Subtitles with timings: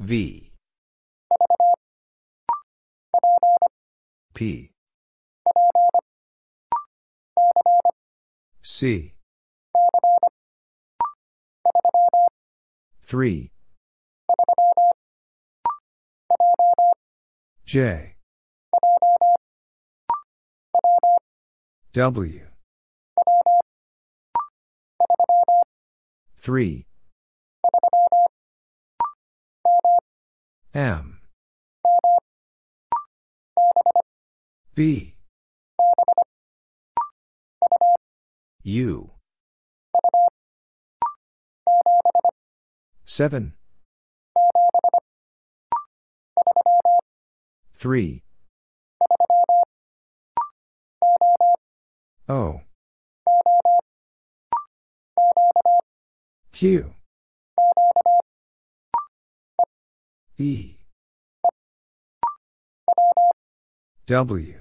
[0.00, 0.50] V.
[4.32, 4.70] P.
[8.62, 9.12] C.
[13.04, 13.50] 3.
[17.66, 18.16] J.
[21.92, 22.40] W.
[26.40, 26.86] 3.
[30.72, 31.20] M.
[34.76, 35.16] B.
[38.62, 39.10] U.
[43.04, 43.54] 7.
[47.74, 48.22] 3.
[52.28, 52.60] O.
[56.52, 56.94] Q.
[60.40, 60.78] E.
[64.06, 64.54] W.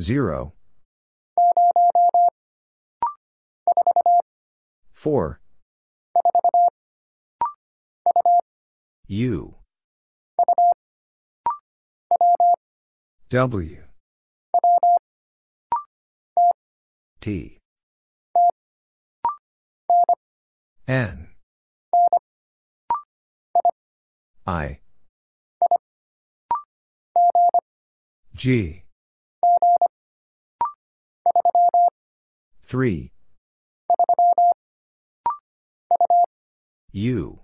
[0.00, 0.52] 0.
[4.92, 5.40] 4.
[9.08, 9.54] U.
[13.30, 13.82] W.
[17.20, 17.58] T.
[20.86, 21.27] N.
[24.48, 24.78] I.
[28.34, 28.84] G.
[32.64, 33.12] 3.
[36.92, 37.40] U.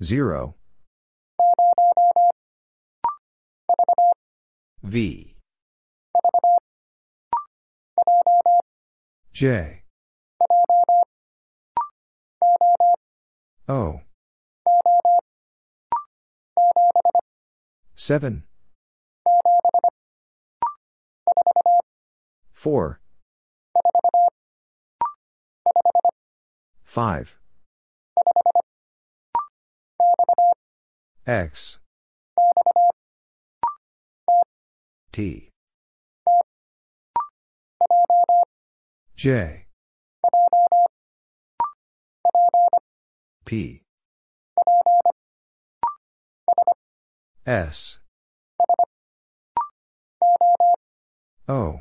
[0.00, 0.54] 0.
[4.84, 5.34] V.
[9.32, 9.82] J.
[13.68, 14.00] O.
[17.96, 18.44] 7.
[22.52, 23.00] 4.
[26.84, 27.38] 5.
[31.26, 31.80] X.
[35.10, 35.50] T.
[39.16, 39.65] J.
[43.46, 43.80] P.
[47.46, 48.00] S.
[51.48, 51.80] O.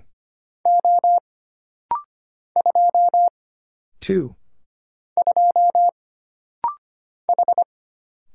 [3.99, 4.35] 2.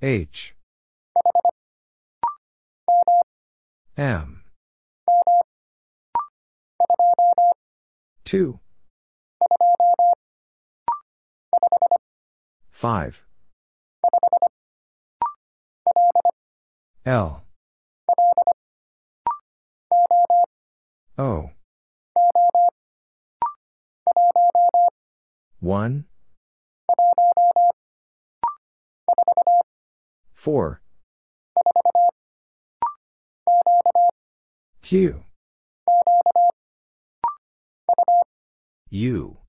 [0.03, 0.57] H.
[3.97, 4.43] M.
[8.25, 8.59] 2.
[12.81, 13.27] 5.
[17.05, 17.43] L.
[21.19, 21.51] O.
[25.61, 26.07] 1.
[30.33, 30.81] 4.
[34.81, 35.23] Q.
[38.89, 39.40] U.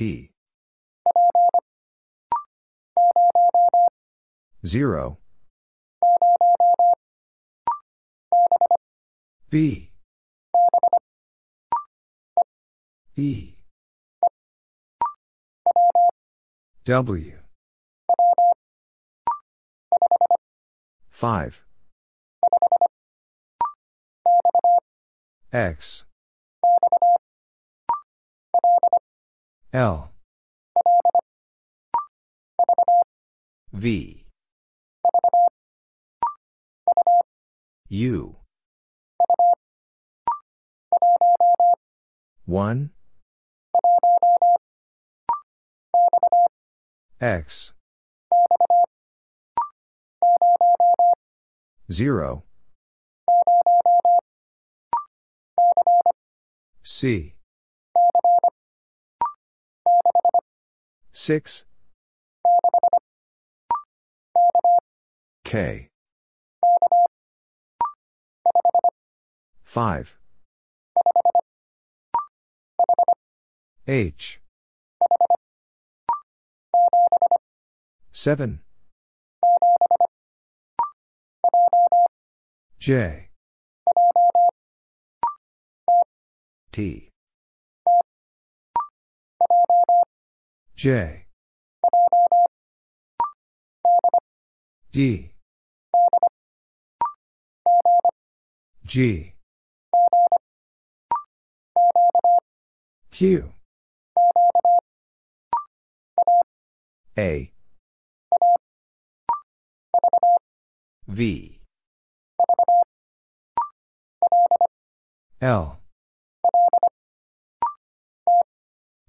[0.00, 0.30] P.
[4.64, 5.18] 0.
[9.50, 9.90] B.
[13.14, 13.56] E.
[16.86, 17.38] W.
[21.10, 21.64] 5.
[25.52, 26.06] X.
[29.72, 30.10] L.
[33.72, 34.26] V.
[37.88, 38.36] U.
[42.46, 42.90] 1.
[47.20, 47.72] X.
[51.92, 52.42] 0.
[56.82, 57.34] C.
[61.12, 61.64] 6.
[65.44, 65.88] K.
[69.64, 70.18] 5.
[73.86, 74.40] H.
[78.12, 78.60] 7.
[82.78, 83.30] J.
[86.72, 87.09] T.
[90.80, 91.26] J.
[94.92, 95.30] D.
[98.86, 99.34] G.
[103.10, 103.52] Q.
[107.18, 107.52] A.
[111.06, 111.60] V.
[115.42, 115.80] L.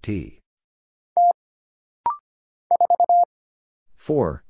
[0.02, 0.41] T.
[4.02, 4.44] 4.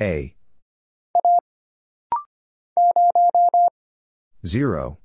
[0.00, 0.34] A.
[4.46, 4.98] 0.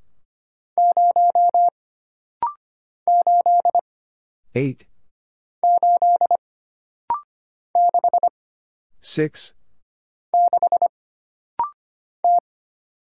[4.56, 4.86] 8.
[9.02, 9.54] 6.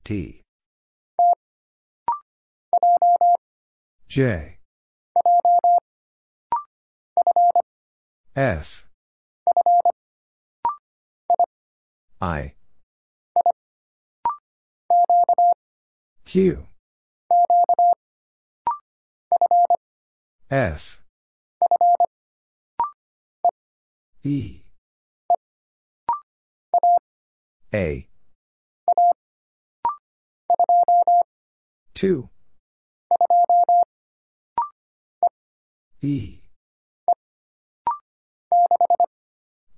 [0.06, 0.42] T.
[4.08, 4.53] J.
[8.36, 8.88] F.
[12.20, 12.54] I.
[16.26, 16.66] Q.
[20.50, 21.02] F.
[24.24, 24.64] E.
[27.72, 28.08] A.
[31.94, 32.30] 2.
[36.02, 36.43] E.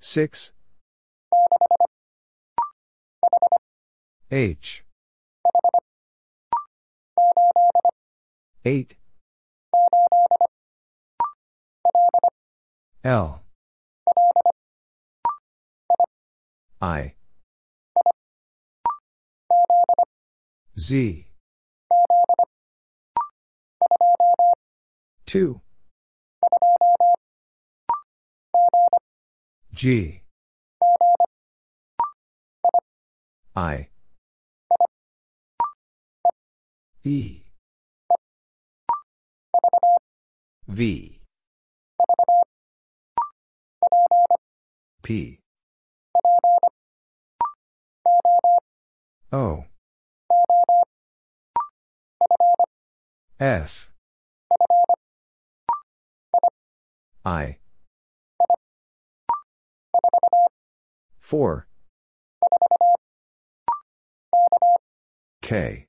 [0.08, 0.52] 6.
[4.30, 4.86] H.
[8.64, 8.96] 8.
[13.04, 13.42] L.
[16.80, 17.16] I.
[20.78, 21.28] Z.
[25.26, 25.62] 2.
[29.76, 30.22] G.
[33.58, 33.90] I.
[37.04, 37.42] E.
[40.70, 41.20] V.
[45.04, 45.40] P.
[49.34, 49.66] O.
[53.38, 53.92] F.
[57.26, 57.58] I.
[61.26, 61.66] 4.
[65.42, 65.88] K.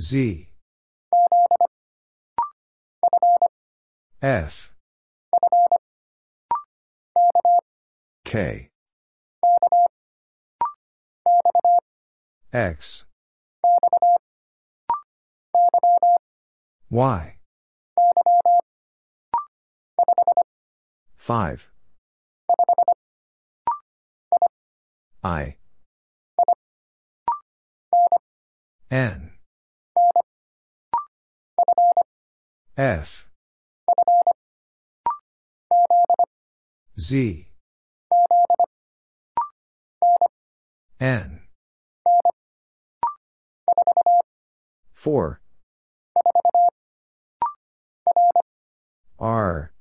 [0.00, 0.48] Z.
[4.20, 4.72] F.
[8.24, 8.68] K.
[12.52, 13.06] X.
[16.90, 17.36] Y.
[21.24, 21.70] 5.
[25.22, 25.56] I.
[28.90, 29.30] N.
[32.76, 33.26] F.
[37.00, 37.48] Z.
[41.00, 41.40] N.
[44.92, 45.40] 4.
[49.18, 49.73] R.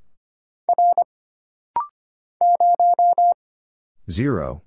[4.10, 4.62] 0.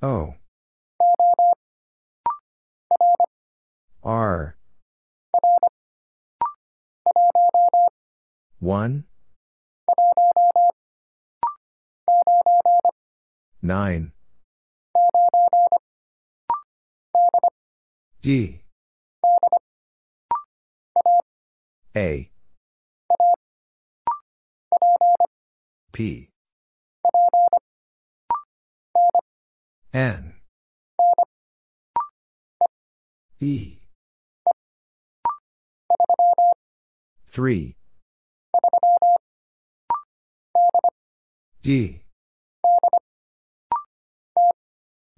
[0.00, 0.34] O.
[4.02, 4.56] R.
[8.60, 9.04] 1.
[13.62, 14.12] 9.
[18.22, 18.62] D.
[21.96, 22.31] A.
[25.92, 26.30] P.
[29.92, 30.34] N.
[33.40, 33.78] E.
[37.28, 37.76] 3.
[41.62, 42.02] D.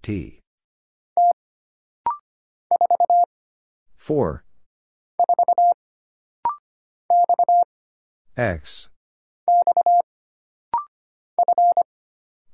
[0.02, 0.40] T.
[3.96, 4.44] 4.
[8.36, 8.90] X.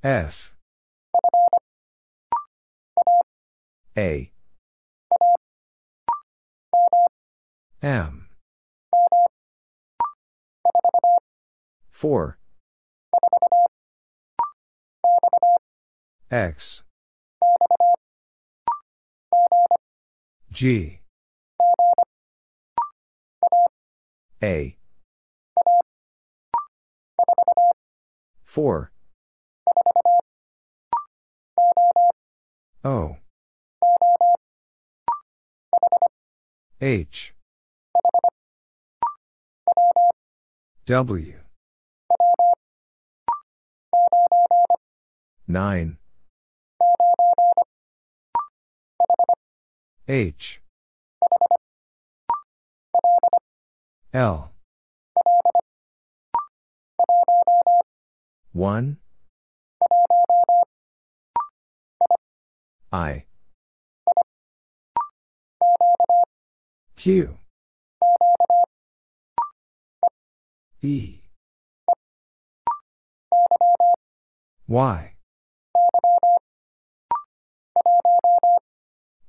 [0.02, 0.54] F.
[3.98, 4.32] A.
[7.82, 8.28] M.
[11.90, 12.38] 4.
[16.30, 16.84] X
[20.52, 21.00] G
[24.42, 24.76] A
[28.44, 28.92] 4
[32.82, 33.16] O.
[36.80, 37.34] H.
[40.86, 41.34] W.
[45.46, 45.98] 9
[50.08, 50.60] H.
[54.12, 54.52] L.
[58.52, 58.96] 1
[62.92, 63.24] I.
[66.96, 67.38] Q.
[70.82, 71.22] E.
[74.66, 75.16] Y.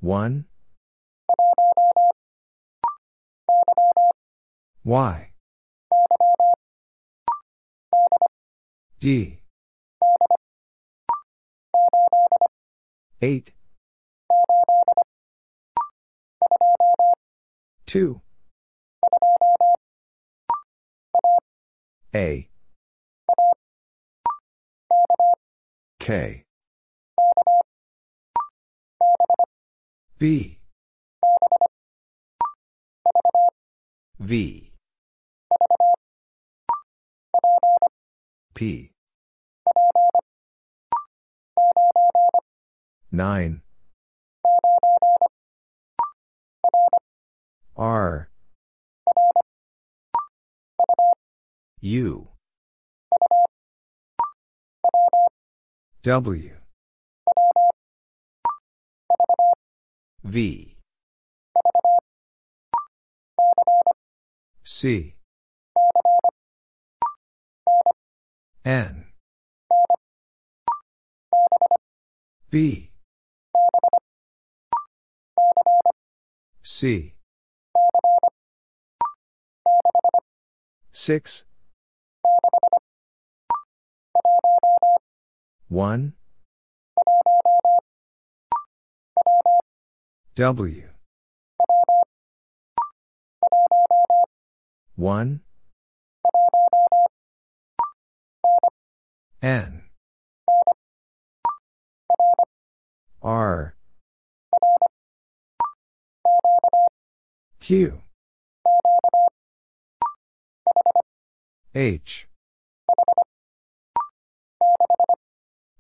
[0.01, 0.45] 1
[4.83, 5.31] Y.
[8.99, 9.40] D
[13.23, 13.51] 8
[17.85, 18.21] 2
[22.15, 22.49] A.
[25.99, 26.43] K.
[30.17, 30.59] B.
[34.19, 34.71] V.
[38.53, 38.91] P
[43.11, 43.61] 9
[47.75, 48.29] R.
[51.81, 52.27] U.
[56.03, 56.51] W.
[60.23, 60.77] V.
[64.63, 65.15] C.
[68.63, 69.05] N.
[72.51, 72.90] B
[76.81, 77.13] C.
[80.91, 81.43] 6
[85.69, 86.13] 1
[90.33, 90.89] W.
[94.95, 95.39] 1
[99.43, 99.83] N.
[103.21, 103.75] R
[107.71, 108.01] Q.
[111.73, 112.27] H.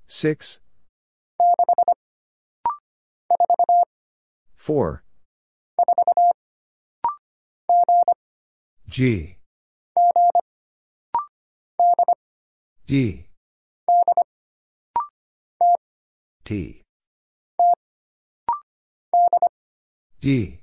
[0.07, 0.59] 6
[4.55, 5.03] 4
[8.87, 9.35] G.
[12.87, 13.25] D.
[16.45, 16.83] T.
[20.21, 20.60] D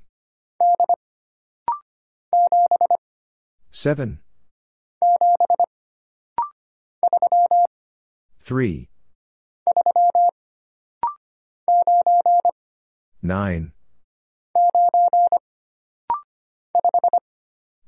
[3.71, 4.19] 7
[8.41, 8.89] 3
[13.21, 13.71] 9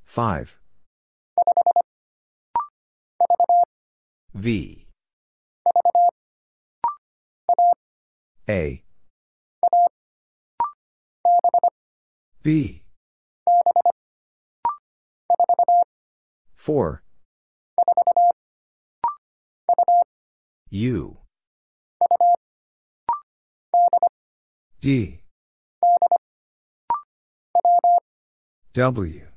[0.06, 0.60] 5
[4.34, 4.88] V.
[8.50, 8.84] A.
[12.44, 12.81] B
[16.62, 17.01] 4
[20.70, 21.18] U.
[24.80, 25.24] D.
[28.74, 29.27] W.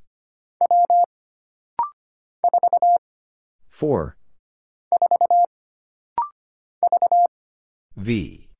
[3.70, 4.16] 4
[7.96, 8.50] V.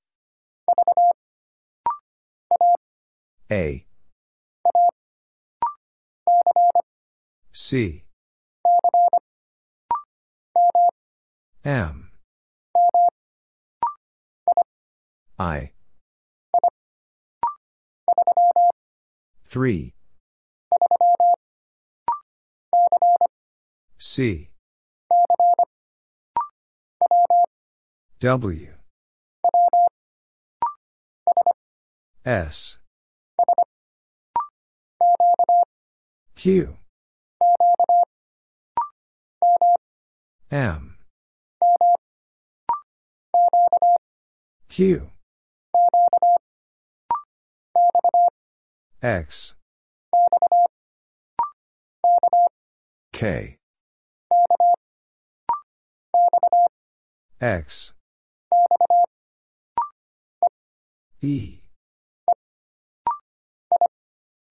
[3.51, 3.87] A.
[7.53, 8.04] C
[11.65, 12.11] M.
[15.39, 15.71] I.
[19.47, 19.95] 3
[23.97, 24.51] C.
[28.21, 28.69] W.
[32.27, 32.79] S.
[36.37, 36.77] Q.
[40.51, 40.94] M
[44.77, 45.09] Q.
[49.01, 49.55] X.
[53.13, 53.59] K.
[57.41, 57.93] X.
[61.23, 61.61] E.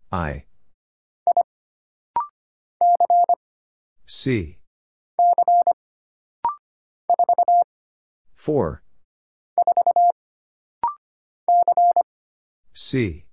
[0.09, 0.45] I.
[4.05, 4.57] C.
[8.35, 8.82] 4.
[12.85, 13.23] C.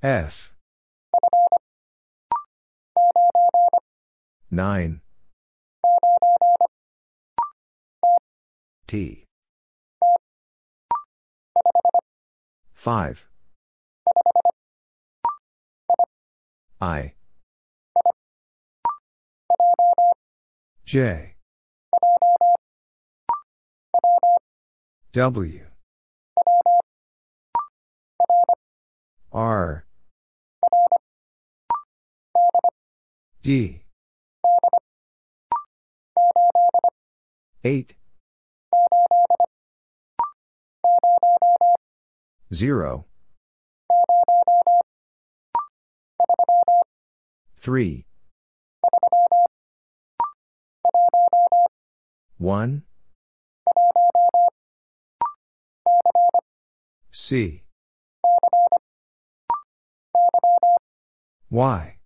[0.00, 0.54] F.
[4.52, 5.00] 9.
[8.86, 9.24] T.
[12.72, 13.28] 5.
[16.80, 17.14] I.
[20.84, 21.34] J.
[25.12, 25.69] W.
[29.32, 29.84] R.
[33.42, 33.82] D.
[37.62, 37.94] 8.
[42.52, 43.04] 0.
[47.56, 48.06] 3.
[52.38, 52.82] 1.
[57.12, 57.62] C.
[61.50, 61.96] Y.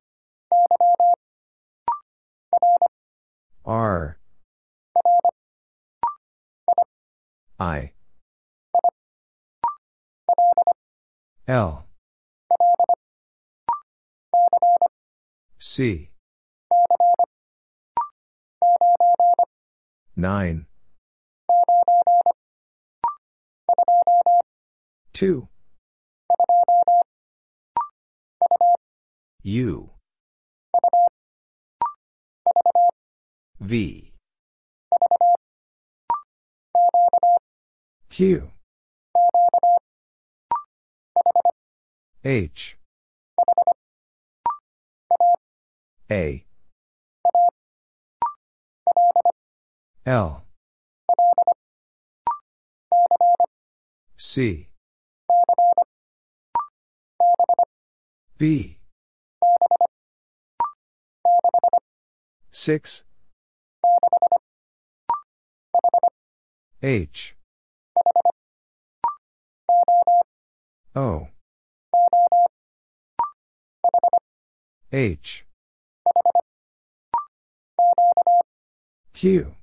[3.66, 4.18] R.
[7.60, 7.92] I.
[11.46, 11.86] L.
[15.58, 16.10] C.
[20.16, 20.66] 9.
[25.12, 25.48] 2.
[29.46, 29.90] U.
[33.60, 34.12] V.
[38.08, 38.50] Q.
[42.24, 42.78] H.
[46.10, 46.46] A.
[50.06, 50.44] L.
[54.16, 54.70] C.
[58.38, 58.78] B.
[62.54, 63.02] 6.
[66.80, 67.34] H.
[70.94, 71.26] O.
[74.92, 75.44] H.
[79.12, 79.56] Q.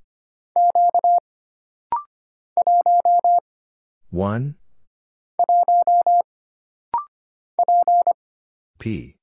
[4.09, 4.55] 1.
[8.79, 9.15] P.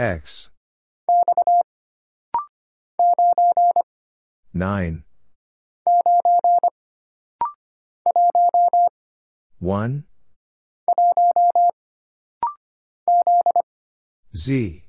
[0.00, 0.48] X.
[4.54, 5.04] 9.
[9.58, 10.04] 1.
[14.34, 14.84] Z.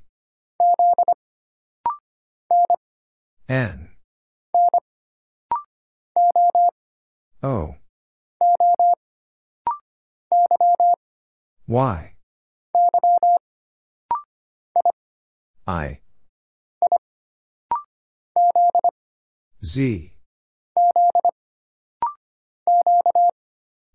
[3.50, 3.90] N.
[7.42, 7.74] O.
[11.68, 12.11] Y.
[15.66, 16.00] I.
[19.64, 20.12] Z.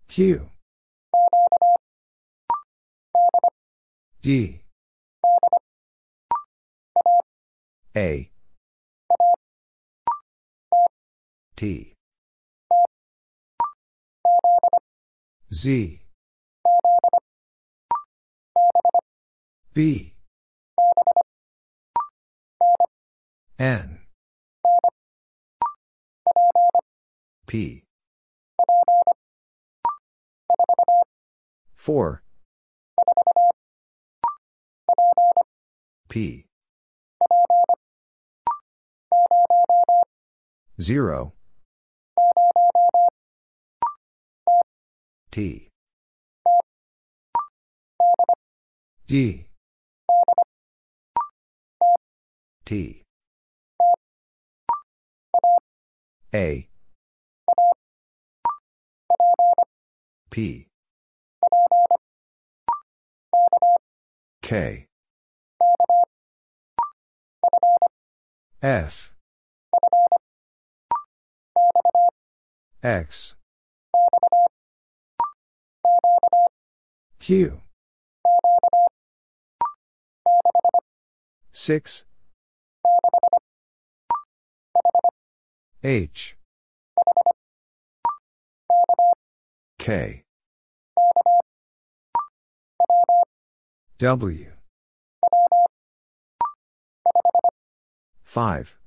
[0.08, 0.48] Q.
[4.22, 4.62] D.
[7.94, 8.30] A.
[11.54, 11.94] T.
[15.52, 16.00] Z.
[19.74, 20.14] B.
[23.58, 23.98] N.
[27.48, 27.82] P.
[31.74, 32.22] 4.
[36.08, 36.46] P.
[40.80, 41.32] 0.
[45.32, 45.68] T.
[49.08, 49.46] D.
[52.64, 53.02] T.
[56.34, 56.68] A.
[60.30, 60.68] P.
[64.42, 64.86] K.
[68.62, 69.14] F.
[72.82, 73.36] X.
[77.20, 77.62] Q.
[81.52, 82.04] 6
[85.84, 86.36] H.
[89.78, 90.22] K.
[93.98, 94.52] W.
[98.24, 98.78] 5.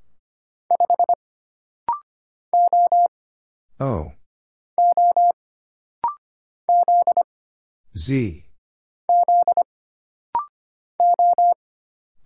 [3.80, 4.12] O.
[7.96, 8.44] Z.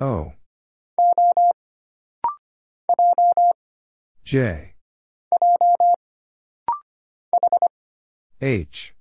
[0.00, 0.32] O.
[4.26, 4.74] J.
[8.40, 8.92] H.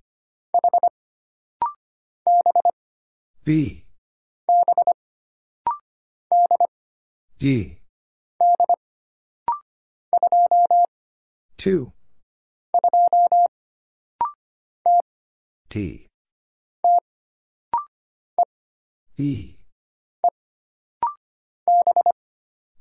[3.43, 3.85] B.
[7.39, 7.79] D.
[11.57, 11.91] 2.
[15.69, 16.07] T.
[19.17, 19.55] E.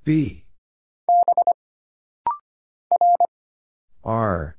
[0.04, 0.43] B.
[4.04, 4.56] R.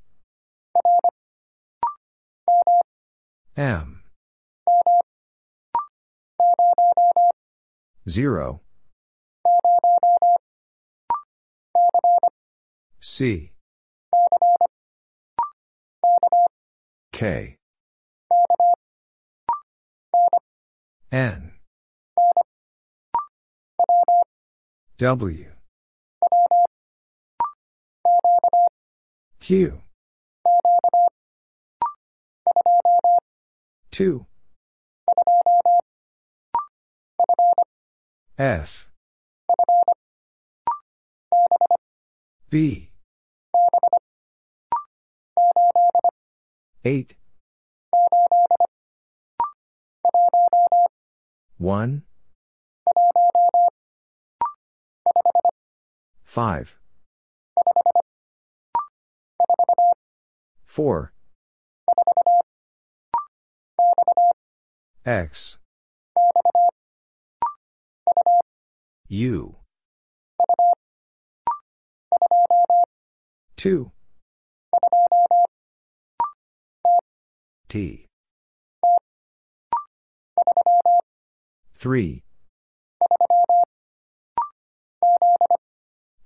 [3.55, 4.01] M.
[8.09, 8.61] 0.
[12.99, 13.51] C.
[17.11, 17.57] K.
[21.11, 21.51] N.
[24.97, 25.54] W.
[29.47, 29.79] Q.
[33.91, 34.25] 2.
[38.39, 38.89] F.
[42.49, 42.89] B.
[46.83, 47.15] 8.
[51.59, 52.01] 1.
[56.23, 56.79] 5.
[60.75, 61.13] 4.
[65.05, 65.57] X.
[69.07, 69.55] U.
[73.55, 73.91] 2.
[77.69, 78.05] T.
[81.77, 82.23] 3.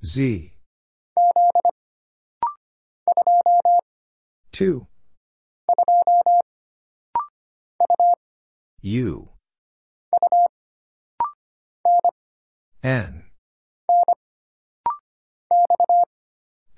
[0.03, 0.53] Z.
[4.59, 4.85] 2.
[8.81, 9.29] U.
[12.83, 13.23] N.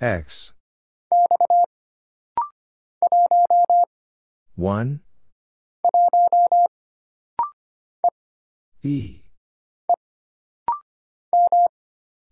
[0.00, 0.52] X.
[4.54, 5.00] 1.
[8.84, 9.22] E.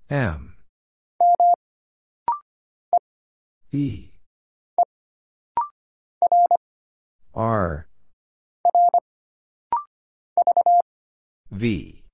[0.09, 0.55] M.
[3.73, 4.10] E.
[7.41, 7.87] R.
[11.51, 12.05] V.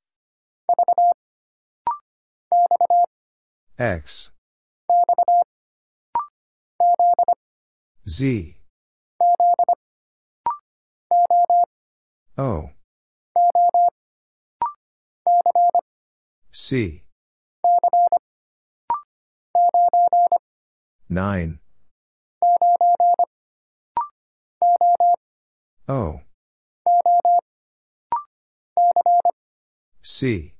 [3.77, 4.31] X.
[8.07, 8.57] Z.
[12.39, 12.71] O.
[16.53, 17.03] C.
[21.09, 21.59] 9.
[25.89, 26.21] O.
[30.03, 30.55] C.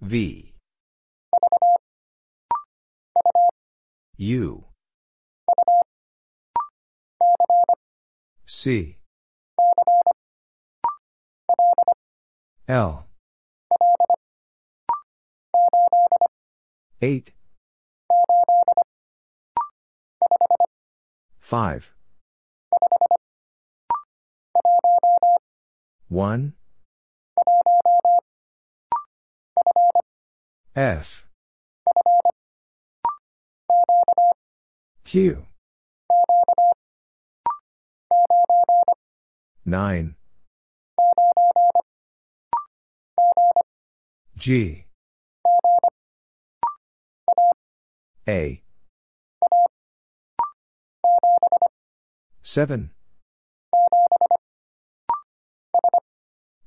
[0.00, 0.54] V.
[4.16, 4.64] U.
[8.46, 8.98] C.
[12.66, 13.06] L.
[17.00, 17.37] 8.
[21.48, 21.94] 5.
[26.08, 26.52] 1.
[30.76, 31.26] F.
[35.04, 35.46] Q.
[39.64, 40.14] 9.
[44.36, 44.84] G.
[48.28, 48.62] A.
[52.50, 52.88] 7.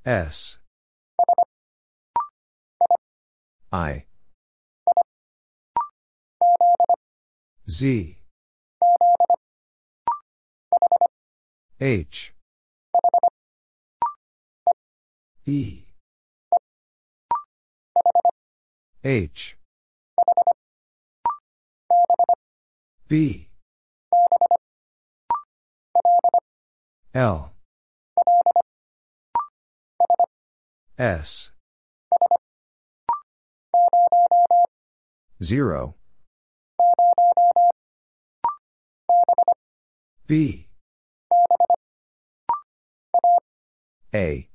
[0.06, 0.60] S.
[3.72, 4.06] I.
[7.68, 8.20] Z.
[11.80, 12.34] H.
[15.48, 15.86] E.
[19.04, 19.58] H.
[23.08, 23.51] B.
[27.14, 27.52] L.
[30.98, 31.52] S.
[35.44, 35.96] 0.
[40.26, 40.68] B.
[44.14, 44.48] A.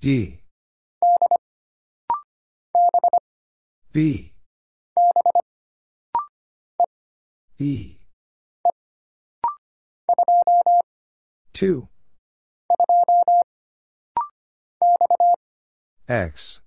[0.00, 0.40] D.
[3.92, 4.32] B.
[7.58, 8.03] E.
[11.54, 11.88] 2.
[16.08, 16.60] X.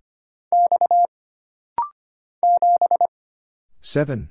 [3.81, 4.29] 7.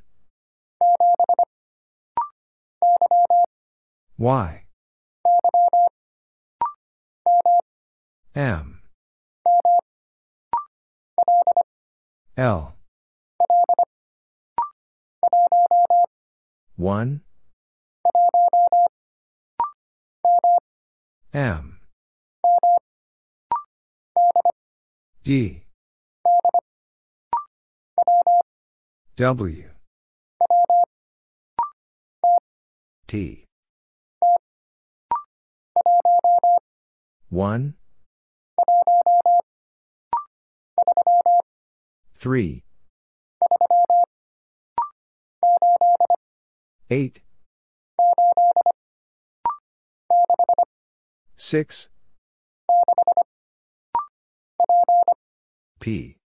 [4.18, 4.64] Y.
[8.34, 8.80] M.
[12.36, 12.76] L.
[16.76, 17.25] 1.
[21.36, 21.80] M.
[25.22, 25.64] D.
[29.16, 29.70] W.
[33.06, 33.44] T.
[37.28, 37.74] 1.
[42.16, 42.64] 3.
[46.88, 47.25] 8.
[51.36, 51.88] 6.
[55.78, 56.16] P.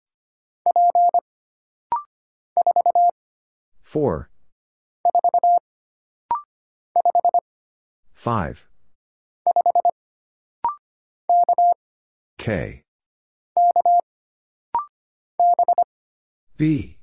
[3.82, 4.30] 4.
[8.14, 8.68] 5.
[12.38, 12.82] K.
[16.56, 16.98] B.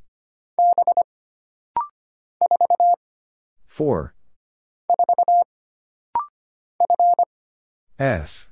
[3.67, 4.13] 4.
[8.00, 8.50] F.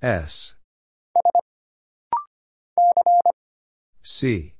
[0.00, 0.54] S.
[4.02, 4.54] C.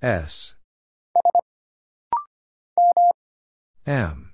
[0.00, 0.54] S.
[3.84, 4.32] M.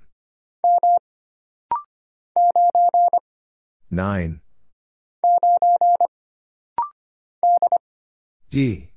[3.89, 4.41] 9.
[8.51, 8.89] D.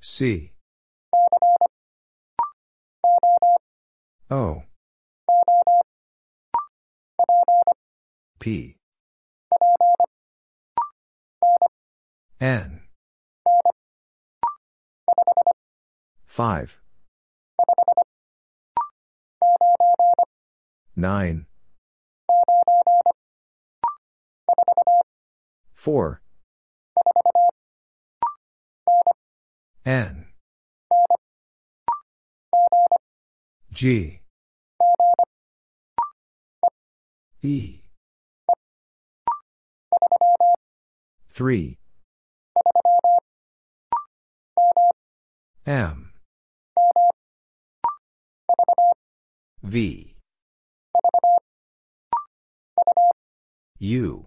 [0.00, 0.53] C.
[4.30, 4.62] O.
[8.38, 8.76] P.
[12.40, 12.80] N.
[16.26, 16.80] 5.
[20.96, 21.46] 9.
[25.74, 26.22] 4.
[29.86, 30.23] N.
[33.74, 34.20] G.
[37.42, 37.80] E.
[41.32, 41.78] 3.
[45.66, 46.12] M.
[49.64, 50.14] V.
[53.80, 54.26] U.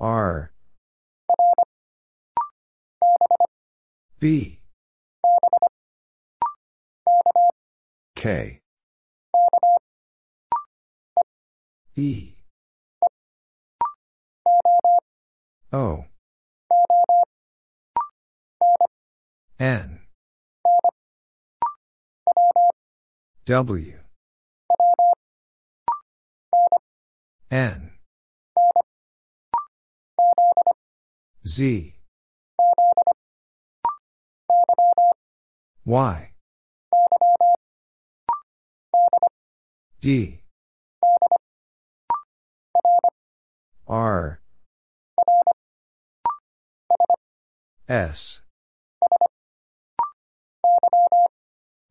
[0.00, 0.50] R.
[4.18, 4.57] B.
[8.18, 8.58] K.
[11.94, 12.34] E.
[15.72, 16.04] O.
[19.60, 20.00] N.
[23.46, 24.00] W.
[27.52, 27.90] N.
[31.46, 31.94] Z.
[35.84, 36.32] Y.
[40.00, 40.42] D.
[43.88, 44.40] R.
[47.88, 48.42] S.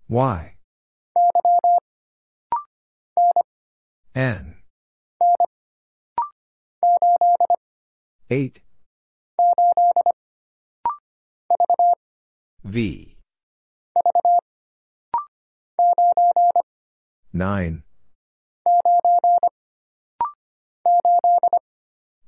[0.07, 0.55] Y.
[4.15, 4.55] N.
[8.29, 8.61] 8.
[12.63, 13.17] V.
[17.33, 17.83] 9.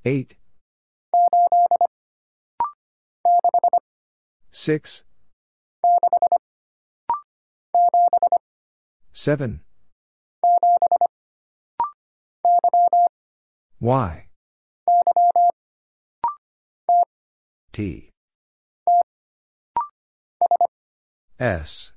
[0.05, 0.35] 8
[4.51, 5.03] 6
[9.11, 9.61] 7
[13.81, 14.25] Y.
[17.71, 18.09] T.
[21.39, 21.93] S.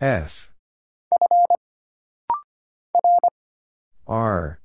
[0.00, 0.55] F
[4.06, 4.60] R.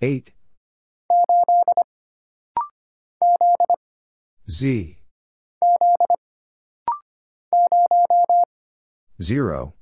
[0.00, 0.32] 8
[4.48, 4.96] Z.
[9.20, 9.74] 0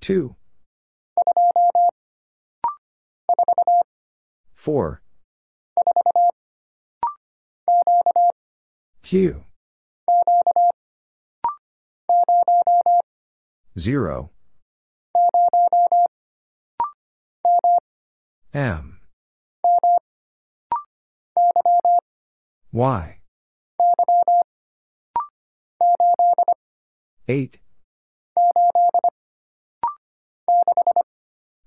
[0.00, 0.36] 2
[4.54, 5.02] 4
[9.02, 9.47] Q
[13.76, 14.30] 0
[18.52, 19.00] M.
[22.72, 23.18] Y.
[27.28, 27.60] 8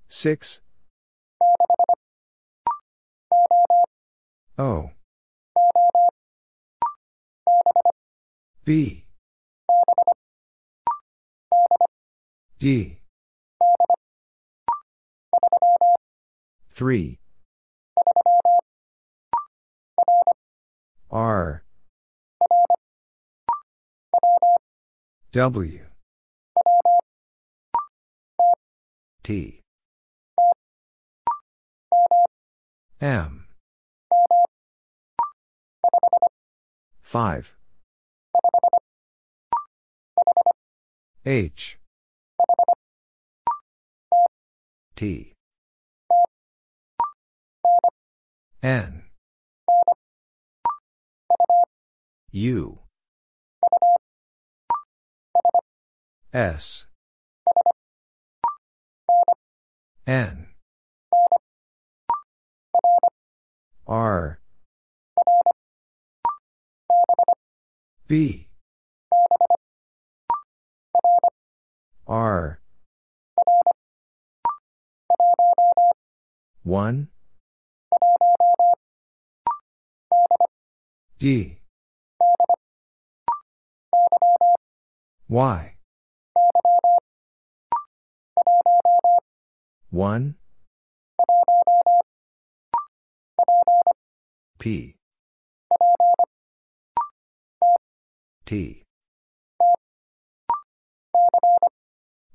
[0.08, 0.60] 6
[4.58, 4.90] O.
[8.64, 9.06] B
[12.62, 13.00] D
[16.70, 17.18] 3
[21.10, 21.64] R.
[25.32, 25.80] W.
[29.24, 29.60] T.
[33.00, 33.46] M.
[37.02, 37.56] 5
[41.26, 41.81] H
[45.02, 45.34] T.
[48.62, 49.02] N.
[52.30, 52.78] U.
[56.32, 56.86] S.
[60.06, 60.46] N.
[63.88, 64.38] R.
[68.06, 68.46] B.
[72.06, 72.61] R
[76.64, 77.08] 1
[81.18, 81.58] D.
[85.28, 85.76] Y.
[89.90, 90.34] 1
[94.58, 94.96] P.
[98.44, 98.82] T.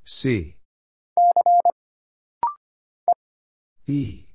[0.04, 0.58] C
[3.90, 4.26] E.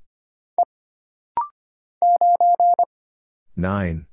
[3.54, 4.06] 9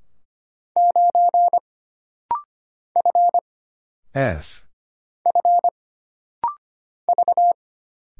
[4.13, 4.65] F.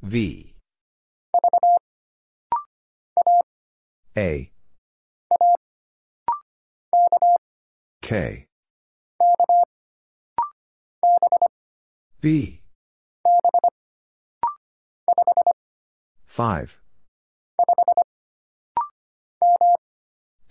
[0.02, 0.56] V.
[4.18, 4.52] A.
[8.02, 8.46] K.
[12.22, 12.62] B.
[16.26, 16.80] 5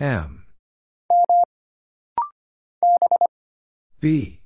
[0.00, 0.44] M.
[4.00, 4.40] B.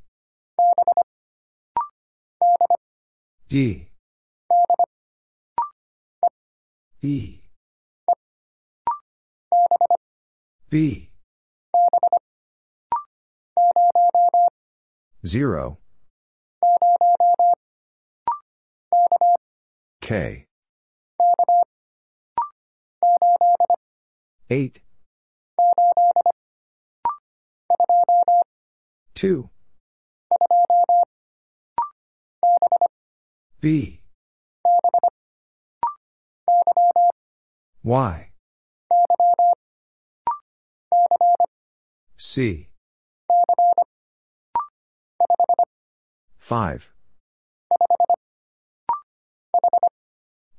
[3.50, 3.88] D.
[7.02, 7.40] E.
[10.70, 11.10] B.
[15.26, 15.78] 0
[20.00, 20.46] K.
[24.48, 24.80] 8
[29.14, 29.48] 2
[33.60, 34.00] B.
[37.84, 38.32] Y.
[42.16, 42.68] C.
[46.38, 46.92] 5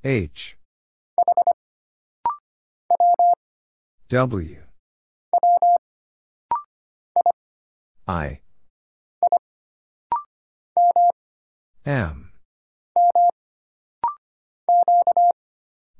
[0.02, 0.56] H.
[4.08, 4.63] W
[8.06, 8.40] I.
[11.86, 12.32] M.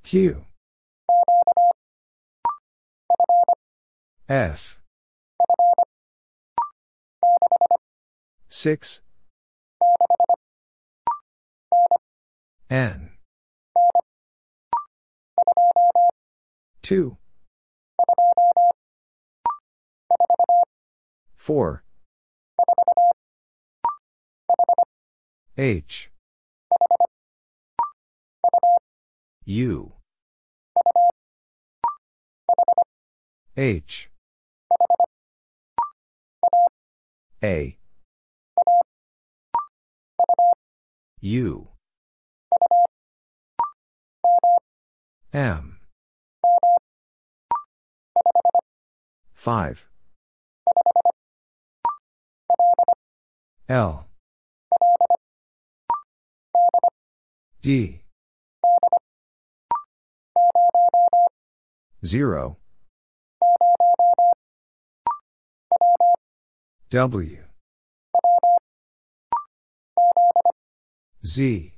[0.02, 0.44] Q.
[4.28, 4.80] F.
[8.48, 9.00] 6
[12.70, 13.10] N.
[16.82, 17.16] 2
[21.36, 21.84] 4
[25.56, 26.10] H.
[29.44, 29.92] U.
[33.56, 34.10] H.
[37.42, 37.78] A.
[41.20, 41.68] U.
[45.32, 45.78] M.
[49.34, 49.93] 5.
[53.68, 54.06] L.
[57.62, 58.02] D.
[62.04, 62.58] 0.
[66.90, 67.38] W.
[71.24, 71.74] Z.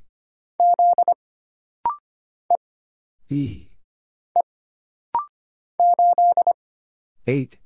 [3.29, 3.69] E.
[7.29, 7.59] 8.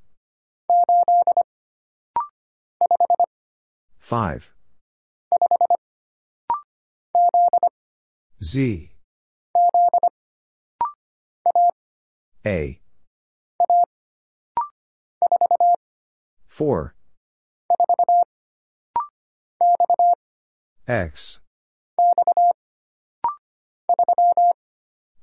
[4.11, 4.53] 5.
[8.43, 8.91] Z.
[12.45, 12.81] A.
[16.49, 16.95] 4.
[20.89, 21.39] X.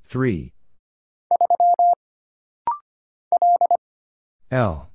[0.06, 0.54] 3.
[4.50, 4.88] L.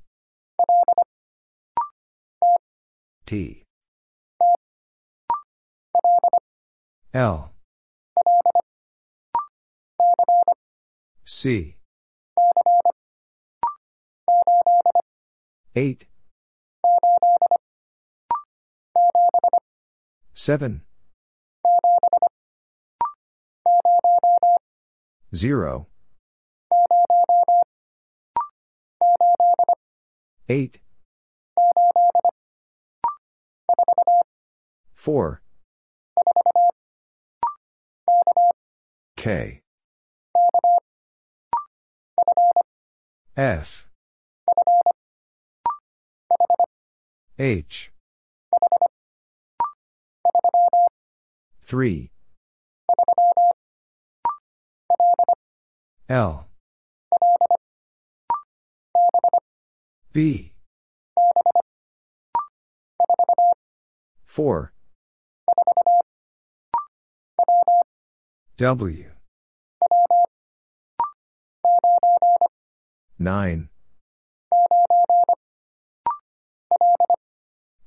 [3.28, 3.63] T.
[7.14, 7.52] L.
[11.24, 11.78] C.
[15.76, 16.08] 8.
[20.34, 20.82] 7.
[25.36, 25.88] 0.
[30.50, 30.80] 8.
[34.96, 35.44] 4.
[39.24, 39.62] K.
[43.38, 43.88] F.
[47.40, 47.94] H.
[51.64, 52.12] 3.
[56.10, 56.50] L.
[60.12, 60.52] B.
[64.26, 64.74] 4.
[68.58, 69.13] W.
[73.24, 73.70] 9.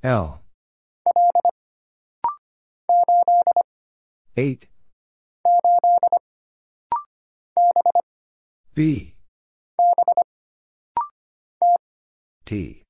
[0.03, 0.41] L.
[4.35, 4.67] 8.
[8.75, 9.15] B.
[12.47, 12.83] T.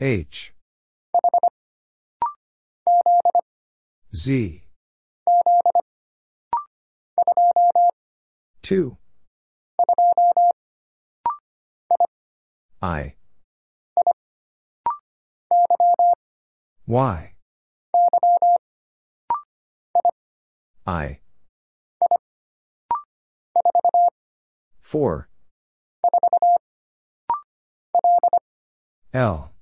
[0.00, 0.54] H.
[4.12, 4.64] Z.
[8.62, 8.96] 2.
[12.84, 13.14] I.
[16.86, 17.32] Y.
[20.86, 21.20] I.
[24.82, 25.28] 4.
[29.14, 29.52] L.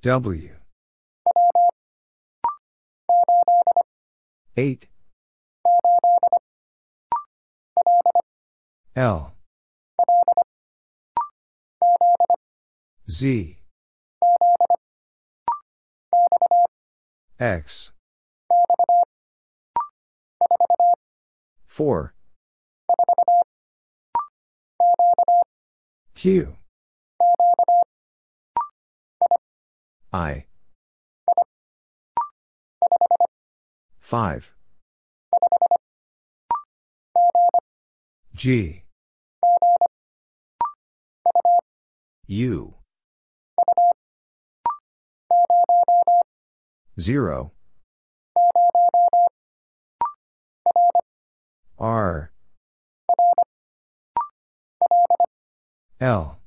[0.00, 0.56] W.
[4.56, 4.88] 8.
[8.96, 9.37] L.
[13.10, 13.58] Z.
[17.40, 17.92] X.
[21.66, 22.14] 4.
[26.14, 26.56] Q.
[30.12, 30.44] I.
[34.00, 34.54] 5.
[38.34, 38.82] G.
[42.26, 42.77] U.
[47.00, 47.52] 0.
[51.78, 52.32] R.
[56.00, 56.40] L.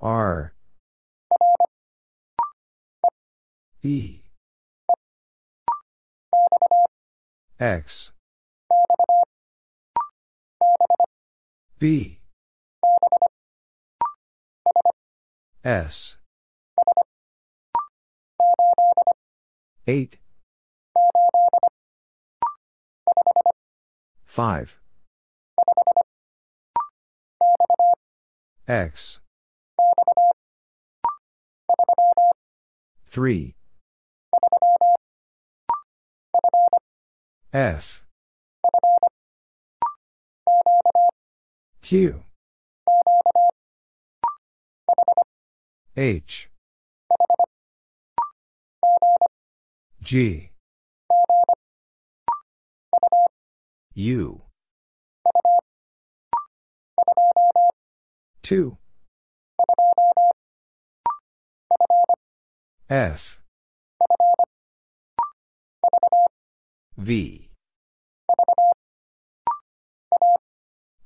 [0.00, 0.54] R.
[3.82, 4.20] E.
[7.58, 8.12] X.
[11.78, 12.19] B.
[15.62, 16.16] S.
[19.86, 20.16] 8.
[24.24, 24.80] 5.
[28.66, 29.20] X.
[33.08, 33.54] 3.
[37.52, 38.04] F.
[41.82, 42.22] Q.
[46.00, 46.48] H.
[50.00, 50.50] G.
[53.92, 54.40] U.
[58.42, 58.78] 2.
[62.88, 63.42] F.
[66.96, 67.50] V.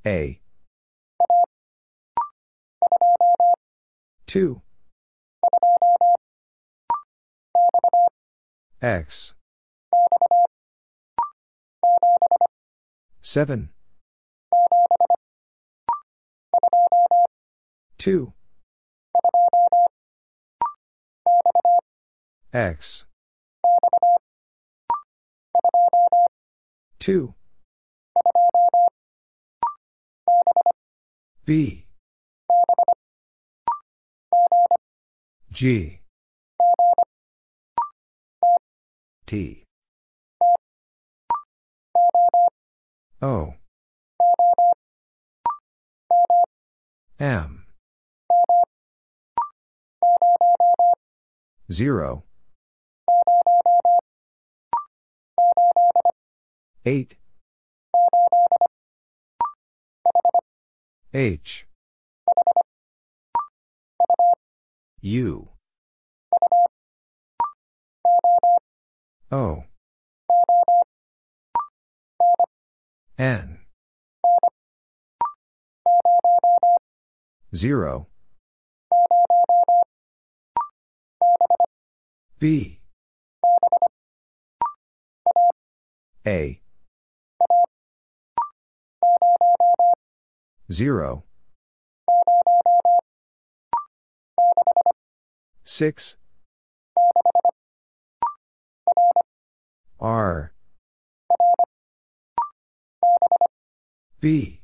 [0.07, 0.41] A.
[4.29, 4.64] 2.
[8.83, 9.35] X.
[13.23, 13.71] 7.
[17.97, 18.33] 2.
[22.53, 23.07] X.
[26.99, 27.35] 2.
[31.47, 31.87] B.
[35.55, 36.01] G.
[39.25, 39.63] T.
[43.23, 43.55] O.
[47.21, 47.67] M.
[51.71, 52.25] 0.
[56.85, 57.17] 8.
[61.15, 61.67] H.
[65.05, 65.51] U.
[69.31, 69.65] O.
[73.19, 73.59] N.
[77.55, 78.07] 0.
[82.39, 82.81] B.
[86.27, 86.63] A.
[90.73, 91.25] 0.
[95.77, 96.15] 6.
[99.99, 100.53] R.
[104.21, 104.61] B.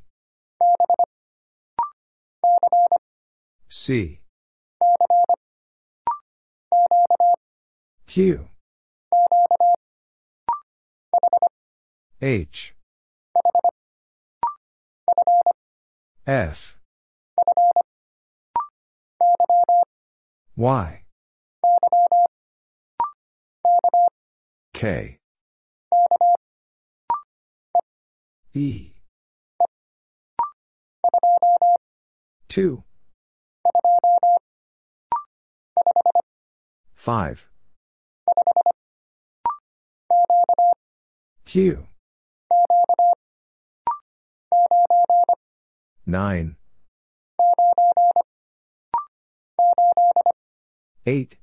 [3.68, 4.20] C.
[8.06, 8.48] Q.
[12.22, 12.76] H.
[16.24, 16.79] F.
[20.60, 21.04] Y.
[24.74, 25.18] K.
[28.52, 28.92] E.
[32.48, 32.84] 2.
[36.94, 37.48] 5.
[41.46, 41.86] Q.
[46.04, 46.56] 9.
[51.10, 51.36] 8.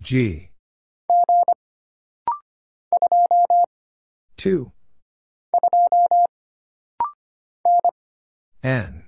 [0.00, 0.50] G.
[4.36, 4.70] 2.
[8.62, 9.02] N.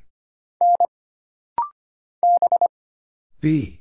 [3.40, 3.80] B.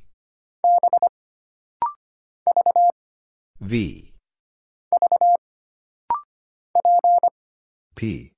[3.59, 4.13] V.
[7.95, 8.31] P.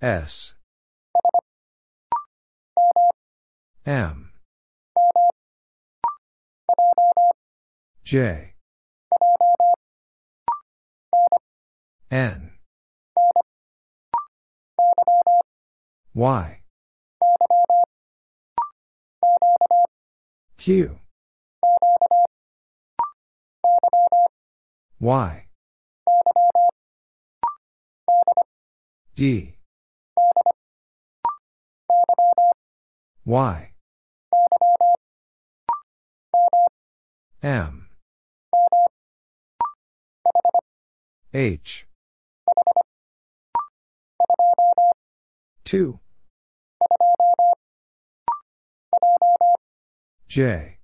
[0.00, 0.54] S.
[3.84, 4.30] M.
[8.04, 8.54] J.
[12.12, 12.50] N.
[16.14, 16.62] Y.
[20.58, 20.98] Q.
[25.00, 25.46] Y.
[29.16, 29.56] D.
[33.24, 33.71] Y.
[37.42, 37.88] M.
[41.34, 41.86] H.
[45.64, 45.98] 2
[50.28, 50.78] J.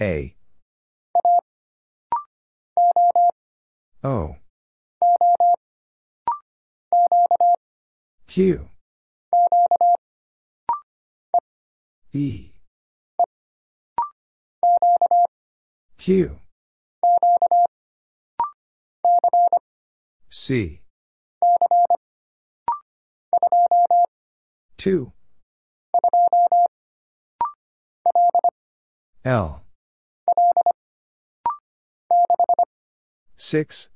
[0.00, 0.36] A.
[4.02, 4.36] O.
[8.26, 8.68] Q.
[12.12, 12.55] E.
[16.06, 16.38] Q.
[20.28, 20.80] C.
[24.76, 25.10] 2.
[29.24, 29.64] L.
[33.36, 33.88] 6.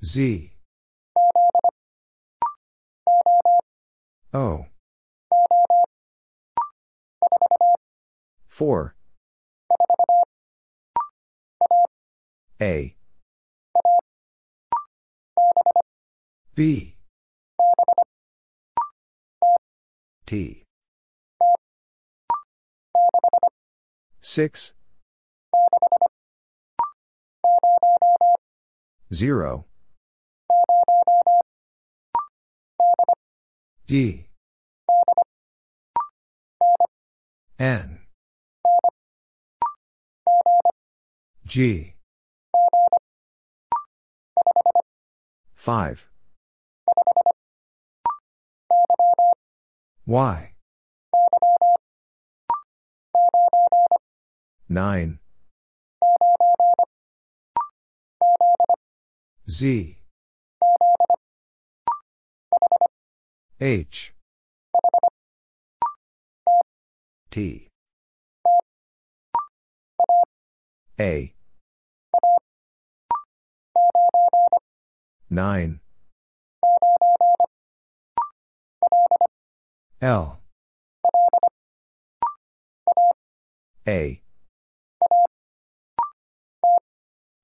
[0.00, 0.52] Z.
[4.32, 4.66] O.
[8.52, 8.94] 4.
[12.60, 12.94] A.
[16.54, 16.96] B.
[20.26, 20.64] T.
[24.20, 24.72] 6.
[29.14, 29.64] 0.
[33.86, 34.26] D.
[37.58, 38.01] N.
[41.52, 41.96] G.
[45.54, 46.08] 5.
[50.06, 50.52] Y.
[54.70, 55.18] 9.
[59.46, 59.98] Z.
[63.60, 64.14] H.
[67.30, 67.68] T.
[70.98, 71.34] A.
[75.32, 75.80] 9.
[80.02, 80.40] L.
[83.88, 84.20] A.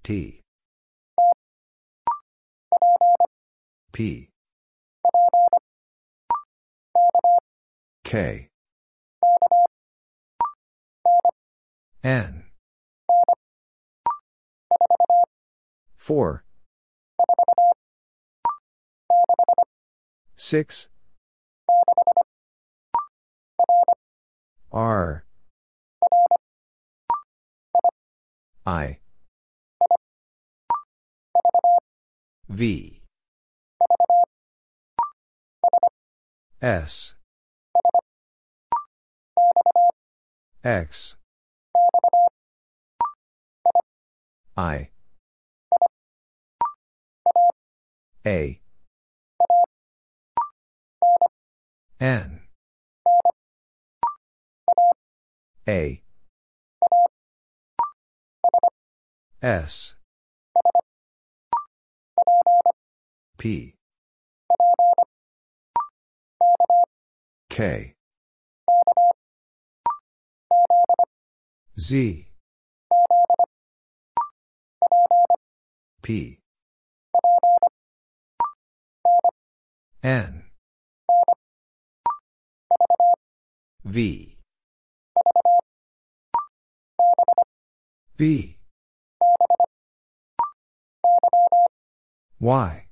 [0.02, 0.40] T.
[3.90, 4.28] P.
[8.04, 8.48] K.
[12.04, 12.44] N.
[15.96, 16.44] 4.
[20.38, 20.88] 6.
[24.70, 25.24] R.
[28.64, 28.98] I.
[32.48, 33.02] V.
[36.62, 37.14] S.
[40.62, 41.16] X.
[44.56, 44.90] I.
[48.24, 48.60] A.
[52.00, 52.42] N.
[55.66, 56.02] A.
[59.42, 59.96] S.
[63.36, 63.74] P.
[67.50, 67.94] K.
[71.78, 72.28] Z.
[76.02, 76.38] P.
[80.02, 80.47] N.
[83.88, 84.36] V.
[88.18, 88.58] B.
[92.38, 92.86] Y.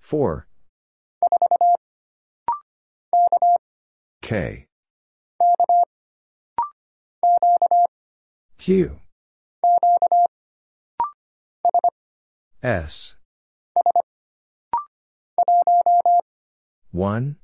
[0.00, 0.46] 4.
[4.20, 4.66] K.
[8.58, 8.98] Q.
[12.60, 13.16] S.
[16.94, 17.34] 1.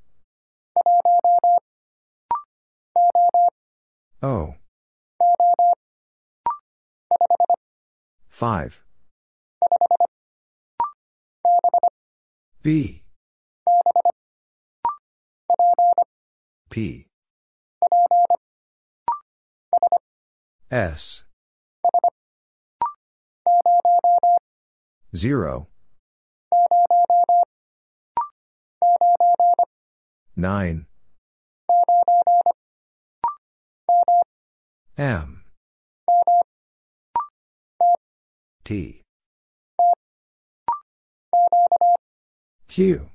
[4.23, 4.55] O.
[8.29, 8.85] 5.
[12.63, 13.03] B.
[16.71, 17.07] P.
[20.71, 21.25] S.
[25.17, 25.67] 0.
[30.37, 30.87] 9.
[34.97, 35.45] M.
[38.65, 39.03] T.
[42.69, 43.09] Q.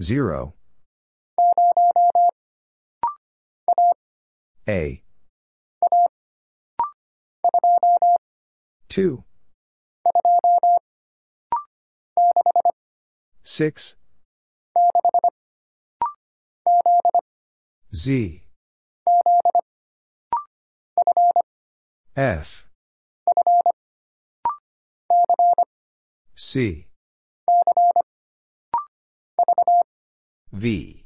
[0.00, 0.54] 0.
[4.68, 5.02] A.
[8.88, 9.24] 2.
[13.42, 13.96] 6.
[17.92, 18.42] Z.
[22.16, 22.68] F.
[26.34, 26.86] C.
[30.52, 31.04] V.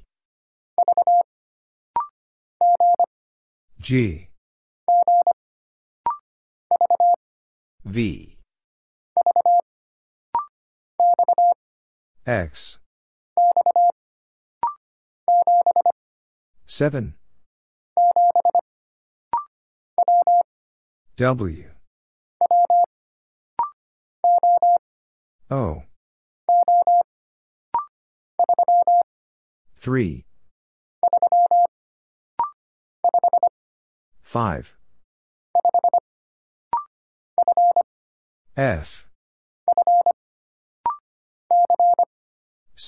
[3.81, 4.29] G.
[7.85, 8.32] V
[12.25, 12.79] X.
[16.67, 17.15] 7
[21.17, 21.65] W.
[25.51, 25.83] O.
[29.77, 30.25] 3
[34.23, 34.77] 5
[38.57, 39.12] F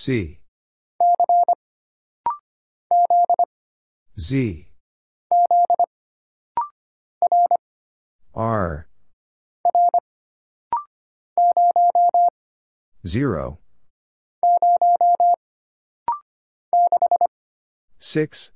[0.05, 0.39] C.
[4.19, 4.69] Z.
[8.35, 8.87] R.
[13.07, 13.59] 0
[17.99, 18.51] 6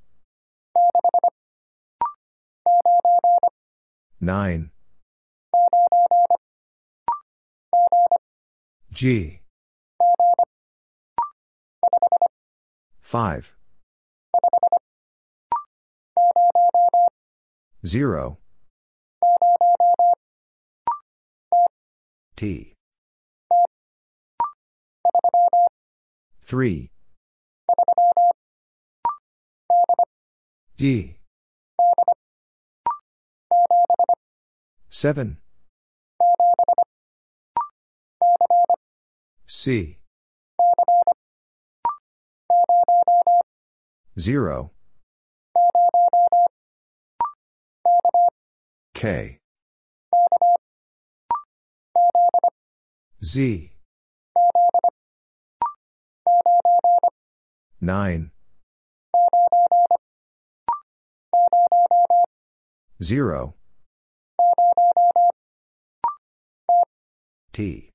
[4.21, 4.71] 9
[8.93, 9.41] G
[13.09, 13.57] 5
[17.87, 18.37] 0
[22.37, 22.75] T.
[26.43, 26.91] 3
[30.77, 31.17] D.
[34.91, 35.39] 7
[39.47, 39.99] C
[44.19, 44.71] 0
[48.95, 49.39] K.
[53.23, 53.73] Z.
[57.81, 58.31] 9
[63.01, 63.55] 0
[67.53, 67.91] T.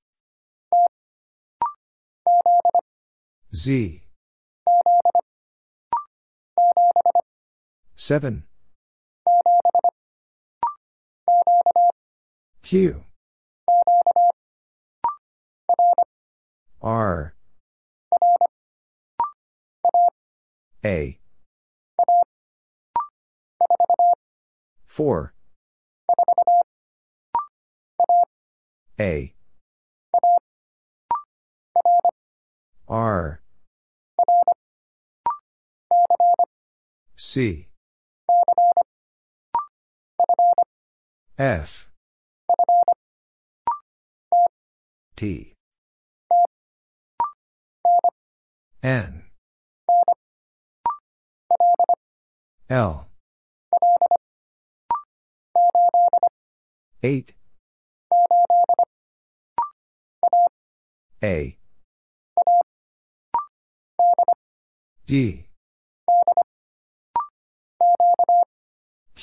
[3.53, 4.02] Z
[7.95, 8.43] 7
[12.63, 13.03] Q.
[16.81, 17.33] R.
[20.83, 21.19] A.
[24.87, 25.33] 4
[28.99, 29.33] A.
[32.87, 33.42] R
[37.33, 37.67] C.
[41.35, 41.89] F.
[45.15, 45.53] T.
[48.83, 49.23] N.
[52.69, 53.07] L.
[57.01, 57.33] 8
[61.23, 61.57] A.
[65.07, 65.45] D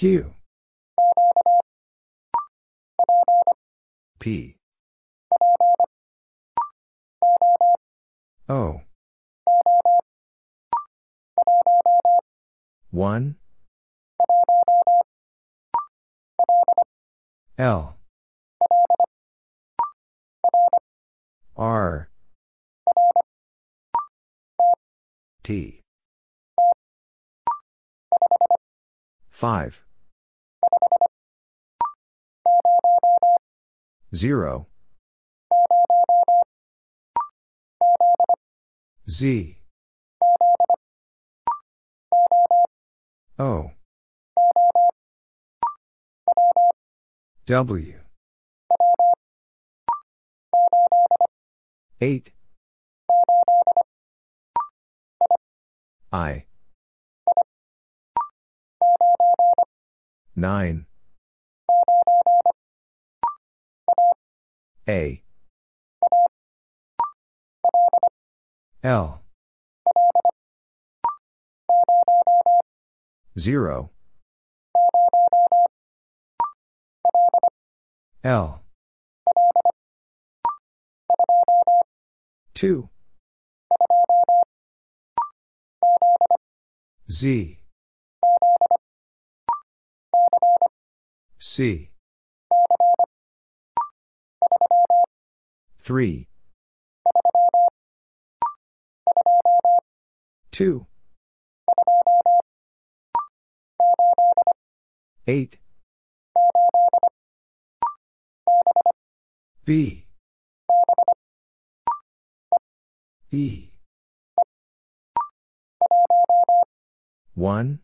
[0.00, 0.32] Q.
[4.18, 4.56] P.
[8.48, 8.80] O.
[12.90, 13.36] 1
[17.58, 17.98] L.
[21.58, 22.08] R.
[25.42, 25.82] T.
[29.30, 29.89] 5
[34.14, 34.66] 0
[39.08, 39.58] Z.
[43.38, 43.70] O.
[47.46, 48.00] W.
[52.00, 52.32] 8
[56.12, 56.44] I.
[60.34, 60.86] 9
[64.88, 65.22] A.
[68.82, 69.22] L.
[73.38, 73.90] 0
[78.24, 78.62] L.
[82.54, 82.88] 2
[87.10, 87.58] Z.
[91.38, 91.89] C
[95.90, 96.28] 3.
[100.52, 100.86] 2.
[105.26, 105.58] 8.
[109.64, 110.06] B.
[113.32, 113.70] E.
[117.34, 117.80] 1.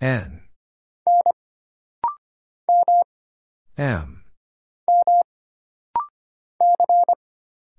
[0.00, 0.49] N.
[3.80, 4.24] M.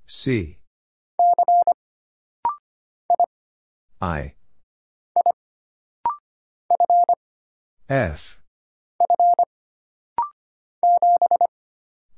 [0.07, 0.57] C.
[4.01, 4.33] I.
[7.87, 8.41] F.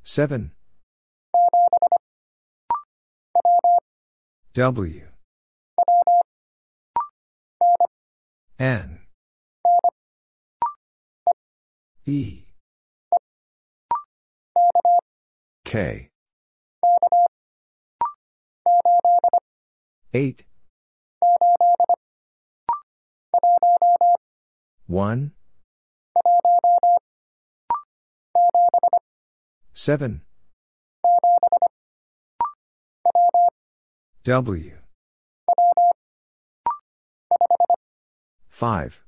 [0.03, 0.51] 7.
[4.53, 5.01] W.
[8.57, 8.99] N.
[12.05, 12.52] E.
[15.73, 16.11] K.
[20.13, 20.45] 8.
[24.85, 25.31] 1.
[29.73, 30.21] 7.
[34.23, 34.77] W.
[38.51, 39.03] 5.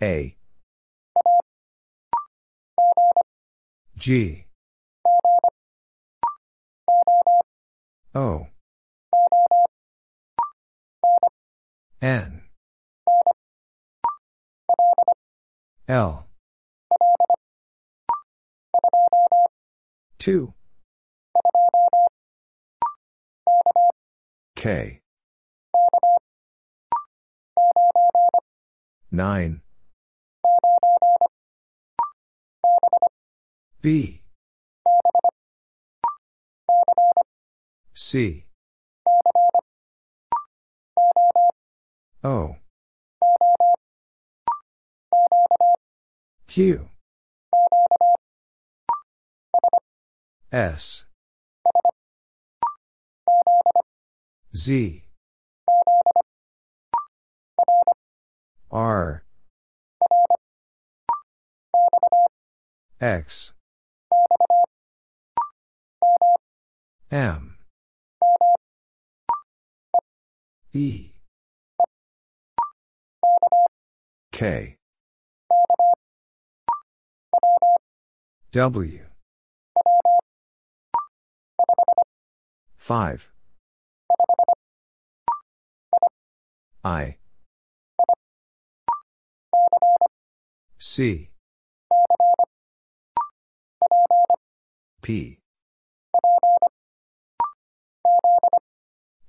[0.00, 0.36] A.
[4.00, 4.46] G.
[8.14, 8.46] O.
[12.00, 12.44] N.
[15.86, 16.26] L.
[20.18, 20.54] 2.
[24.56, 25.00] K.
[29.12, 29.60] 9.
[33.82, 34.20] B.
[37.94, 38.44] C.
[42.22, 42.56] O.
[46.46, 46.88] Q.
[50.52, 51.04] S.
[54.54, 55.04] Z.
[58.70, 59.24] R.
[63.00, 63.54] X.
[67.12, 67.56] M.
[70.72, 71.10] E.
[74.30, 74.76] K.
[78.52, 79.00] W.
[82.76, 83.32] 5.
[86.84, 87.16] I.
[90.78, 91.30] C.
[95.02, 95.40] P.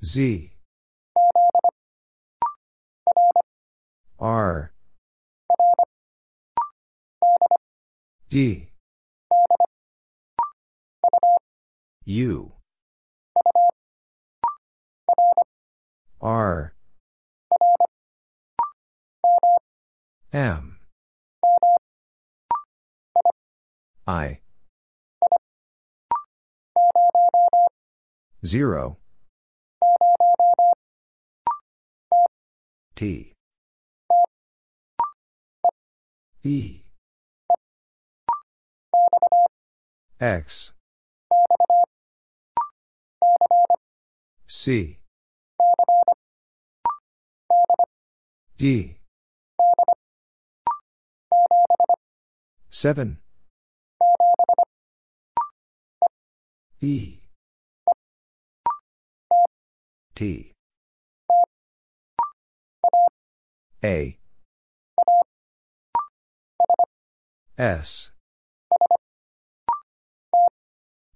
[0.03, 0.51] Z.
[4.19, 4.71] R.
[8.29, 8.69] D.
[12.05, 12.53] U.
[16.19, 16.73] R.
[20.33, 20.77] M.
[24.07, 24.39] I.
[28.43, 29.00] 0.
[33.01, 33.33] T.
[36.43, 36.83] E.
[40.19, 40.73] X.
[44.45, 44.99] C.
[48.59, 48.97] D.
[52.69, 53.17] 7.
[56.81, 57.19] E.
[60.13, 60.50] T.
[63.83, 64.17] A.
[67.57, 68.11] S.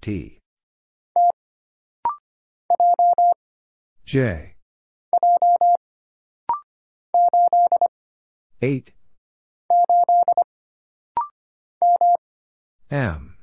[0.02, 0.40] T.
[4.06, 4.56] J.
[8.62, 8.92] 8.
[12.90, 13.38] M.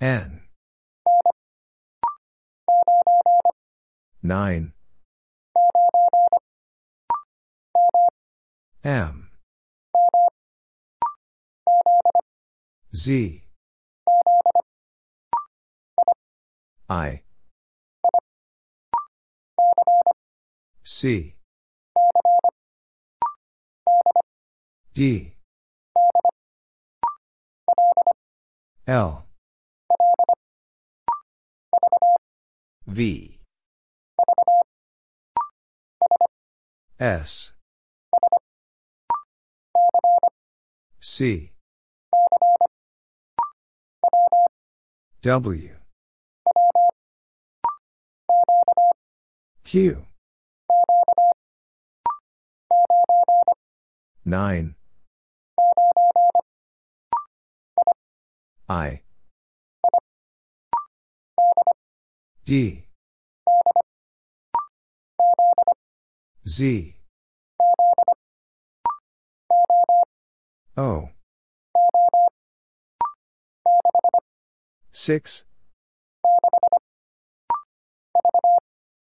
[0.00, 0.40] N.
[4.22, 4.72] 9.
[8.84, 9.30] M.
[12.94, 13.44] Z.
[16.90, 17.22] I.
[20.82, 21.34] C.
[24.92, 25.32] D
[28.86, 29.26] L
[32.86, 33.40] V
[37.00, 37.54] S
[41.06, 41.52] C.
[45.20, 45.76] W.
[49.64, 50.06] Q.
[54.24, 54.74] 9
[58.70, 59.02] I.
[62.46, 62.86] D.
[66.48, 66.93] Z
[70.76, 71.08] O
[74.90, 75.44] 6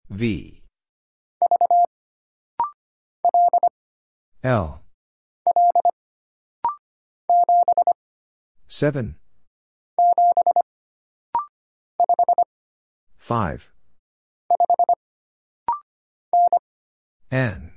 [0.10, 0.62] V.
[4.44, 4.82] L.
[8.68, 9.16] 7
[13.18, 13.72] 5
[17.32, 17.75] N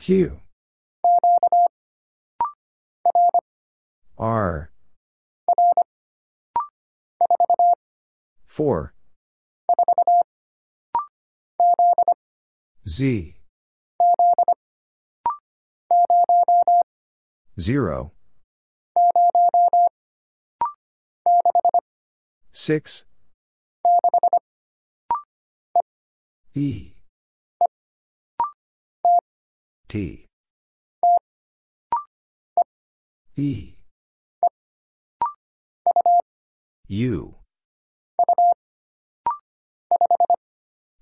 [0.00, 0.40] Q.
[4.18, 4.70] R.
[8.46, 8.94] 4
[12.88, 13.36] Z.
[17.60, 18.12] 0
[22.52, 23.04] 6
[26.54, 26.99] E
[29.90, 30.24] T.
[33.34, 33.74] E.
[36.86, 37.34] U.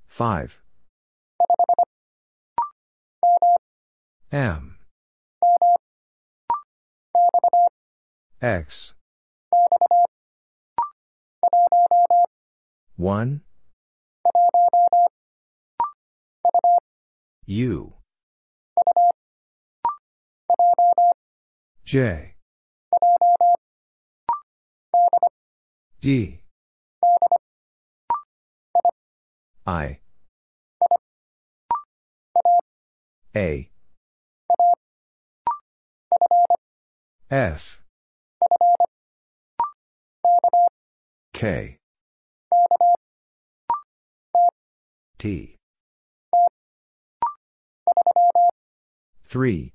[0.06, 0.62] 5
[4.32, 4.78] M.
[8.40, 8.94] X.
[12.96, 13.42] 1
[17.46, 17.97] U
[21.88, 22.34] J.
[26.02, 26.42] D.
[29.66, 30.00] I.
[33.34, 33.70] A.
[37.30, 37.80] F.
[41.32, 41.78] K.
[45.16, 45.56] T.
[49.24, 49.72] 3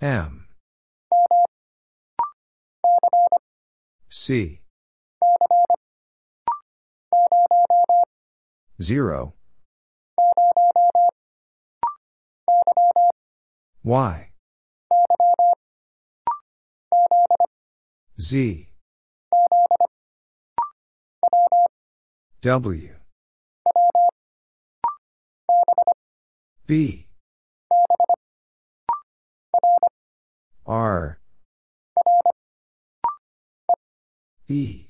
[0.00, 0.46] M.
[4.08, 4.60] C.
[8.80, 9.34] 0
[13.82, 14.30] Y.
[18.20, 18.68] Z.
[22.42, 22.94] W.
[26.66, 27.07] B
[30.68, 31.18] R.
[34.48, 34.88] E.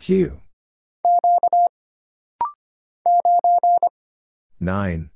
[0.00, 0.40] Q.
[4.58, 5.10] 9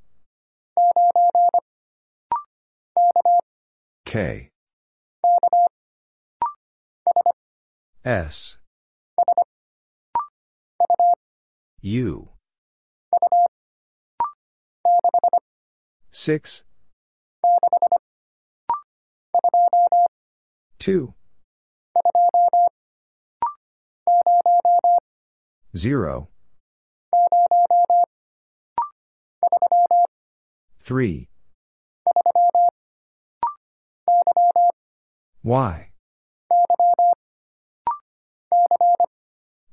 [4.04, 4.50] K.
[8.04, 8.58] S.
[11.82, 12.28] U.
[16.12, 16.62] 6
[20.88, 21.12] 2
[25.76, 26.28] 0
[30.82, 31.28] 3
[35.44, 35.90] Y.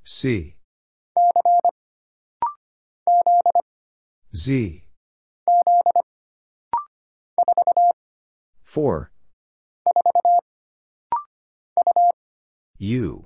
[0.03, 0.57] C.
[4.33, 4.83] Z.
[8.65, 9.11] 4
[12.77, 13.25] U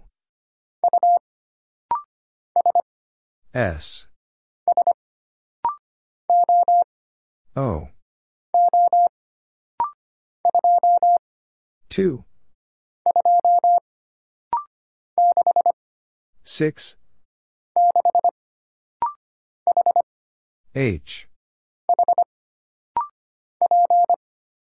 [3.51, 4.07] S
[7.55, 7.89] O
[11.89, 12.23] 2
[16.43, 16.95] 6
[20.75, 21.27] H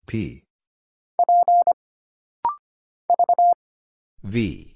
[0.06, 0.42] P
[4.24, 4.74] V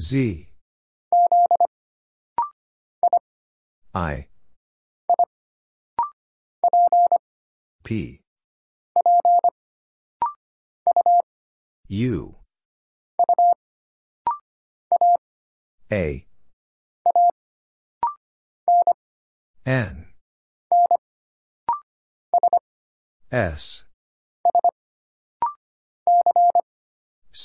[0.00, 0.48] Z.
[3.92, 4.28] I.
[7.82, 8.20] P.
[11.88, 12.36] U.
[15.90, 16.26] A.
[19.66, 20.06] N.
[23.32, 23.87] S.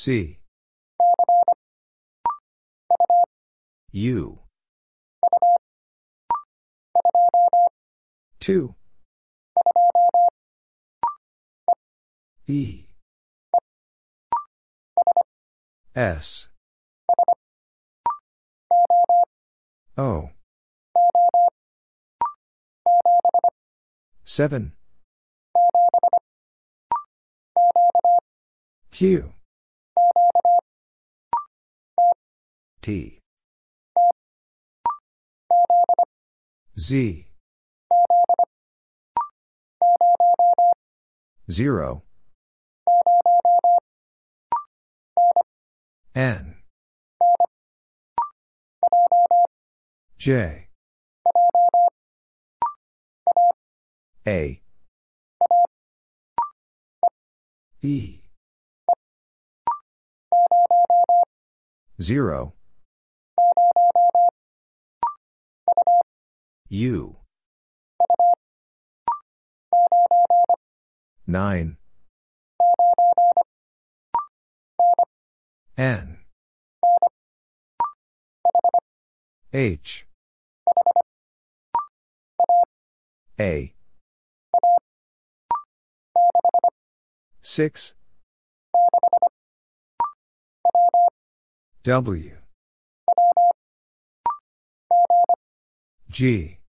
[0.03, 0.37] C.
[3.93, 4.39] U.
[8.41, 8.75] 2.
[12.47, 12.87] E.
[15.95, 16.49] S.
[19.97, 20.31] O.
[24.25, 24.73] 7.
[28.91, 29.32] Q.
[32.83, 33.17] T.
[36.77, 37.27] Z.
[41.49, 42.03] 0.
[46.13, 46.55] N.
[50.17, 50.67] J.
[54.27, 54.61] A.
[57.81, 58.19] E.
[62.01, 62.53] 0.
[66.73, 67.17] U.
[71.27, 71.77] 9.
[75.77, 76.17] N.
[79.53, 80.07] H.
[83.39, 83.75] A.
[87.43, 87.93] 6.
[91.83, 92.37] W.
[96.09, 96.62] G.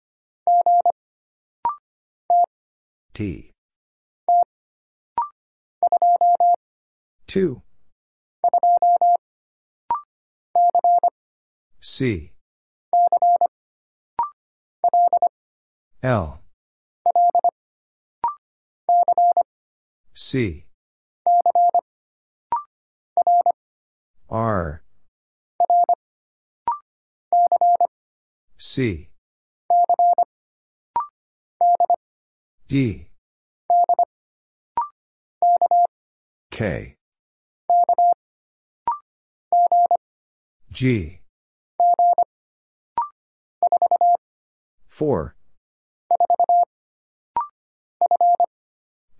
[3.15, 3.51] T.
[7.27, 7.63] 2.
[11.81, 12.33] C.
[16.03, 16.43] L.
[20.15, 20.67] C.
[24.31, 24.83] R.
[28.57, 29.12] C.
[32.73, 33.07] D.
[36.51, 36.97] K.
[40.71, 41.21] G.
[44.89, 45.37] 4.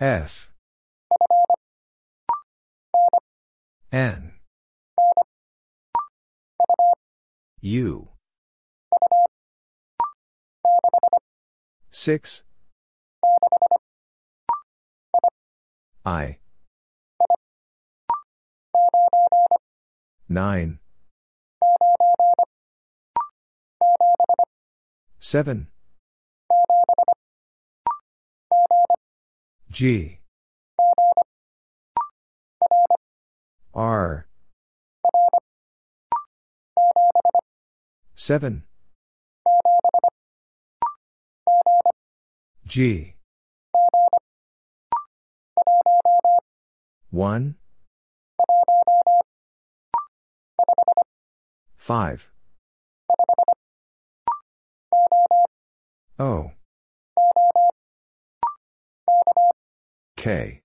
[0.01, 0.51] F.
[3.93, 4.33] N.
[7.61, 8.09] U.
[11.91, 12.45] 6.
[16.05, 16.39] I.
[20.29, 20.79] 9.
[25.21, 25.69] 7.
[29.71, 30.19] G.
[33.73, 34.27] R.
[38.15, 38.65] 7.
[42.67, 43.15] G.
[47.11, 47.57] 1.
[51.77, 52.31] 5.
[56.19, 56.53] O.
[60.17, 60.61] K.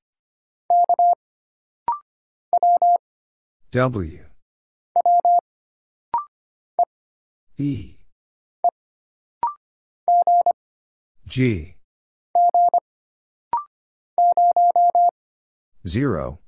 [3.71, 4.25] W.
[7.57, 7.97] E.
[11.25, 11.76] G.
[15.87, 16.39] 0.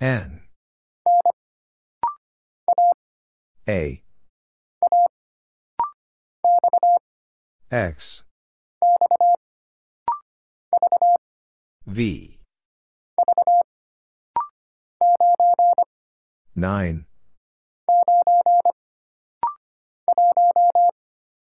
[0.00, 0.40] N.
[3.68, 4.02] A.
[7.70, 8.24] X.
[11.86, 12.38] V.
[16.54, 17.04] 9.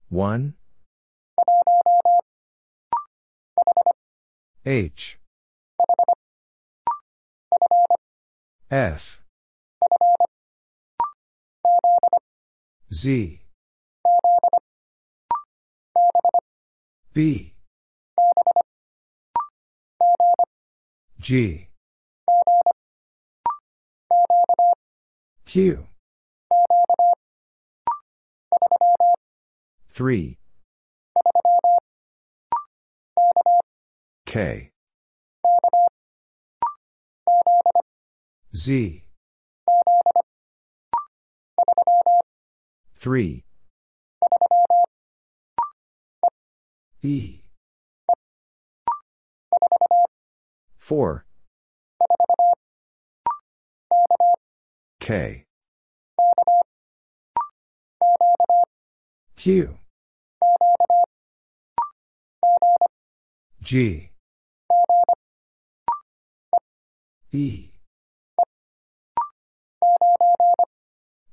[0.09, 0.55] 1.
[4.67, 5.19] H.
[8.71, 9.21] F.
[12.91, 13.43] Z.
[17.13, 17.53] B.
[21.21, 21.69] G.
[25.45, 25.87] Q.
[29.93, 30.39] 3.
[34.35, 34.73] K.
[38.53, 39.05] Z.
[42.99, 43.45] 3.
[47.03, 47.43] E.
[50.79, 51.27] 4.
[54.99, 55.45] K.
[59.37, 59.79] Q.
[63.63, 64.11] G.
[67.35, 67.73] E.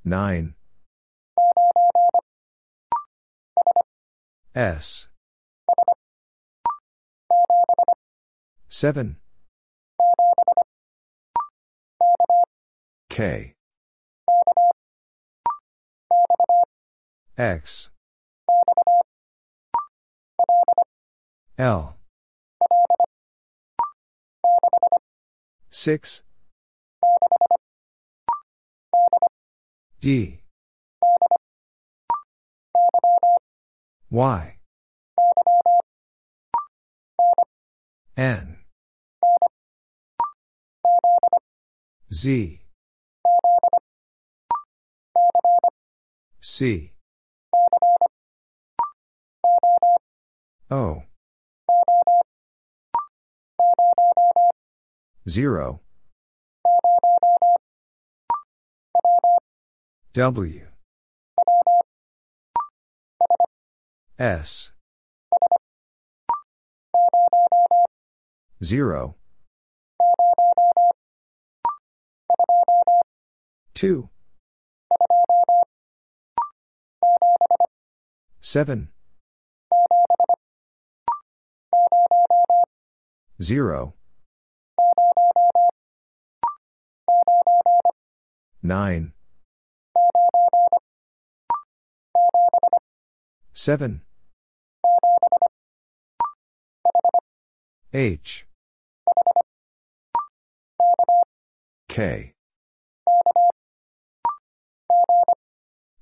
[0.04, 0.54] 9.
[4.52, 5.08] S.
[8.68, 9.16] 7.
[13.08, 13.54] K.
[17.38, 17.90] X.
[21.56, 22.01] L.
[25.72, 26.22] 6.
[30.00, 30.42] D.
[34.10, 34.58] Y.
[38.18, 38.58] N.
[42.10, 42.60] Z.
[46.42, 46.92] C.
[50.70, 51.02] O.
[55.28, 55.80] 0.
[60.14, 60.66] W.
[64.18, 64.72] S.
[68.62, 69.14] 0.
[73.74, 74.08] 2.
[78.40, 78.88] 7.
[83.40, 83.94] 0.
[88.62, 89.12] 9.
[93.52, 94.02] 7.
[97.92, 98.46] H.
[101.88, 102.32] K.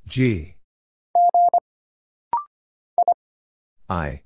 [0.07, 0.57] G.
[3.89, 4.23] I.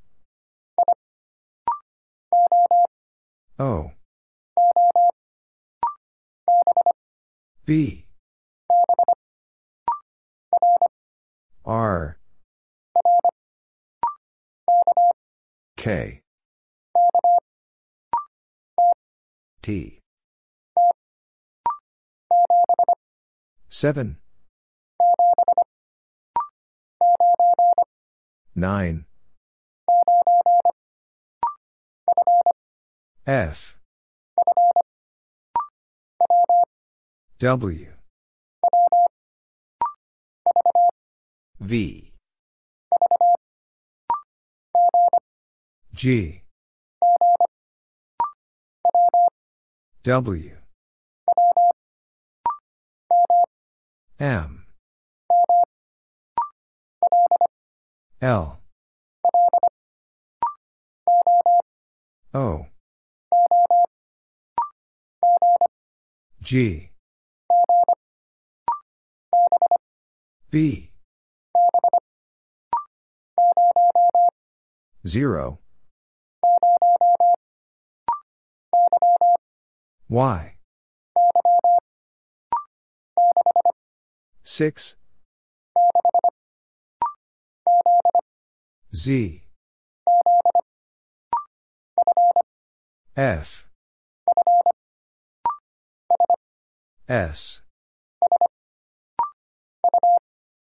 [3.59, 3.93] O.
[7.65, 8.04] B.
[11.65, 12.19] R.
[15.79, 16.21] K.
[19.63, 20.01] T.
[23.71, 24.19] 7.
[28.55, 29.05] 9.
[33.27, 33.79] F.
[37.39, 37.94] W.
[41.65, 42.13] V.
[45.95, 46.43] G.
[50.03, 50.51] W.
[54.21, 54.67] M.
[58.21, 58.61] L.
[62.35, 62.67] O.
[66.43, 66.91] G.
[70.51, 70.94] B.
[75.07, 75.59] 0.
[80.09, 80.57] Y.
[84.43, 84.97] 6.
[88.93, 89.45] Z.
[93.17, 93.67] F.
[97.09, 97.63] S.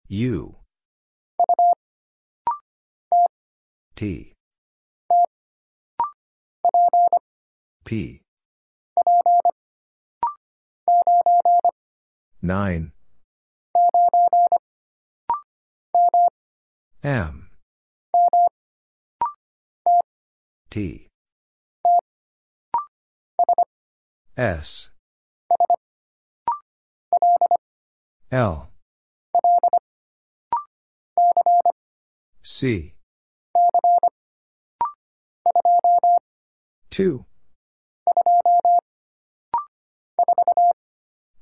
[0.09, 0.66] U.
[3.97, 4.31] T.
[7.83, 8.21] P.
[12.43, 12.91] 9.
[17.03, 17.49] M.
[20.69, 21.07] T.
[24.37, 24.91] S.
[28.31, 28.69] L.
[32.43, 32.96] C.
[36.89, 37.25] 2.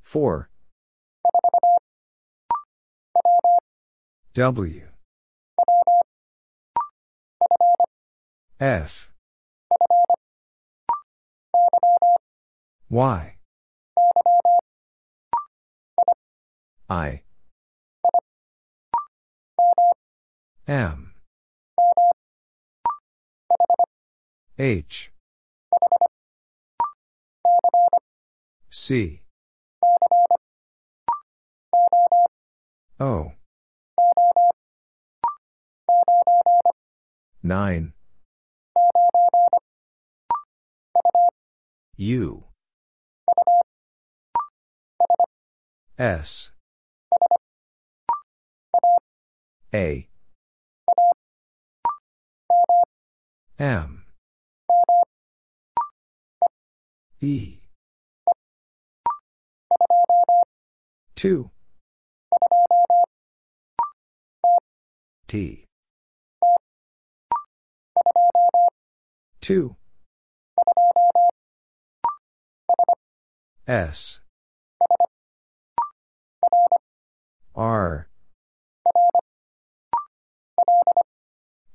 [0.01, 0.49] 4.
[4.33, 4.81] W.
[8.59, 9.11] F.
[12.89, 13.35] Y.
[16.89, 17.21] I.
[20.67, 21.13] M.
[24.57, 25.11] H
[28.69, 29.21] C.
[32.99, 33.31] O.
[37.43, 37.93] 9
[41.97, 42.43] U.
[45.97, 46.51] S.
[49.73, 50.07] A.
[53.57, 54.04] M
[57.21, 57.61] E.
[61.15, 61.49] 2
[65.27, 65.65] T.
[69.41, 69.75] 2
[73.67, 74.19] S.
[77.55, 78.07] R.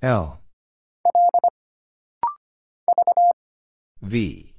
[0.03, 0.41] L.
[4.03, 4.50] V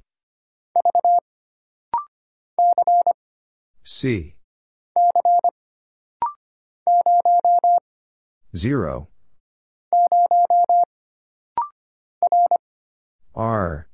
[3.84, 4.36] C.
[8.54, 9.08] 0
[13.34, 13.88] R.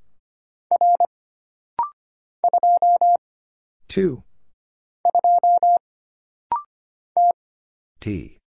[3.88, 4.22] 2
[8.00, 8.38] T.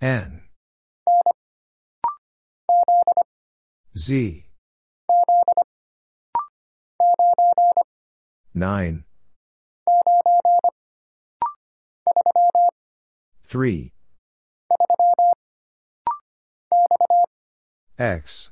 [0.00, 0.42] N.
[3.96, 4.46] Z
[8.54, 9.04] 9
[13.44, 13.92] 3
[17.98, 18.50] X.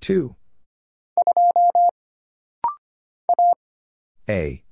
[0.00, 0.34] 2
[4.28, 4.62] A.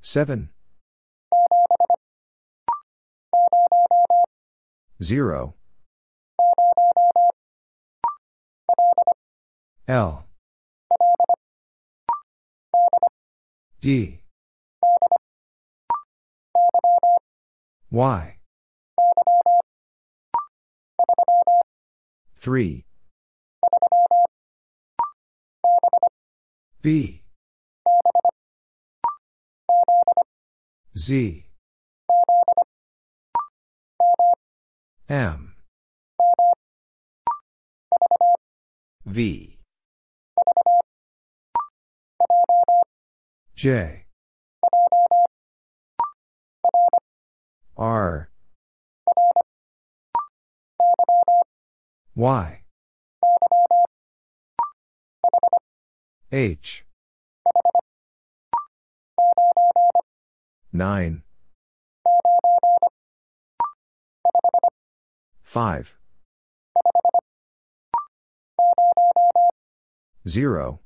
[0.00, 0.50] 7
[5.02, 5.54] 0
[9.88, 10.26] L.
[13.80, 14.20] D.
[17.92, 18.36] Y.
[22.40, 22.84] 3
[26.82, 27.22] B.
[30.96, 31.46] Z.
[35.08, 35.54] M.
[39.04, 39.55] V
[43.56, 44.04] J.
[47.74, 48.28] R.
[52.14, 52.62] Y.
[56.30, 56.84] H.
[60.72, 61.22] 9
[65.42, 65.96] 5
[70.28, 70.80] 0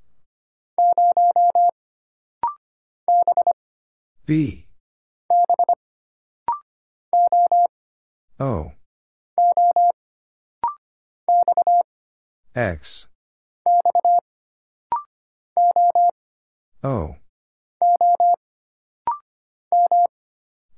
[4.30, 4.68] B.
[8.38, 8.70] O.
[12.54, 13.08] X.
[16.84, 17.16] O.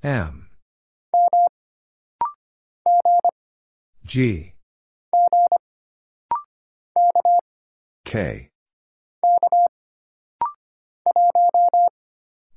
[0.02, 0.48] M.
[4.06, 4.54] G.
[8.06, 8.48] K.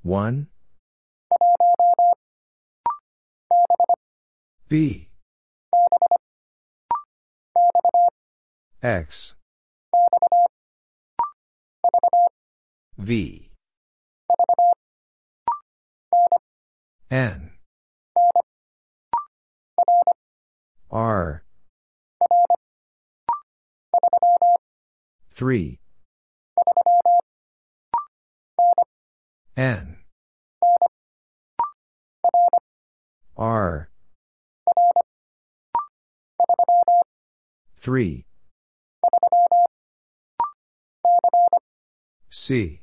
[0.03, 0.47] 1
[4.67, 5.09] B.
[8.81, 9.35] X.
[12.97, 13.51] V.
[17.11, 17.51] N.
[20.89, 21.43] R.
[25.33, 25.79] 3
[29.57, 29.97] N.
[33.37, 33.89] R
[37.85, 38.25] 3
[42.31, 42.81] C.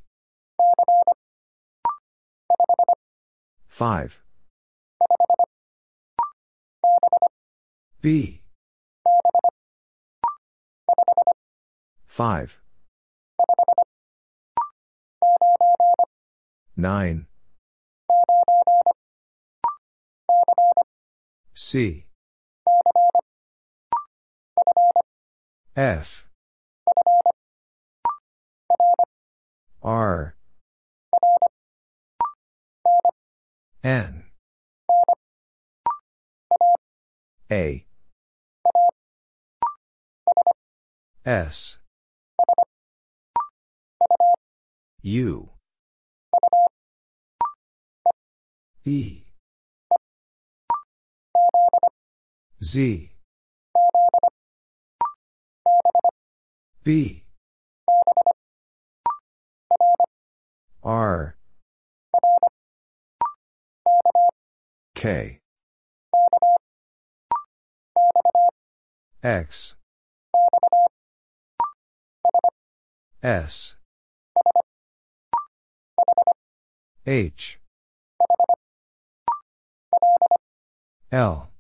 [3.66, 4.23] 5
[8.01, 8.43] B.
[12.07, 12.61] 5
[16.77, 17.27] 9.
[21.55, 22.07] C.
[25.74, 26.27] F.
[29.82, 30.36] R.
[33.82, 34.24] N.
[37.51, 37.86] A.
[41.24, 41.78] S.
[45.01, 45.51] U.
[48.85, 49.23] E.
[52.62, 53.12] Z.
[56.85, 57.23] B.
[60.83, 61.37] R.
[64.97, 65.39] K.
[69.23, 69.77] X.
[73.23, 73.77] S.
[77.07, 77.61] H.
[81.13, 81.51] L.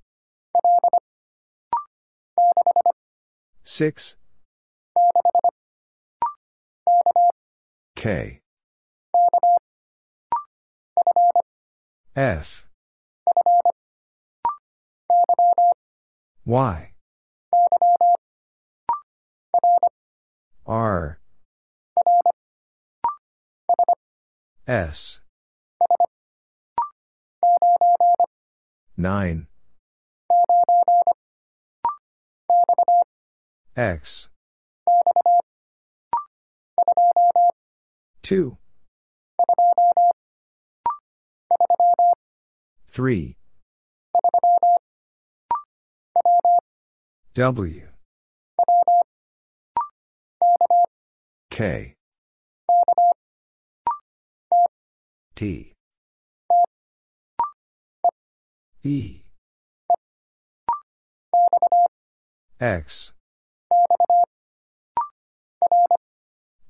[3.62, 4.16] 6.
[8.02, 8.40] K.
[12.16, 12.66] F.
[16.44, 16.92] Y.
[20.66, 21.20] R.
[24.66, 25.20] S.
[28.96, 29.46] 9.
[33.76, 34.28] X.
[38.22, 38.56] 2.
[42.88, 43.36] 3.
[47.34, 47.88] W.
[51.50, 51.94] K.
[55.34, 55.72] T.
[58.84, 59.22] E.
[62.60, 63.12] X.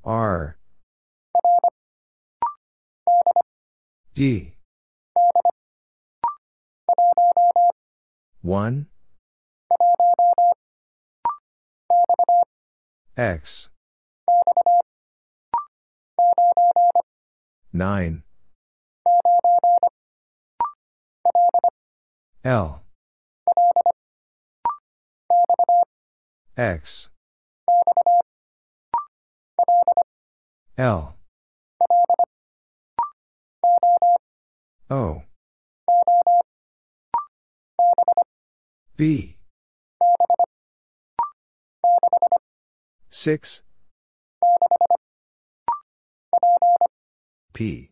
[0.05, 0.57] R.
[4.15, 4.53] D.
[8.43, 8.87] 1.
[13.17, 13.71] X.
[17.73, 18.23] 9.
[22.45, 22.83] L.
[26.57, 27.09] X.
[30.77, 31.17] L.
[34.93, 35.23] O.
[38.95, 39.39] B.
[43.09, 43.63] 6.
[47.55, 47.89] P.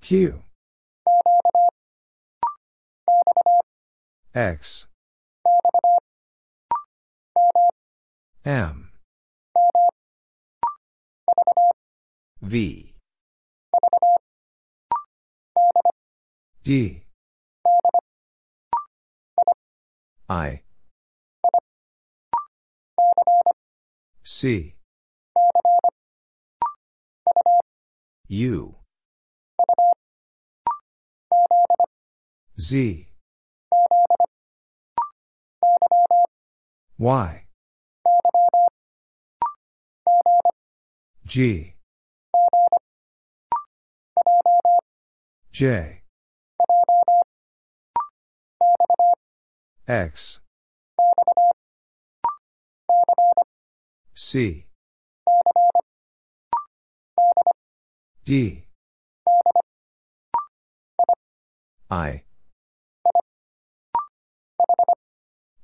[0.00, 0.44] Q.
[4.32, 4.86] X.
[8.44, 8.92] M.
[12.40, 12.91] V.
[16.64, 17.04] D.
[20.28, 20.62] I.
[24.22, 24.76] C.
[28.28, 28.76] U.
[32.58, 33.08] Z.
[36.98, 37.46] Y.
[41.26, 41.71] G.
[45.52, 46.00] J.
[49.86, 50.40] X.
[54.14, 54.66] C.
[58.24, 58.64] D.
[61.90, 62.22] I.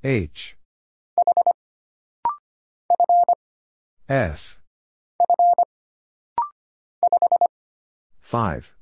[0.04, 0.56] H.
[4.06, 4.60] F.
[8.20, 8.77] 5.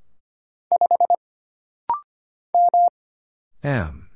[3.66, 4.10] M.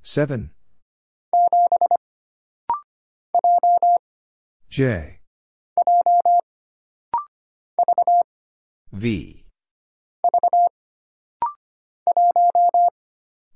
[0.00, 0.50] 7.
[4.70, 5.20] J.
[8.92, 9.44] V.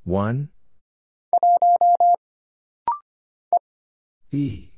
[0.04, 0.48] 1.
[4.30, 4.72] E.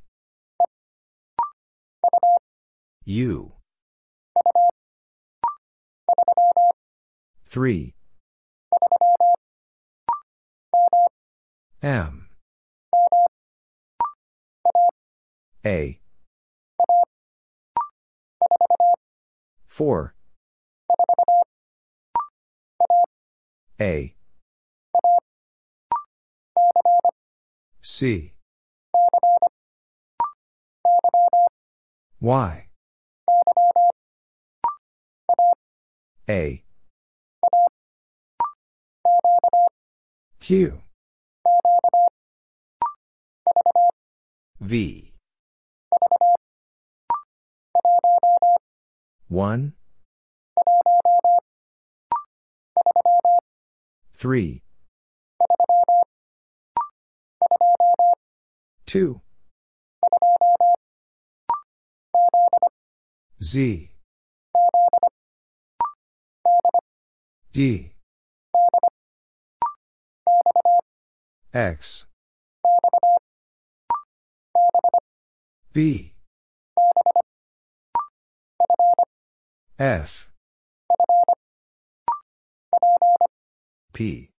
[3.04, 3.59] U.
[7.50, 7.94] 3.
[11.82, 12.28] M.
[15.66, 16.00] A.
[19.66, 20.14] 4.
[23.80, 24.14] A.
[27.82, 28.34] C.
[32.20, 32.68] Y.
[36.28, 36.62] A.
[40.50, 40.82] Q.
[44.60, 45.12] V.
[49.28, 49.72] 1.
[54.18, 54.62] 3.
[58.86, 59.20] 2.
[63.40, 63.90] Z.
[67.52, 67.92] D.
[71.52, 72.06] X.
[75.72, 76.14] B.
[79.76, 80.30] F.
[83.92, 84.30] P.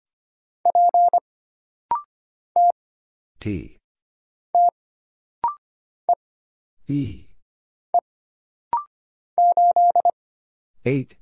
[3.41, 3.77] T.
[6.87, 7.27] E.
[10.85, 11.17] 8.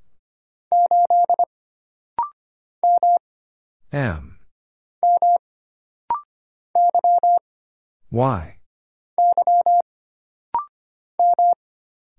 [3.92, 4.37] M.
[8.10, 8.58] Y.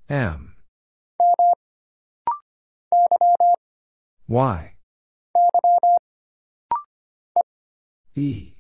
[0.08, 0.56] M.
[4.28, 4.76] Y.
[8.16, 8.54] E.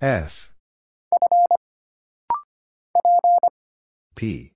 [0.00, 0.52] F.
[4.14, 4.52] P.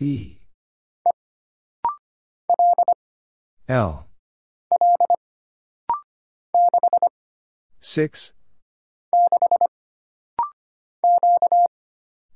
[0.00, 0.38] E.
[3.68, 4.07] L.
[7.88, 8.34] 6.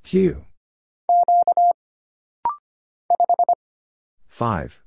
[0.03, 0.45] Q.
[4.29, 4.81] 5.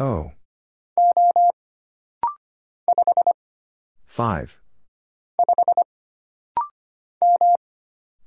[0.00, 0.32] O.
[4.08, 4.60] 5.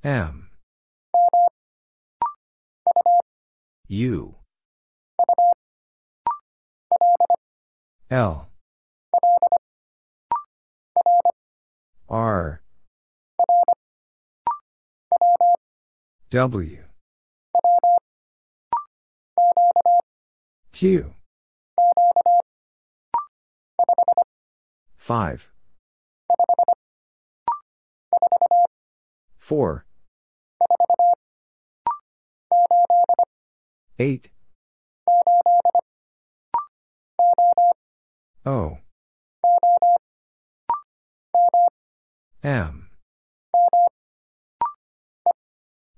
[0.02, 0.50] M.
[3.90, 4.36] U.
[8.12, 8.50] L.
[12.08, 12.62] R.
[16.30, 16.78] W.
[20.72, 21.14] Q.
[24.98, 25.52] 5.
[29.40, 29.86] 4.
[33.98, 34.30] 8.
[38.46, 38.78] O.
[42.44, 42.90] M.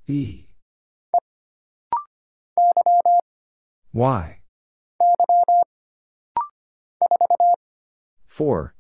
[0.08, 0.48] E.
[3.92, 4.42] Y.
[8.30, 8.74] 4.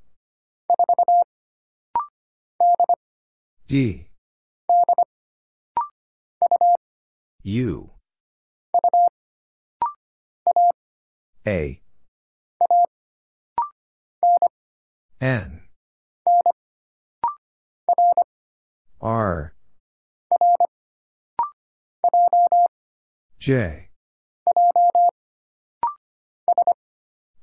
[3.68, 4.07] D.
[7.44, 7.91] U.
[11.45, 11.81] A.
[15.19, 15.61] N.
[19.02, 19.53] R.
[23.39, 23.89] J.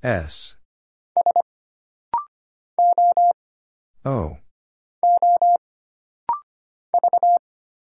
[0.04, 0.56] S.
[4.04, 4.38] O.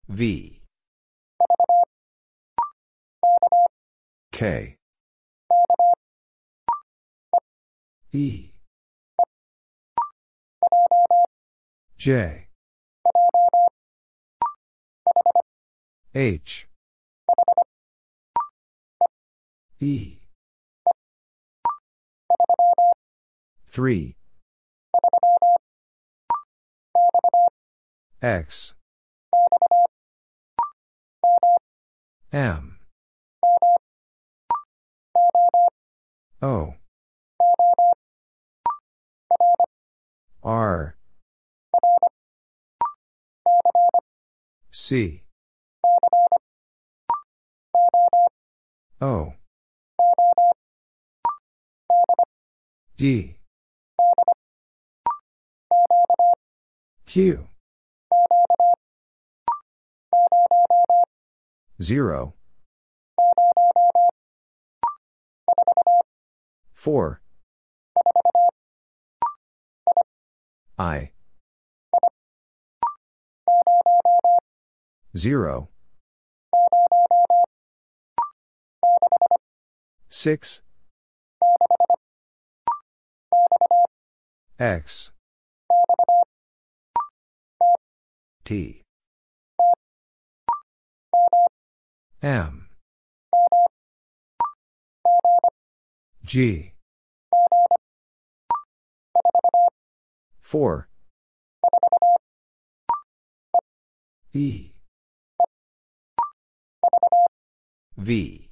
[0.08, 0.62] V.
[4.32, 4.78] K.
[8.14, 8.55] E.
[12.06, 12.50] J.
[16.14, 16.68] H.
[19.80, 20.20] E.
[23.72, 24.16] 3.
[28.22, 28.76] X.
[32.32, 32.78] M.
[36.44, 36.76] O.
[40.44, 40.95] R.
[44.88, 45.24] C.
[49.02, 49.34] O.
[52.96, 53.40] D.
[57.08, 57.48] Q.
[61.82, 62.36] 0.
[66.76, 67.22] 4.
[70.78, 71.15] I.
[75.18, 75.70] 0.
[80.10, 80.62] 6.
[84.60, 85.12] X.
[88.44, 88.82] T.
[92.22, 92.68] M.
[96.24, 96.74] G.
[100.42, 100.88] 4.
[104.34, 104.75] E.
[108.06, 108.52] V.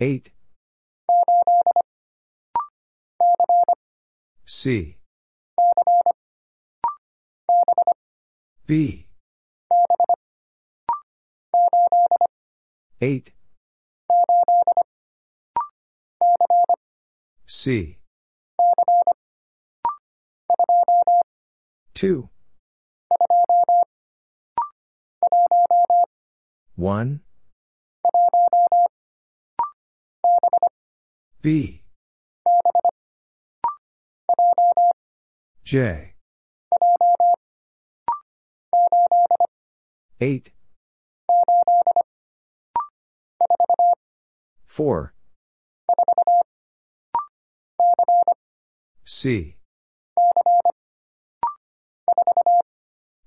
[0.00, 0.32] 8.
[4.44, 4.96] C.
[8.66, 9.06] B.
[13.00, 13.32] 8.
[17.46, 17.98] C.
[21.94, 22.28] 2.
[26.76, 27.20] 1.
[31.42, 31.82] B.
[35.64, 36.14] J.
[40.20, 40.52] 8.
[44.66, 45.14] 4.
[49.04, 49.56] C.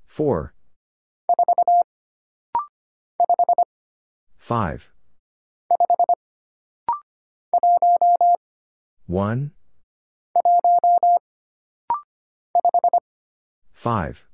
[0.08, 0.54] 4.
[4.50, 4.92] 5.
[9.06, 9.52] 1.
[13.76, 14.28] 5.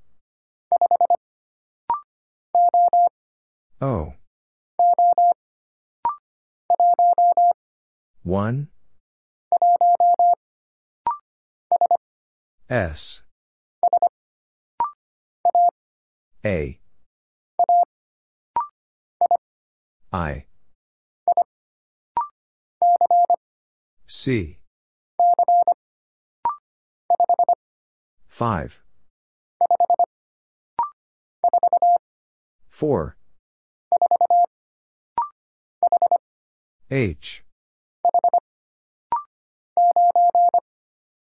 [3.81, 4.13] O.
[8.23, 8.67] 1.
[12.69, 13.23] S.
[16.45, 16.79] A.
[20.15, 20.45] I.
[24.07, 24.59] C.
[28.29, 28.81] 5.
[32.69, 33.17] 4.
[36.89, 37.43] H.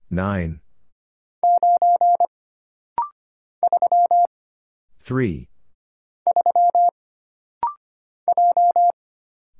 [0.08, 0.60] 9.
[5.02, 5.48] 3.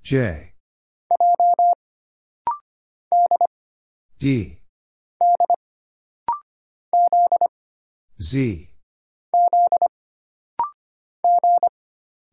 [0.04, 0.52] J.
[4.18, 4.58] D.
[8.20, 8.68] Z.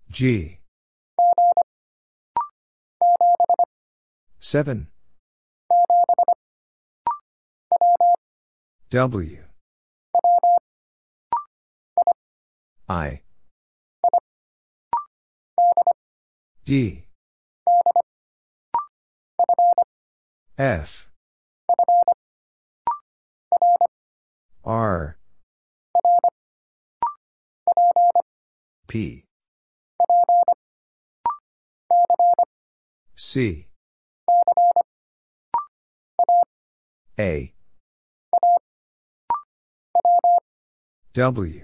[0.10, 0.60] G.
[4.40, 4.88] 7.
[8.90, 9.38] W.
[12.90, 13.22] I.
[16.66, 17.06] D.
[20.62, 21.10] F.
[24.64, 25.18] R.
[28.88, 29.26] P.
[33.16, 33.70] C.
[37.18, 37.54] A.
[41.16, 41.62] W.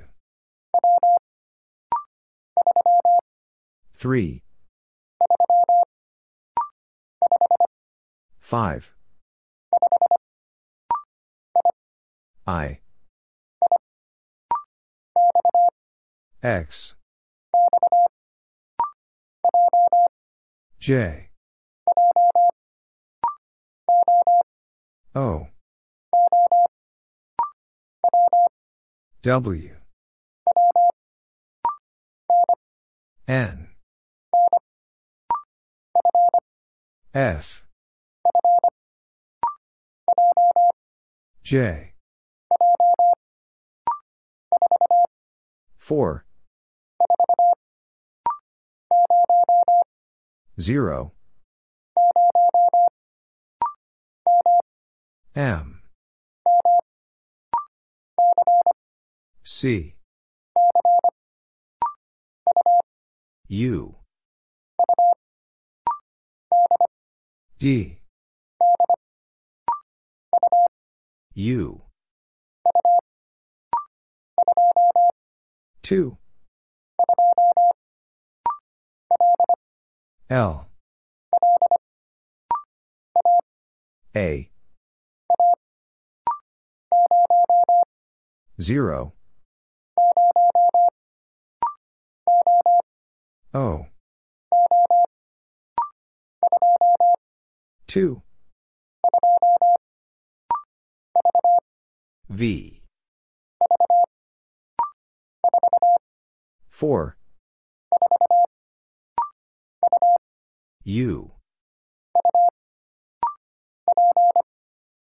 [3.94, 4.42] 3.
[8.48, 8.94] 5.
[12.48, 12.80] I.
[16.42, 16.96] X.
[20.80, 21.28] J.
[25.14, 25.48] O.
[29.24, 29.76] W.
[33.28, 33.68] N.
[37.14, 37.67] F.
[41.48, 41.94] J.
[45.78, 46.26] 4.
[50.60, 51.14] 0.
[55.38, 55.82] M.
[59.42, 59.96] C.
[63.48, 63.96] U.
[67.58, 67.97] D.
[71.38, 71.84] U.
[75.84, 76.18] 2.
[80.32, 80.68] L.
[84.16, 84.50] A.
[88.60, 89.14] Zero.
[93.54, 93.86] O.
[97.86, 98.24] Two.
[102.30, 102.82] V.
[106.70, 107.18] Four.
[110.84, 111.32] U.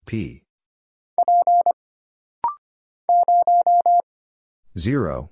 [0.05, 0.43] P.
[4.77, 5.29] Zero.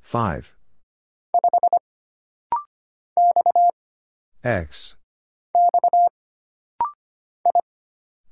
[0.00, 0.56] Five.
[4.42, 4.96] X.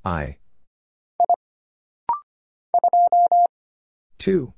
[0.04, 0.38] I.
[4.18, 4.52] Two.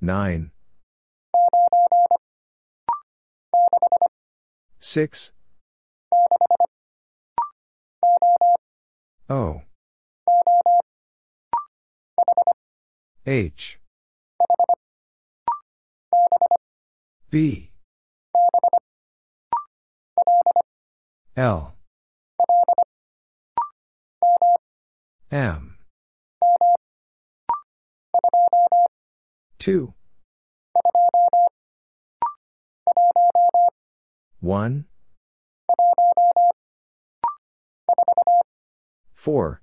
[0.00, 0.50] Nine.
[4.78, 5.32] Six.
[9.28, 9.62] O.
[13.26, 13.80] H.
[17.30, 17.71] B.
[21.34, 21.74] L.
[25.30, 25.78] M.
[29.58, 29.94] 2.
[34.40, 34.84] 1.
[39.14, 39.62] 4.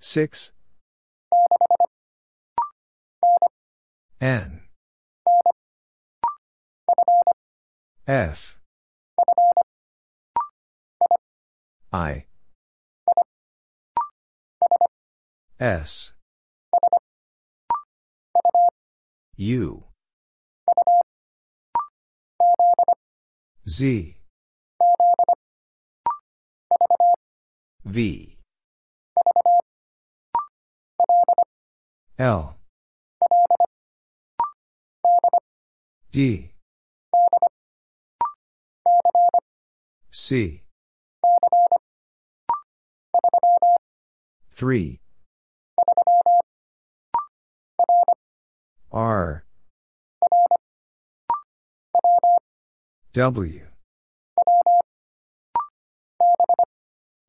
[0.00, 0.52] 6.
[4.20, 4.67] N.
[8.08, 8.56] F.
[11.92, 12.24] I.
[15.60, 16.14] S.
[19.36, 19.84] U.
[23.68, 24.16] Z.
[27.84, 28.38] V.
[32.18, 32.56] L.
[36.10, 36.52] D.
[40.28, 40.62] C.
[44.52, 45.00] 3.
[48.92, 49.46] R.
[53.14, 53.60] W.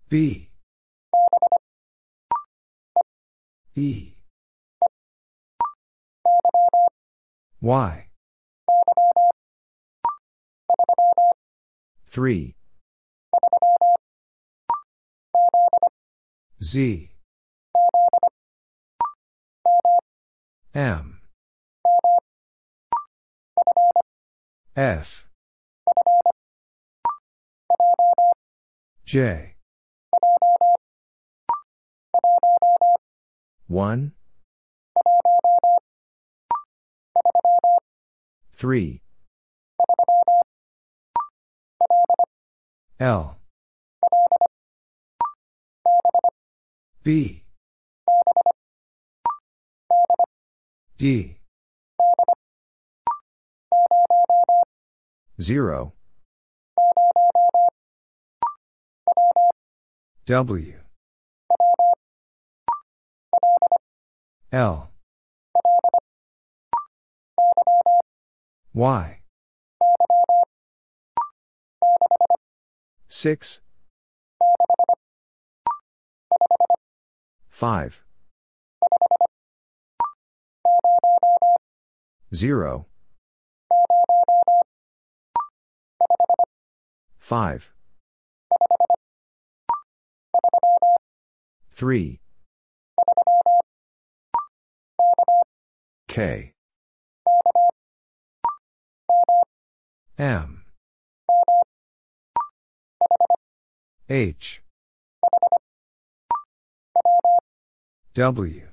[0.10, 0.50] B.
[3.76, 4.16] E.
[7.62, 8.10] Y.
[12.10, 12.59] 3.
[16.62, 17.12] Z.
[20.76, 21.22] M.
[24.76, 25.28] F.
[29.06, 29.56] J.
[33.68, 34.12] 1.
[38.54, 39.02] 3.
[43.00, 43.39] L.
[47.04, 47.44] B.
[50.98, 51.38] D.
[55.40, 55.94] 0.
[60.26, 60.74] W.
[64.52, 64.92] L.
[68.74, 69.22] Y.
[73.08, 73.62] 6.
[77.60, 78.06] 5.
[82.34, 82.86] 0.
[87.20, 87.74] 5.
[91.74, 92.22] 3.
[96.08, 96.54] K.
[100.18, 100.64] M.
[104.08, 104.62] H.
[108.20, 108.68] W.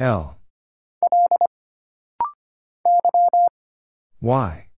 [0.00, 0.36] L.
[4.20, 4.68] Y.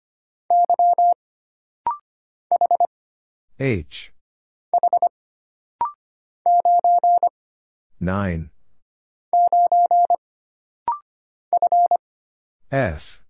[3.58, 4.12] H.
[7.98, 8.50] 9.
[12.70, 13.22] F.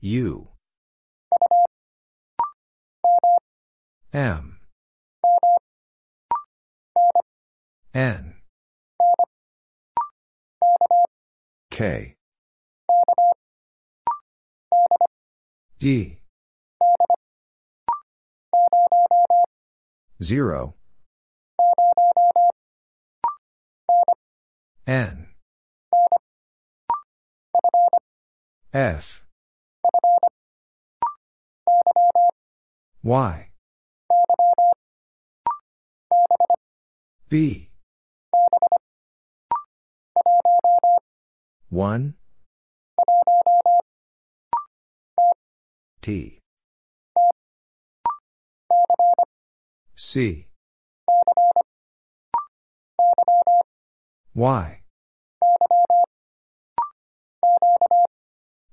[0.00, 0.48] U.
[4.14, 4.60] M.
[7.92, 8.34] N.
[11.72, 12.14] K.
[15.80, 16.20] D.
[20.22, 20.74] 0.
[24.86, 25.26] N.
[28.72, 29.24] F.
[33.02, 33.48] Y.
[37.34, 37.68] B.
[41.68, 42.14] 1.
[46.00, 46.38] T.
[49.96, 50.46] C.
[54.36, 54.82] Y.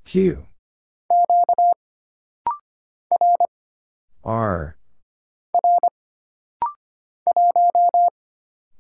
[0.05, 0.45] Q.
[4.23, 4.77] R.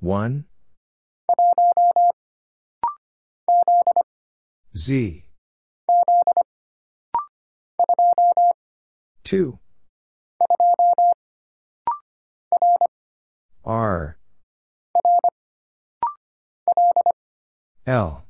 [0.01, 0.45] 1.
[4.75, 5.25] Z.
[9.23, 9.59] 2.
[13.63, 14.17] R.
[17.85, 18.25] L.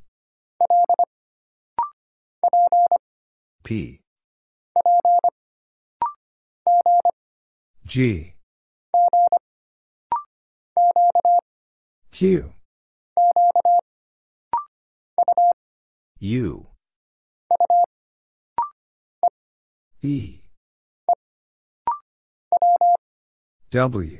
[3.64, 4.00] P.
[7.86, 8.34] G.
[12.22, 12.52] Q.
[16.20, 16.68] U.
[20.02, 20.40] E.
[23.72, 24.18] W.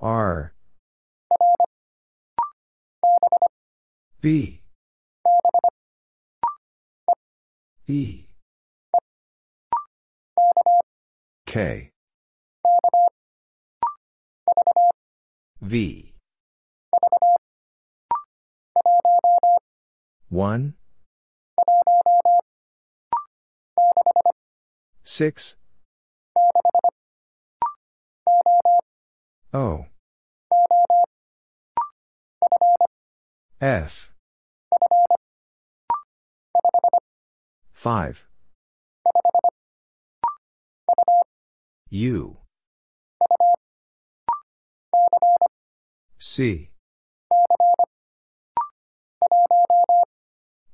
[0.00, 0.54] R.
[4.22, 4.62] B.
[7.86, 8.24] E.
[11.44, 11.91] K.
[15.60, 16.14] V.
[20.28, 20.74] 1.
[25.04, 25.56] 6.
[29.52, 29.86] O.
[33.60, 34.12] F.
[37.74, 38.26] 5.
[41.90, 42.41] U.
[46.34, 46.70] C.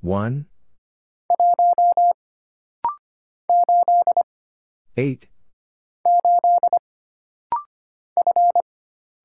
[0.01, 0.47] 1.
[4.97, 5.27] 8.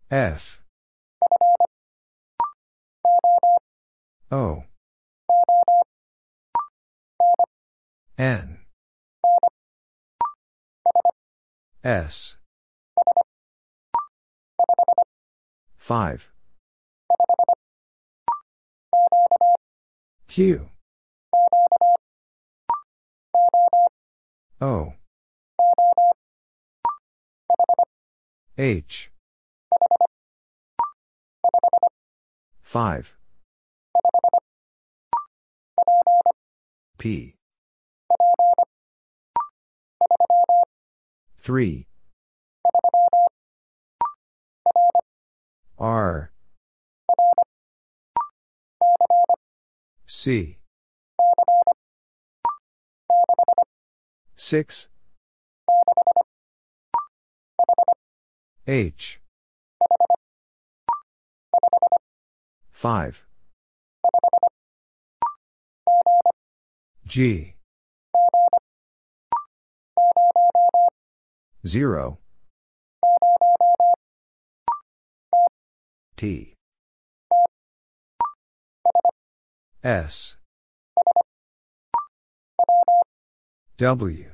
[0.09, 0.63] F.
[4.31, 4.63] O.
[8.17, 8.57] N.
[11.83, 12.37] S.
[15.83, 16.31] 5.
[20.29, 20.69] Q.
[24.61, 24.93] O.
[28.57, 29.11] H.
[32.63, 33.17] 5.
[36.97, 37.35] P.
[41.41, 41.87] 3.
[45.83, 46.31] R.
[50.05, 50.59] C.
[54.37, 54.87] 6.
[58.65, 59.19] H.
[62.71, 63.25] 5.
[67.05, 67.55] G.
[71.67, 72.19] 0.
[79.83, 80.37] S.
[83.75, 84.31] W.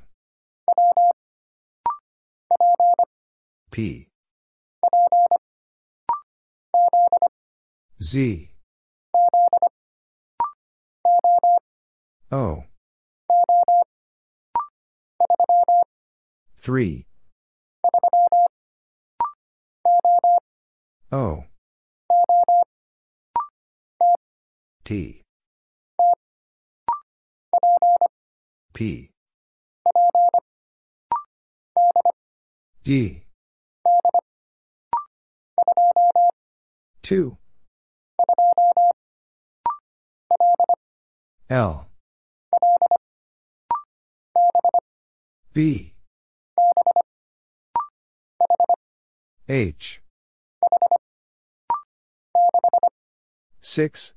[3.72, 4.08] P.
[8.00, 8.52] Z.
[12.32, 12.66] O.
[16.62, 17.08] 3.
[21.12, 21.49] O.
[24.90, 25.22] T.
[28.74, 29.12] P.
[32.84, 33.24] D.
[37.04, 37.38] 2.
[41.52, 41.88] L.
[45.54, 45.94] B.
[49.48, 50.02] H.
[53.62, 54.14] 6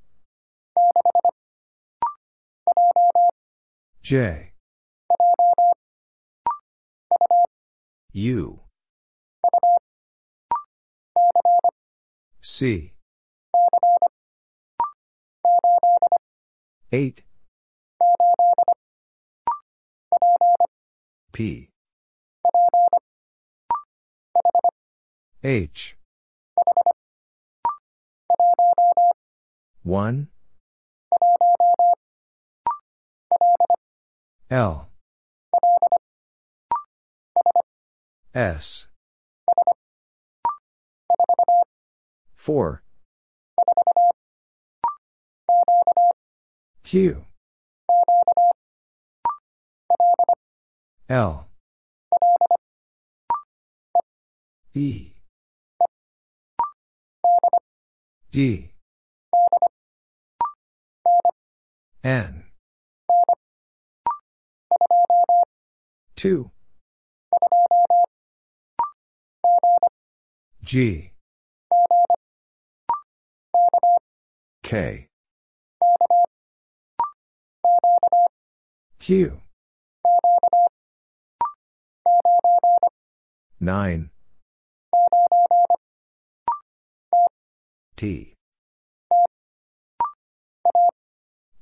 [4.03, 4.53] J.
[8.13, 8.61] U.
[12.41, 12.93] C.
[16.93, 17.23] 8
[21.33, 21.71] P.
[25.43, 25.97] H.
[29.83, 30.29] 1
[34.51, 34.89] L.
[38.35, 38.89] S.
[42.37, 42.83] 4
[46.85, 47.25] Q.
[51.09, 51.49] L.
[54.75, 55.13] E.
[58.31, 58.71] D.
[62.03, 62.52] N
[66.23, 66.53] 2
[70.63, 71.11] G.
[74.63, 75.09] K.
[79.01, 79.41] Q.
[83.59, 84.11] 9
[87.97, 88.35] T.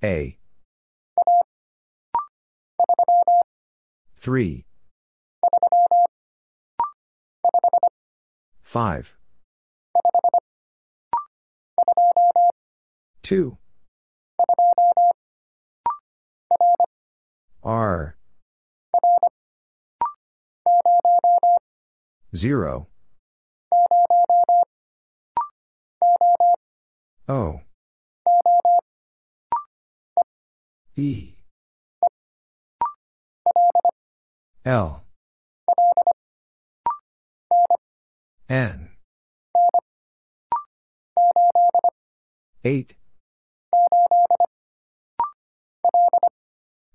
[0.04, 0.39] A
[4.20, 4.66] 3
[8.62, 9.16] 5
[13.22, 13.56] 2
[17.62, 18.16] R.
[22.34, 22.86] 0
[27.26, 27.60] O.
[30.96, 31.39] E
[34.70, 35.02] L.
[38.48, 38.90] N.
[42.62, 42.94] 8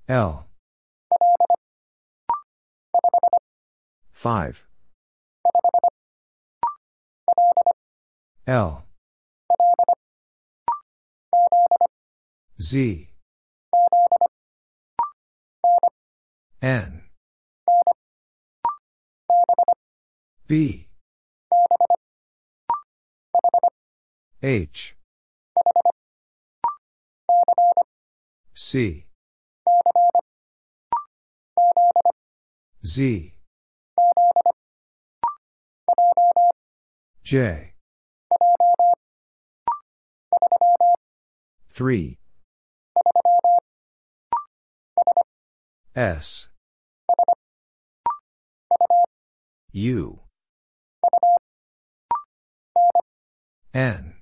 [0.07, 0.47] L.
[4.13, 4.67] 5
[8.47, 8.85] L.
[12.57, 13.09] Z.
[16.61, 17.04] N
[20.47, 20.87] B.
[24.43, 24.95] H.
[28.53, 29.07] C.
[32.85, 33.33] Z.
[37.23, 37.73] J.
[41.71, 42.19] 3
[45.95, 46.49] S.
[49.73, 50.24] U
[53.75, 54.13] N.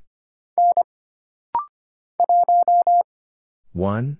[3.71, 4.17] 1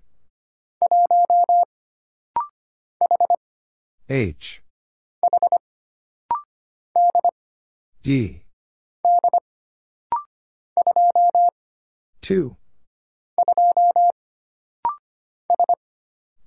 [4.07, 4.61] H.
[8.03, 8.43] D.
[12.22, 12.55] 2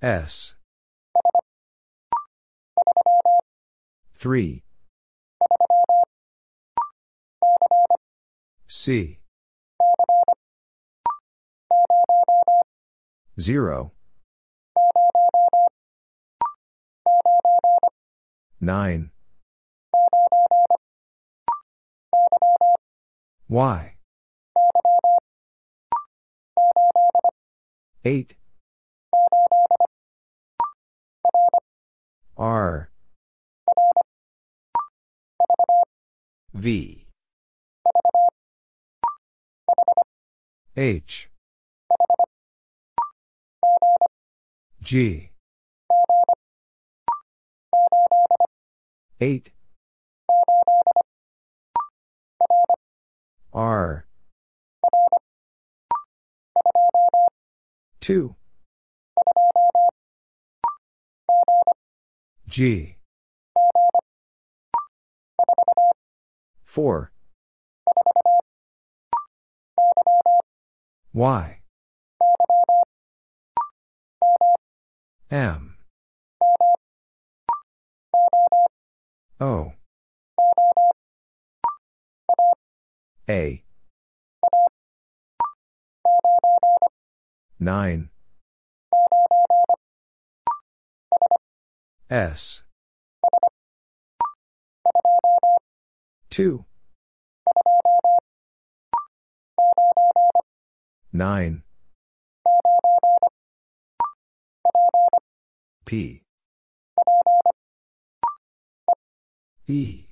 [0.01, 0.55] S.
[4.15, 4.63] 3
[8.87, 9.19] C.
[13.37, 13.91] 0
[18.61, 19.11] 9
[23.49, 23.95] Y.
[28.05, 28.35] 8
[32.37, 32.89] R.
[36.53, 37.06] V
[40.79, 41.31] H.
[44.79, 45.31] G.
[49.19, 49.51] 8
[53.51, 54.05] R.
[57.99, 58.35] 2
[62.47, 62.97] G.
[66.65, 67.11] 4
[71.17, 71.61] Y
[75.31, 75.77] M
[79.39, 79.73] O
[83.27, 83.63] A
[87.59, 88.09] 9.
[92.11, 92.63] S.
[96.29, 96.63] 2.
[101.17, 101.63] 9.
[105.83, 106.21] P.
[109.65, 110.05] E.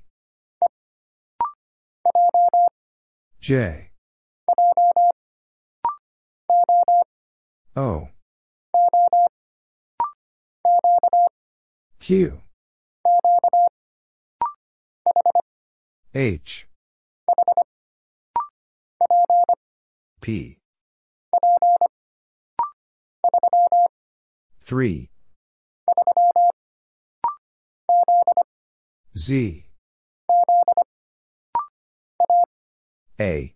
[3.40, 3.91] J.
[7.76, 8.10] O.
[11.99, 12.41] Q.
[16.15, 16.68] H.
[20.19, 20.57] P.
[24.66, 25.10] 3.
[29.16, 29.66] Z.
[33.20, 33.56] A.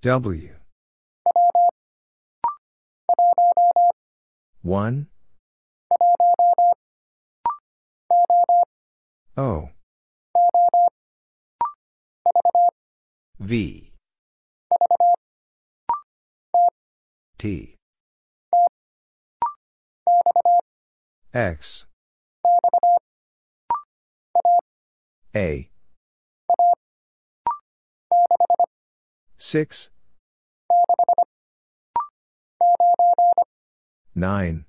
[0.00, 0.56] W.
[4.62, 5.06] 1.
[9.36, 9.68] O.
[13.38, 13.91] V.
[17.42, 17.74] T.
[21.34, 21.86] X.
[25.34, 25.68] A.
[29.38, 29.90] 6.
[34.14, 34.64] 9.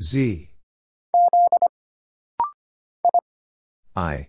[0.00, 0.50] Z.
[3.94, 4.28] I.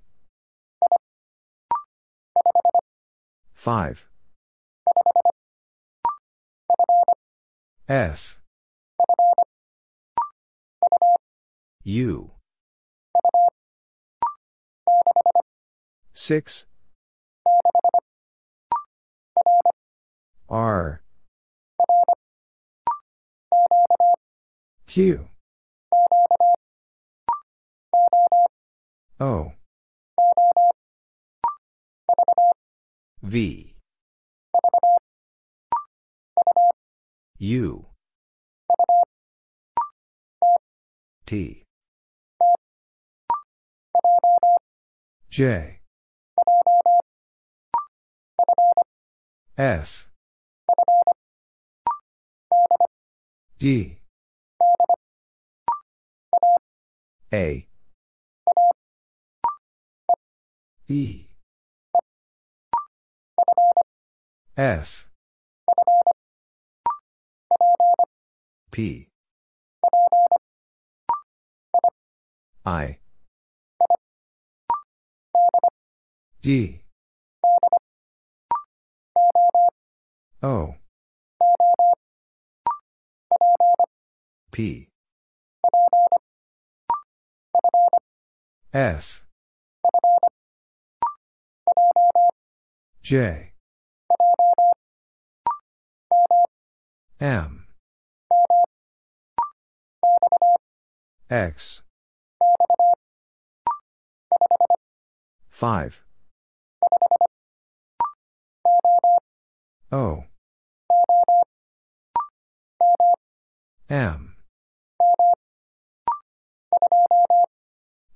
[3.60, 4.08] 5.
[7.90, 8.40] F.
[11.84, 12.32] U.
[16.14, 16.66] 6.
[20.48, 21.02] R.
[24.88, 25.28] Q.
[29.20, 29.52] O.
[33.30, 33.76] V.
[37.38, 37.86] U.
[41.28, 41.64] T.
[45.30, 45.80] J.
[49.56, 50.10] F.
[53.60, 54.00] D.
[57.32, 57.68] A.
[60.88, 61.29] E.
[64.60, 65.08] F.
[68.72, 69.08] P.
[72.66, 72.98] I.
[76.42, 76.82] D.
[80.44, 80.76] O.
[84.52, 84.90] P.
[88.74, 89.24] F.
[93.02, 93.49] J.
[97.22, 97.66] M.
[101.30, 101.84] X.
[105.50, 106.04] 5.
[109.92, 110.24] O.
[113.90, 114.36] M.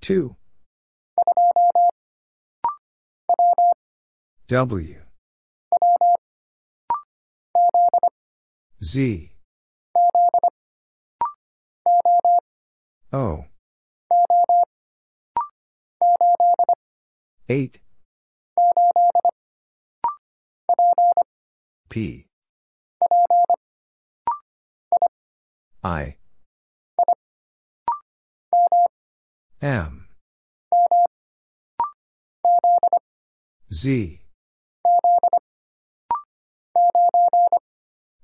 [0.01, 0.35] 2.
[4.47, 5.02] W.
[8.83, 9.31] Z.
[13.13, 13.45] O.
[17.47, 17.79] 8.
[21.87, 22.25] P.
[25.81, 26.17] I.
[29.61, 30.07] M.
[33.71, 34.22] Z.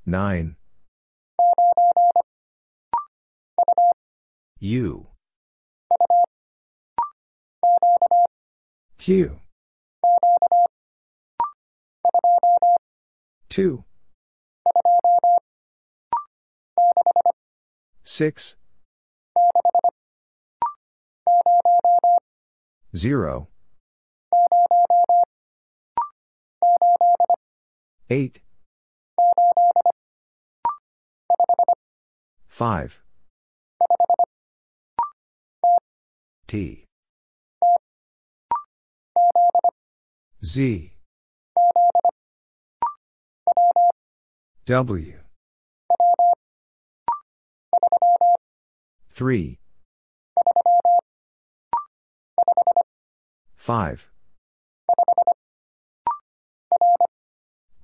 [0.09, 0.55] 9.
[4.59, 5.07] U.
[8.97, 9.39] Q.
[13.49, 13.83] 2.
[18.03, 18.55] 6.
[22.95, 23.47] 0.
[28.09, 28.41] 8.
[32.59, 33.01] 5.
[36.45, 36.83] T.
[40.43, 40.91] Z.
[44.65, 45.13] W.
[49.13, 49.59] 3.
[53.55, 54.11] 5.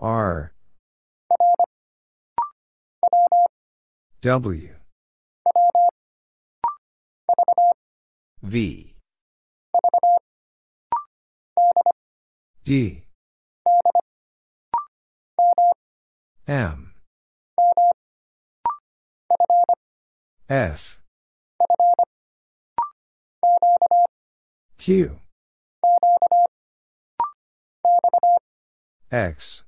[0.01, 0.54] R.
[4.25, 4.73] W.
[8.41, 8.95] V.
[12.63, 13.03] D.
[16.47, 16.93] M.
[20.49, 20.99] F.
[24.79, 25.19] Q.
[29.11, 29.64] X.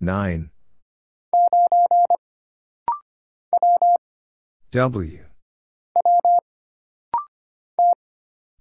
[0.00, 0.50] 9.
[4.70, 5.24] W.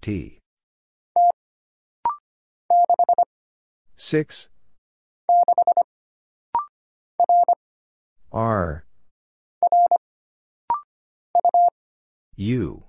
[0.02, 0.40] T.
[3.96, 4.50] 6.
[8.32, 8.86] R.
[12.36, 12.84] U.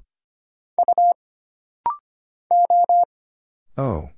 [3.77, 4.11] O.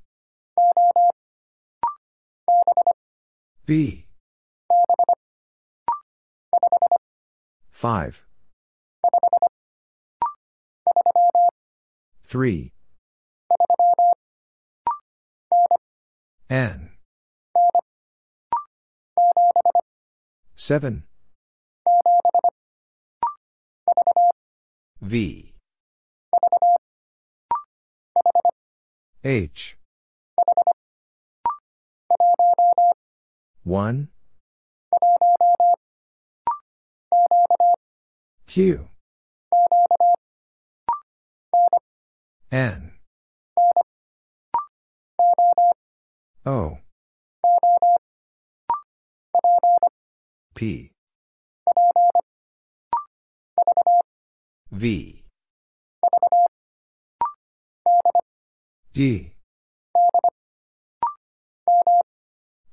[3.66, 4.10] B.
[7.81, 8.27] 5.
[12.24, 12.73] 3.
[16.51, 16.90] N.
[20.55, 21.05] 7.
[25.01, 25.55] V.
[29.24, 29.78] H.
[33.65, 34.09] 1.
[38.47, 38.89] Q.
[42.51, 42.93] N.
[46.44, 46.78] O.
[50.55, 50.90] P.
[54.73, 55.24] V.
[58.93, 59.32] D.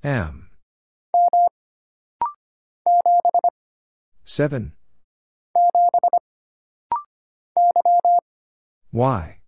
[0.03, 0.46] M.
[4.37, 4.71] 7.
[8.91, 9.39] Y.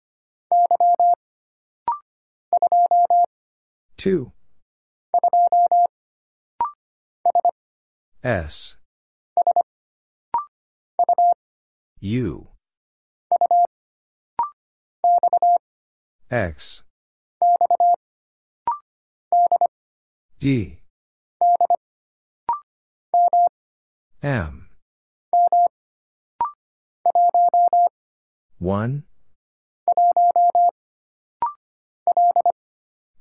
[3.97, 4.31] 2.
[8.23, 8.77] S.
[11.99, 12.47] U.
[16.31, 16.83] X.
[20.39, 20.79] D.
[24.23, 24.68] M.
[28.59, 29.03] 1.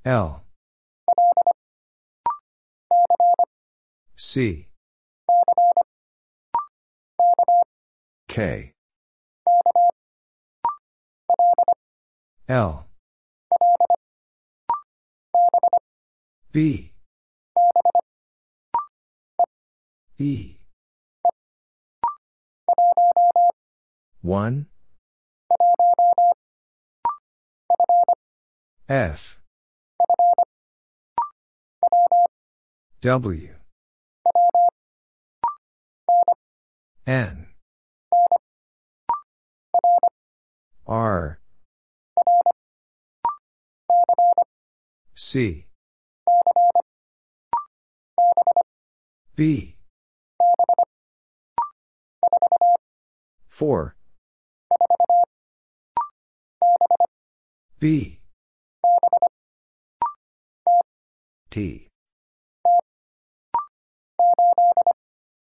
[0.04, 0.44] L.
[4.16, 4.68] C.
[8.26, 8.72] K.
[12.48, 12.88] L.
[16.50, 16.92] B.
[20.18, 20.56] E.
[24.22, 24.66] 1.
[28.88, 29.38] F.
[33.00, 33.54] W.
[37.06, 37.46] N.
[40.86, 41.38] R.
[45.14, 45.66] C.
[49.36, 49.76] B.
[53.48, 53.97] 4.
[57.80, 58.18] B.
[61.48, 61.86] T.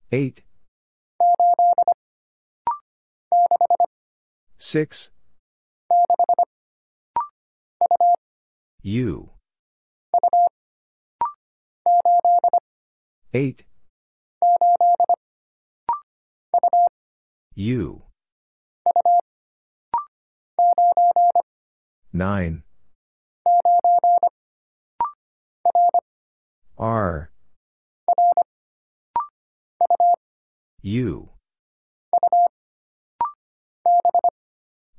[0.09, 0.41] 8.
[4.57, 5.09] 6.
[8.83, 9.31] U.
[13.33, 13.65] 8.
[17.55, 18.03] U.
[22.15, 22.61] 9.
[26.77, 27.31] R.
[30.83, 31.29] U.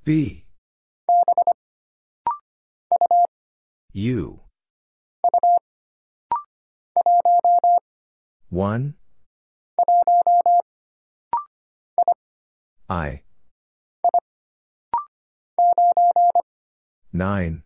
[0.04, 0.44] B.
[3.92, 4.40] U.
[8.50, 8.94] 1.
[12.88, 13.23] I.
[17.16, 17.62] 9.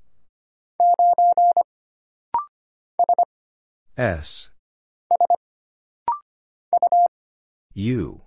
[3.97, 4.51] S.
[7.73, 8.21] U.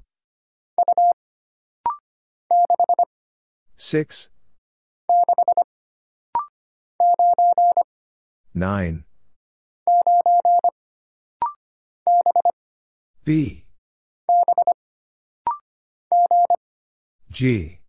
[3.78, 4.30] 6.
[8.56, 9.04] 9.
[13.24, 13.66] B.
[17.30, 17.81] G.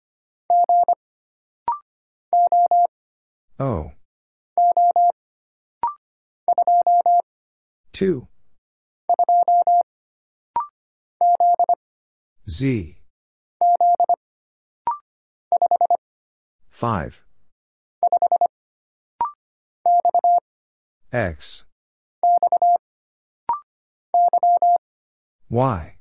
[3.62, 3.92] O.
[7.92, 8.26] 2.
[12.48, 12.96] Z.
[16.70, 17.22] 5.
[21.12, 21.64] X.
[25.48, 25.96] Y.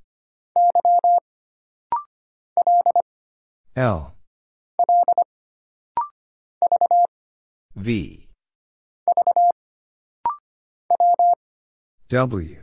[3.75, 4.15] L.
[7.75, 8.27] V.
[12.09, 12.57] W.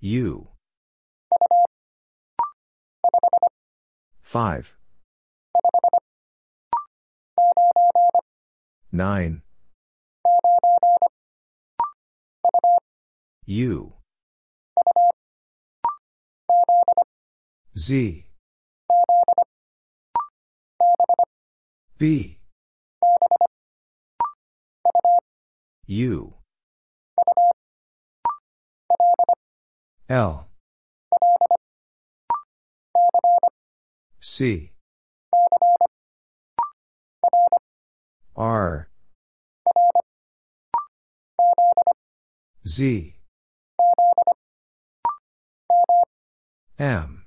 [0.00, 0.48] U.
[4.22, 4.76] 5.
[8.92, 9.42] 9.
[13.46, 13.92] U.
[17.76, 18.33] Z.
[21.96, 22.38] B.
[25.86, 26.34] U.
[30.08, 30.48] L.
[34.20, 34.72] C.
[38.36, 38.88] R.
[42.66, 43.14] Z.
[46.78, 47.24] M.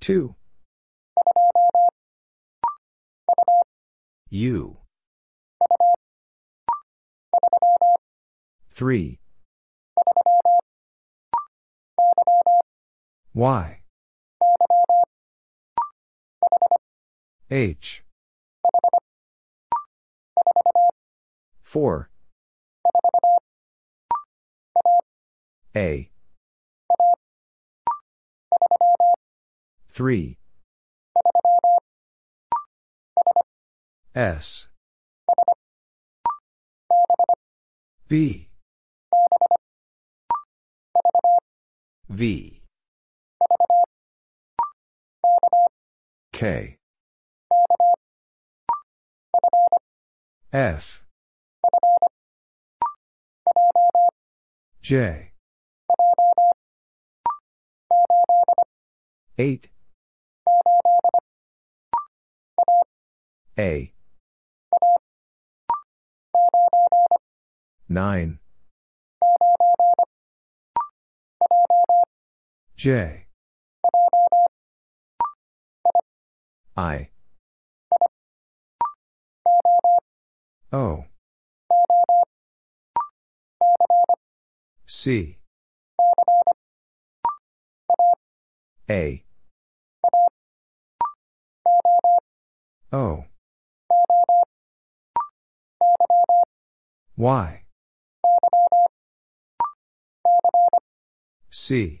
[0.00, 0.37] 2.
[4.30, 4.76] U.
[8.74, 9.18] 3.
[13.34, 13.80] Y.
[17.50, 18.04] H.
[21.64, 22.10] 4.
[25.74, 26.10] A.
[29.92, 30.38] 3.
[34.18, 34.66] S.
[38.08, 38.48] B.
[42.08, 42.62] V.
[46.32, 46.78] K.
[50.52, 51.04] F.
[54.82, 55.30] J.
[59.38, 59.68] 8.
[63.56, 63.92] A.
[67.88, 68.38] 9.
[72.76, 73.26] J.
[76.76, 77.08] I.
[80.70, 81.04] O.
[84.86, 85.38] C.
[88.90, 89.24] A.
[92.92, 93.24] O.
[97.16, 97.67] Y.
[101.68, 102.00] C.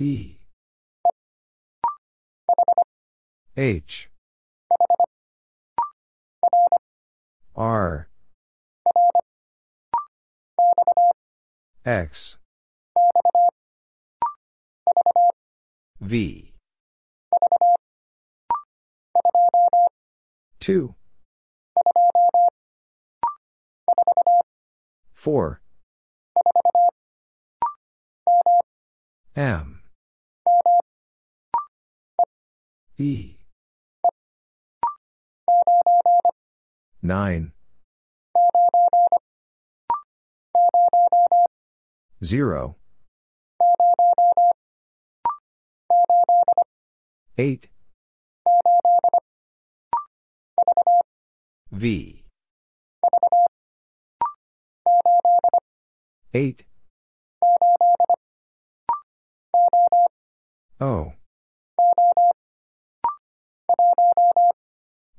[0.00, 0.38] E.
[3.56, 4.10] H.
[7.54, 8.08] R.
[11.86, 12.38] X.
[16.00, 16.52] V.
[20.58, 20.94] 2.
[25.14, 25.60] 4.
[29.36, 29.80] M.
[32.96, 33.36] E.
[37.02, 37.52] 9.
[42.22, 42.76] 0.
[47.36, 47.68] 8.
[51.72, 52.24] V.
[56.32, 56.64] 8.
[60.80, 61.12] O.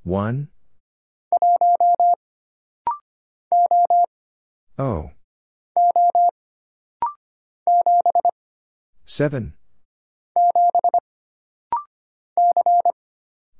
[0.03, 0.49] 1.
[4.77, 5.11] O.
[9.05, 9.53] 7.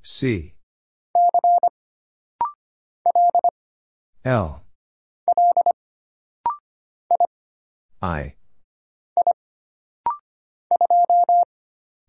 [0.01, 0.53] C.
[4.25, 4.65] L.
[8.01, 8.35] I.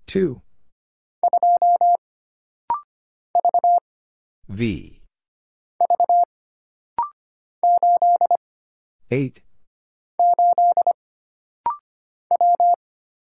[0.06, 0.40] 2.
[4.48, 5.02] V.
[9.10, 9.42] 8.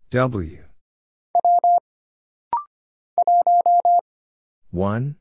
[0.09, 0.63] W.
[4.71, 5.15] 1.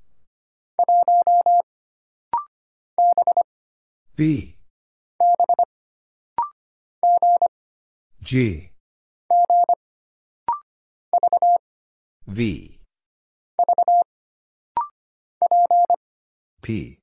[4.17, 4.57] B.
[8.23, 8.71] G.
[12.37, 12.81] V.
[16.61, 16.99] P.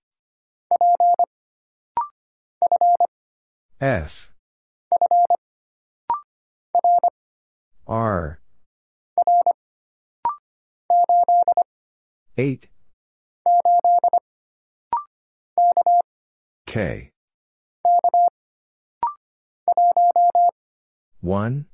[3.81, 4.31] F.
[7.87, 8.39] R.
[12.37, 12.67] 8.
[16.67, 17.09] K.
[21.21, 21.65] 1.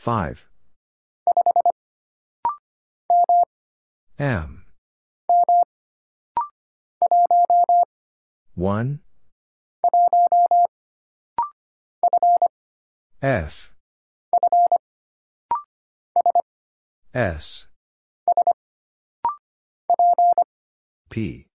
[0.00, 0.48] 5.
[4.18, 4.64] M.
[8.54, 9.00] 1.
[13.20, 13.74] F.
[17.12, 17.66] S.
[21.10, 21.46] P.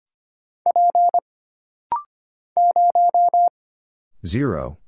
[4.26, 4.83] 0.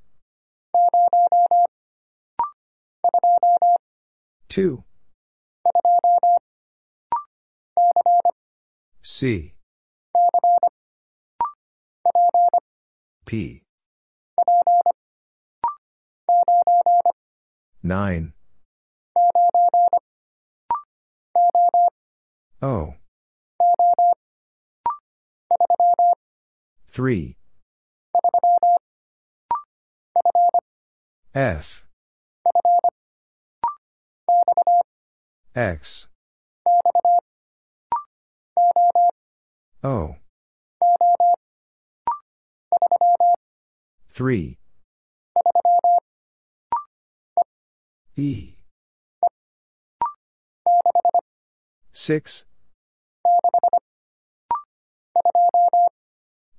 [4.56, 4.82] 2.
[9.02, 9.54] C.
[13.26, 13.62] P.
[17.82, 18.32] 9.
[22.62, 22.94] O.
[26.88, 27.36] 3.
[31.34, 31.85] F.
[35.54, 36.08] X.
[39.82, 40.16] O.
[44.12, 44.58] 3.
[48.16, 48.56] E.
[51.92, 52.44] 6.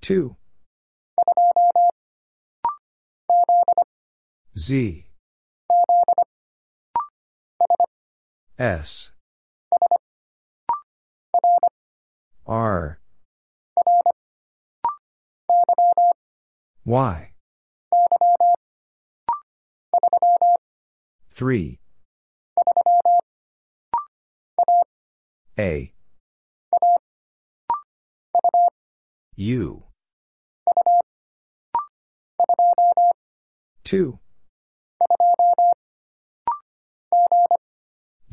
[0.02, 0.36] 2.
[4.56, 5.07] Z.
[8.60, 9.12] S.
[12.48, 13.00] R.
[16.84, 17.32] Y.
[21.36, 21.80] 3.
[25.60, 25.94] A.
[29.36, 29.84] U.
[33.84, 34.20] 2.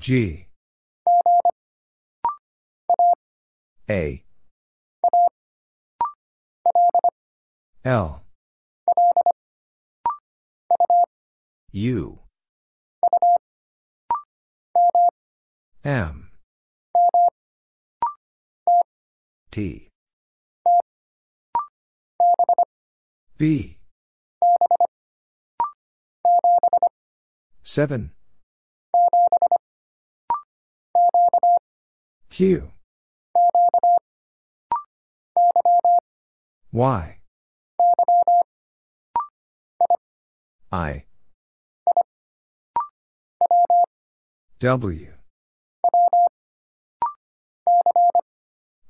[0.04, 0.48] G.
[3.88, 4.22] A.
[7.86, 8.22] L.
[11.72, 12.18] U.
[15.82, 16.30] M.
[19.50, 19.88] T.
[23.38, 23.78] B.
[27.62, 28.10] 7.
[32.34, 32.68] Q.
[36.72, 37.18] Y.
[40.72, 41.04] I.
[44.58, 45.12] W.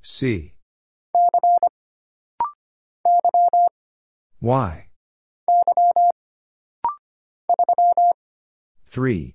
[0.00, 0.54] C.
[4.40, 4.88] Y.
[8.90, 9.34] 3.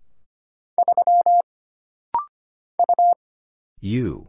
[3.82, 4.28] U.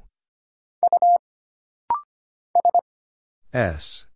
[3.53, 4.07] S.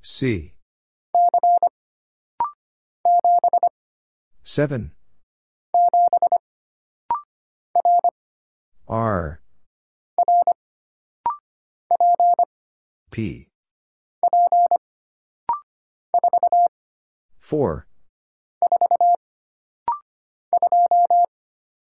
[0.00, 0.54] C.
[4.44, 4.92] 7.
[8.86, 9.40] R.
[13.10, 13.48] P.
[17.40, 17.86] 4.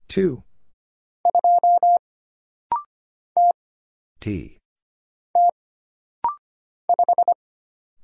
[0.09, 0.43] 2.
[4.19, 4.57] T.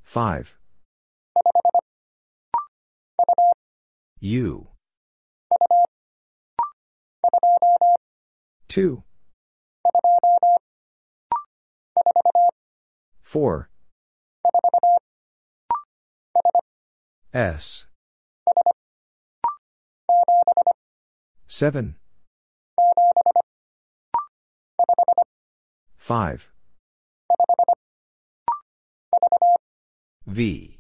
[0.03, 0.57] 5.
[4.19, 4.68] U.
[8.69, 9.03] 2.
[13.23, 13.69] 4.
[17.34, 17.88] S.
[21.56, 21.95] 7.
[25.98, 26.52] 5.
[30.27, 30.80] V.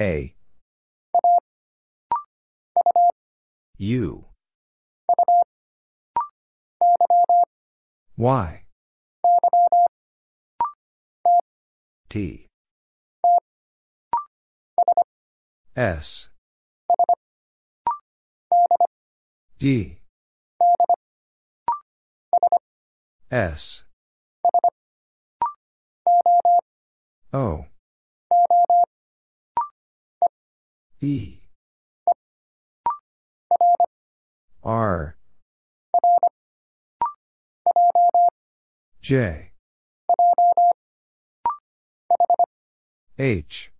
[0.00, 0.34] A.
[3.78, 4.24] U.
[8.16, 8.64] Y.
[12.08, 12.46] T.
[15.76, 16.33] S.
[19.64, 19.96] D.
[23.30, 23.84] S.
[27.32, 27.64] O.
[31.00, 31.38] E.
[34.62, 35.16] R.
[39.00, 39.52] J.
[43.18, 43.72] H.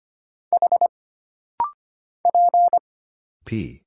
[3.45, 3.84] P.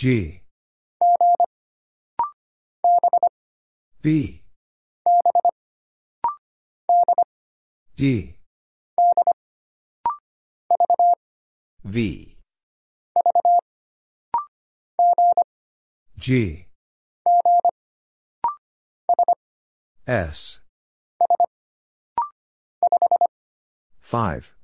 [0.00, 0.40] G.
[4.00, 4.42] B.
[7.96, 8.34] D.
[11.84, 12.38] V.
[16.16, 16.66] G.
[20.06, 20.60] S.
[24.00, 24.54] 5.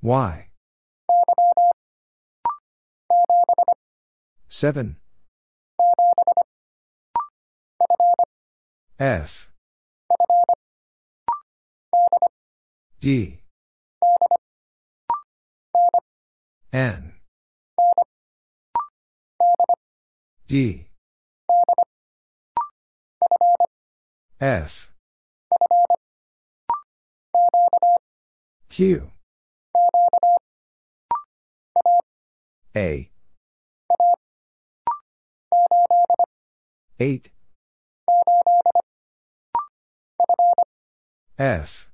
[0.00, 0.49] Y.
[4.50, 4.96] 7.
[8.98, 9.48] F.
[13.00, 13.38] D.
[16.72, 17.12] N.
[20.48, 20.88] D.
[24.40, 24.90] F.
[28.68, 29.12] Q.
[32.74, 33.10] A.
[37.00, 37.30] 8.
[41.38, 41.88] F.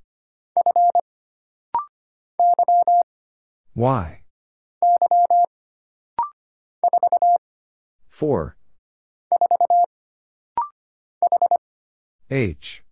[3.73, 4.21] Y.
[8.09, 8.57] 4.
[12.29, 12.83] H.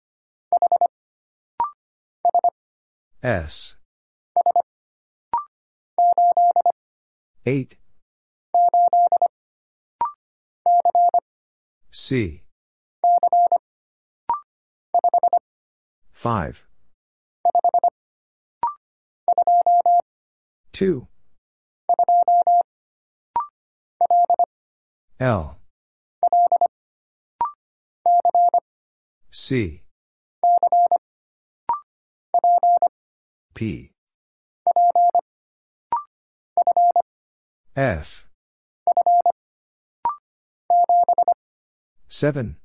[3.21, 3.75] S.
[7.45, 7.75] 8.
[12.07, 12.43] C.
[16.13, 16.67] 5.
[20.71, 21.07] 2.
[25.19, 25.57] L.
[29.31, 29.81] C.
[33.55, 33.89] P.
[37.75, 38.27] F.
[42.17, 42.55] 7.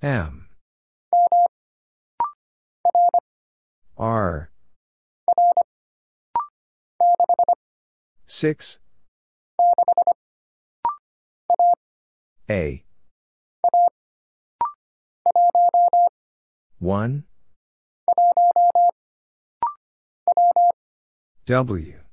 [0.00, 0.48] M.
[3.98, 4.50] R.
[8.24, 8.78] 6.
[12.48, 12.82] A.
[16.78, 17.24] 1.
[21.44, 22.07] W.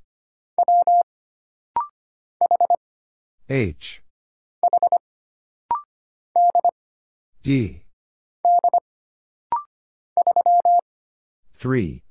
[3.48, 4.02] H.
[7.44, 7.82] D.
[11.54, 12.02] 3.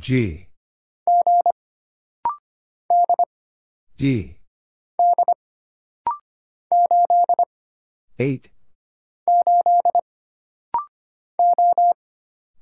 [0.00, 0.48] G.
[3.98, 4.36] D.
[8.18, 8.50] 8.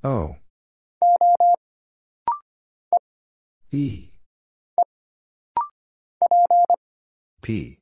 [0.02, 0.36] O.
[3.70, 4.11] E.
[7.42, 7.78] P.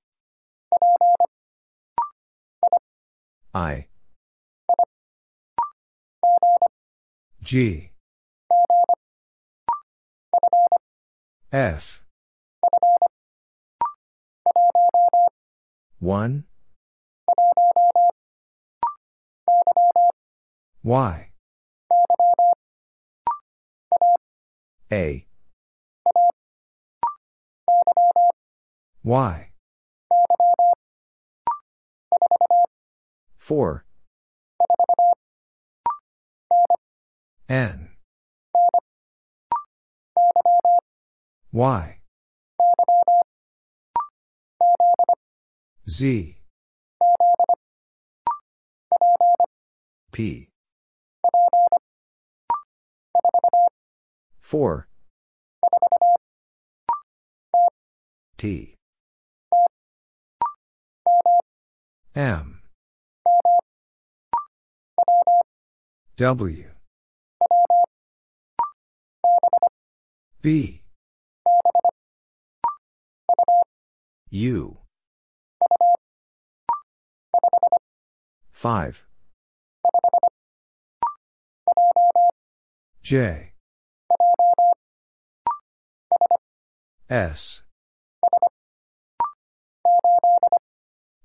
[3.55, 3.87] I.
[7.43, 7.91] G.
[11.53, 12.03] F.
[15.99, 16.45] 1
[20.83, 21.31] Y.
[24.91, 25.27] A.
[29.05, 29.50] Y.
[33.51, 33.85] 4.
[37.49, 37.89] N.
[41.51, 41.99] Y.
[45.89, 46.39] Z.
[50.13, 50.49] P.
[54.41, 54.87] 4.
[58.39, 58.77] T.
[62.15, 62.60] M.
[66.21, 66.67] W.
[70.43, 70.83] B.
[74.29, 74.77] U.
[78.53, 79.07] 5.
[83.03, 83.55] J.
[87.09, 87.63] S.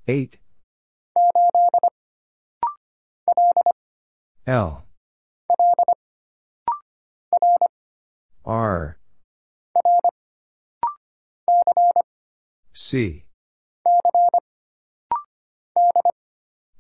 [0.08, 0.40] 8.
[4.48, 4.86] L.
[8.46, 9.00] R.
[12.74, 13.26] C.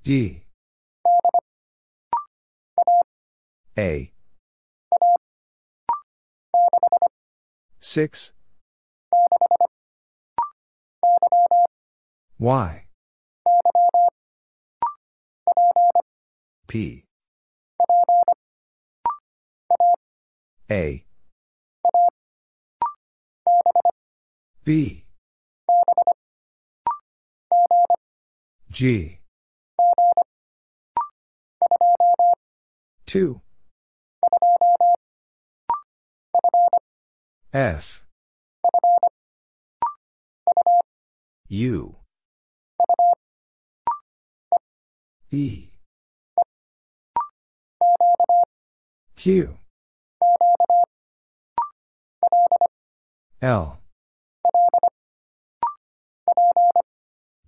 [0.03, 0.43] D.
[3.77, 4.11] A.
[7.79, 8.33] 6.
[12.37, 12.85] Y.
[16.67, 17.05] P.
[20.69, 21.04] A.
[24.65, 25.05] B.
[28.71, 29.19] G.
[33.05, 33.41] 2.
[37.53, 38.03] F.
[41.47, 41.95] U.
[45.29, 45.69] E.
[49.15, 49.57] Q.
[53.43, 53.84] L.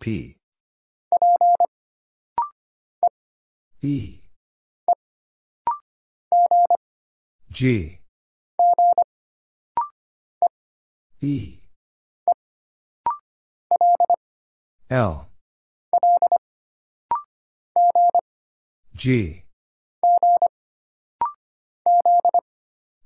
[0.07, 0.37] E.
[7.49, 7.99] G.
[11.21, 11.59] E.
[14.89, 15.29] L.
[18.95, 19.43] G.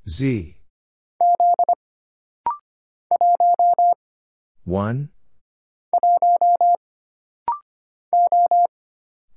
[0.07, 0.55] Z.
[4.65, 5.09] 1.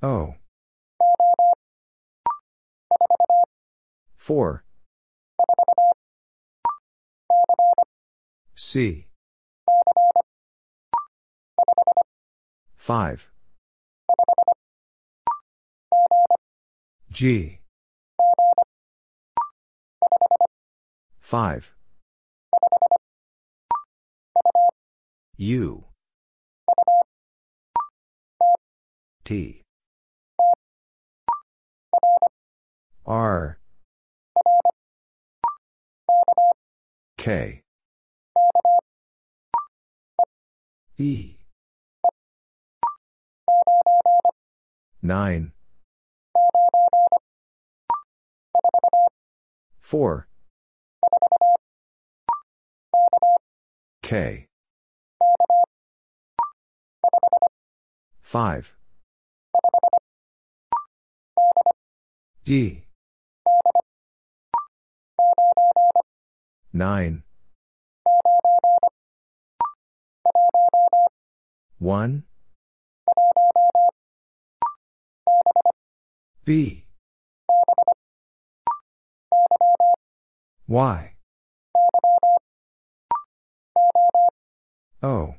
[0.02, 0.34] O.
[4.18, 4.64] 4.
[8.54, 9.08] C.
[12.76, 13.30] 5.
[17.10, 17.60] G.
[21.20, 21.74] 5.
[25.38, 25.84] U.
[29.24, 29.62] T.
[33.06, 33.58] R.
[37.16, 37.62] K.
[40.98, 41.36] E.
[45.02, 45.52] 9.
[49.80, 50.28] 4.
[54.02, 54.46] K.
[58.22, 58.76] 5.
[62.44, 62.84] D.
[66.74, 67.22] 9.
[71.78, 72.24] 1.
[76.44, 76.84] B.
[80.68, 81.14] Y.
[85.02, 85.34] O.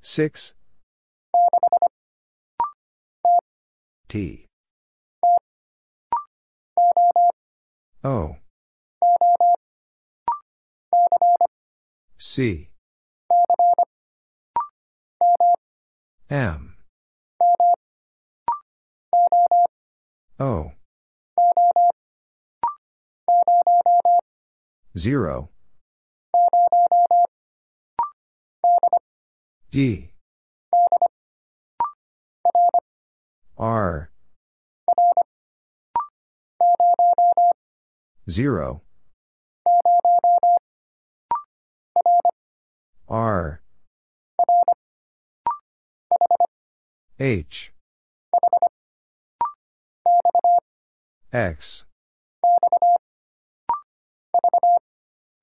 [0.00, 0.54] 6.
[4.08, 4.46] T.
[8.02, 8.36] O.
[12.16, 12.70] C.
[16.30, 16.74] M.
[20.40, 20.72] O.
[24.96, 25.50] 0.
[29.70, 30.10] D.
[33.58, 34.10] R.
[38.30, 38.82] 0.
[43.08, 43.60] R.
[47.18, 47.72] H.
[51.32, 51.84] X.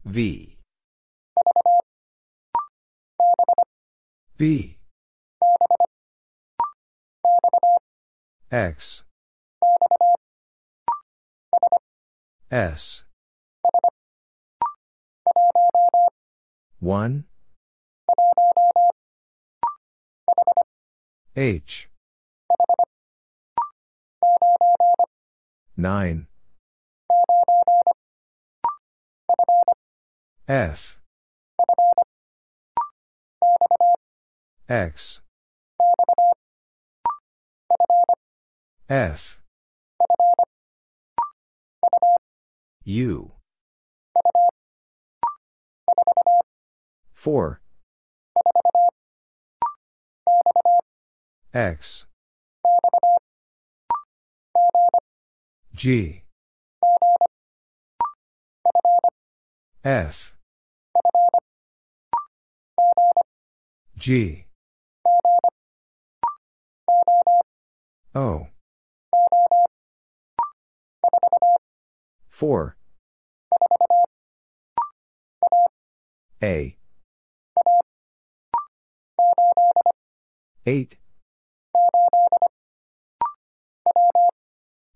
[0.05, 0.57] V.
[4.37, 4.77] B
[8.51, 9.03] X.
[12.51, 13.03] S.
[16.79, 17.25] 1
[21.35, 21.89] H.
[25.75, 26.27] 9
[30.47, 30.99] F.
[34.69, 35.21] X
[38.87, 39.41] F.
[42.83, 43.31] U.
[47.13, 47.61] 4
[51.51, 52.05] X.
[55.73, 56.21] G.
[59.83, 60.35] F.
[63.97, 64.45] G.
[68.13, 68.47] O
[72.35, 72.75] 4
[76.43, 76.75] A.
[80.65, 80.97] 8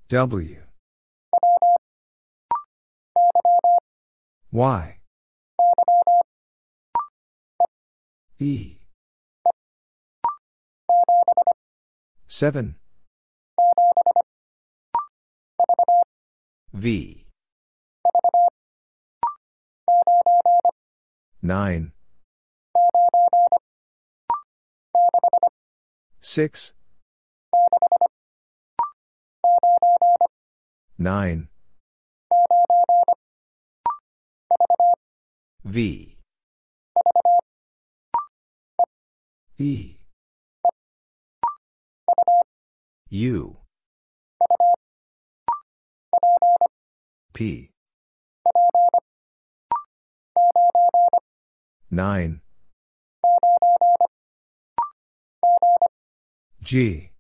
[0.10, 0.64] W.
[4.52, 5.00] Y.
[8.40, 8.80] E.
[12.28, 12.76] 7
[16.74, 17.29] V
[21.42, 21.92] 9
[26.22, 26.74] 6
[30.98, 31.48] 9
[35.64, 36.18] V.
[39.58, 39.98] E.
[43.10, 43.58] U.
[47.34, 47.70] P
[51.92, 52.42] 9
[56.62, 57.12] G.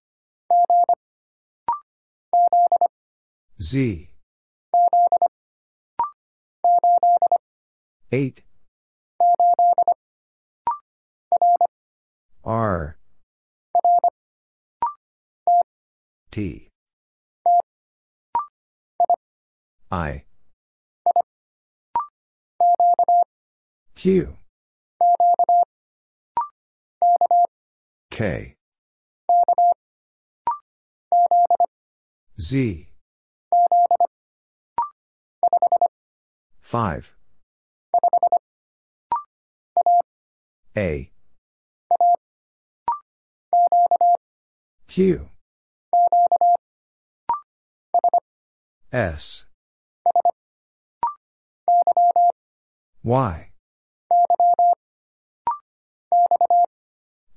[3.59, 4.09] Z.
[8.11, 8.41] 8
[12.43, 12.97] R.
[16.31, 16.69] T.
[19.91, 20.23] I.
[23.95, 24.38] Q
[28.19, 28.55] K.
[32.37, 32.89] Z.
[36.59, 37.15] 5
[40.75, 41.11] A.
[44.89, 45.29] Q.
[48.91, 49.45] S.
[53.01, 53.49] Y.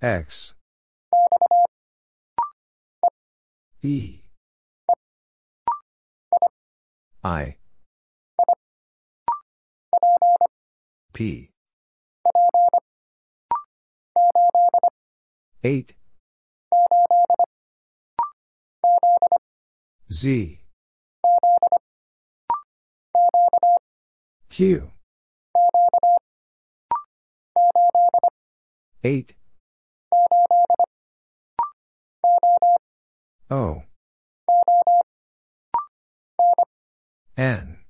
[0.02, 0.54] X
[3.84, 4.22] E.
[7.24, 7.56] I.
[11.12, 11.50] P.
[15.64, 15.94] 8
[20.10, 20.60] Z.
[24.48, 24.90] Q.
[29.02, 29.34] 8
[33.52, 33.82] O.
[37.36, 37.80] N.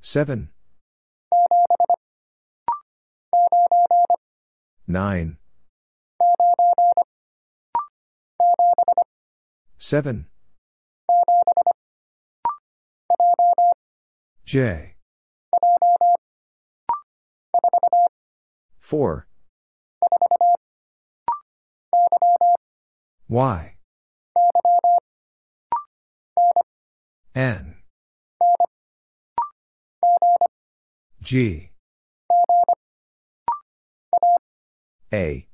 [0.00, 0.48] 7
[4.88, 5.36] 9
[9.78, 10.26] 7
[14.44, 14.96] J.
[18.80, 19.28] 4
[23.30, 23.76] Y.
[27.32, 27.76] N.
[31.22, 31.70] G.
[35.12, 35.46] A.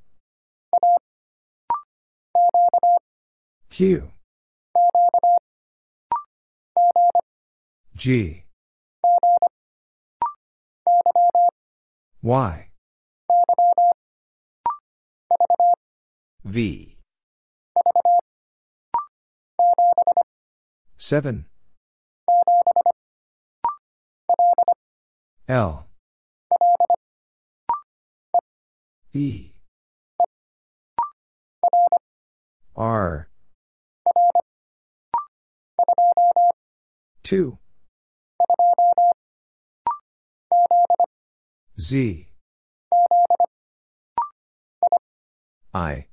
[3.69, 4.11] Q.
[7.95, 8.45] G.
[12.23, 12.71] Y.
[16.43, 16.96] V.
[20.99, 21.47] 7.
[25.49, 25.87] L.
[29.13, 29.53] E.
[32.77, 33.29] R.
[37.23, 37.59] 2.
[41.79, 42.29] Z.
[45.73, 46.07] I.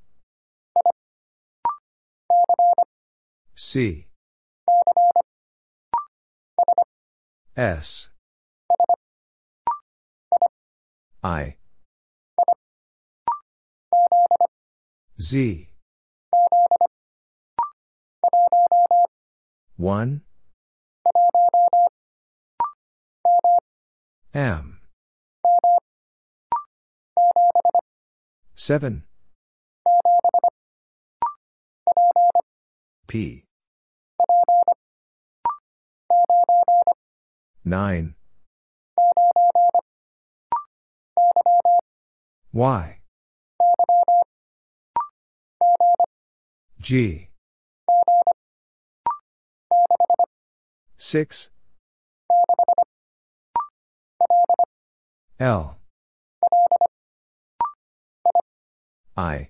[3.74, 4.06] C.
[7.58, 8.10] S.
[11.24, 11.56] I.
[15.20, 15.70] Z.
[19.78, 20.22] 1.
[24.36, 24.80] M.
[28.54, 29.04] 7.
[33.08, 33.43] P.
[37.66, 38.14] 9.
[42.52, 43.00] Y.
[46.82, 47.30] G.
[50.98, 51.50] 6.
[55.40, 55.78] L.
[59.16, 59.50] I.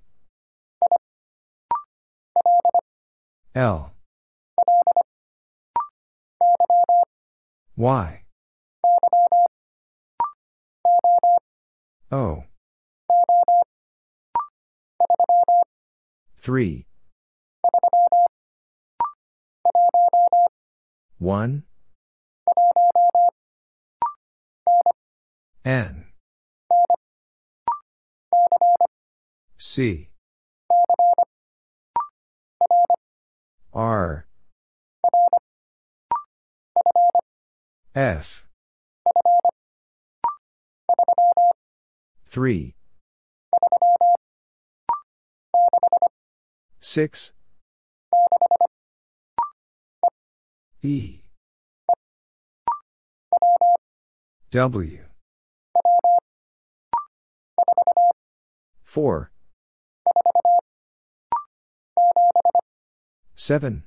[3.56, 3.93] L.
[7.76, 8.24] Y.
[12.12, 12.44] O.
[16.40, 16.86] 3.
[21.18, 21.64] 1.
[25.66, 26.06] N.
[29.58, 30.10] C.
[33.74, 34.28] R.
[37.96, 38.48] F.
[42.26, 42.74] 3.
[46.80, 47.34] 6.
[50.82, 51.22] E.
[54.50, 55.06] W.
[58.84, 59.32] 4.
[63.36, 63.84] 7.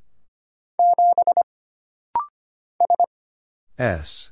[3.79, 4.31] S.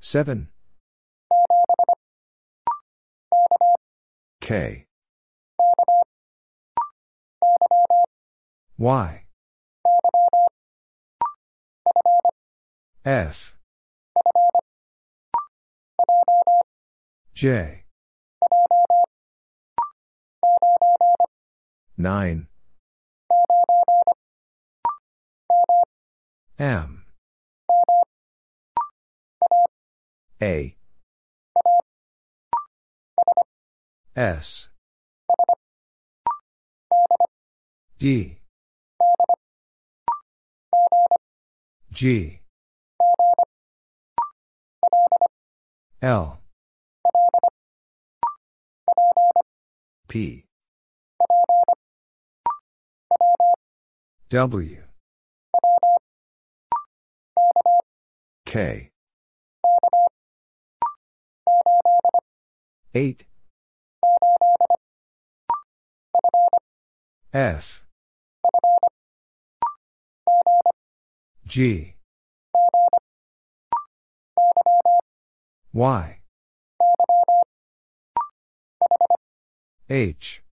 [0.00, 0.48] 7.
[4.40, 4.86] K.
[8.78, 9.24] Y.
[13.04, 13.54] F.
[17.34, 17.84] J.
[21.98, 22.48] 9.
[26.58, 27.04] M.
[30.40, 30.76] A.
[34.14, 34.68] S.
[37.98, 38.38] D.
[41.90, 42.40] G.
[46.00, 46.40] L.
[50.06, 50.44] P.
[54.28, 54.83] W.
[58.54, 58.90] K.
[62.94, 63.24] 8.
[67.32, 67.84] F.
[71.44, 71.96] G.
[75.72, 76.20] Y.
[79.90, 80.44] H.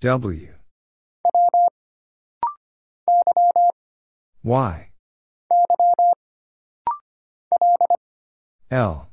[0.00, 0.59] W.
[4.42, 4.90] Y.
[8.70, 9.10] L.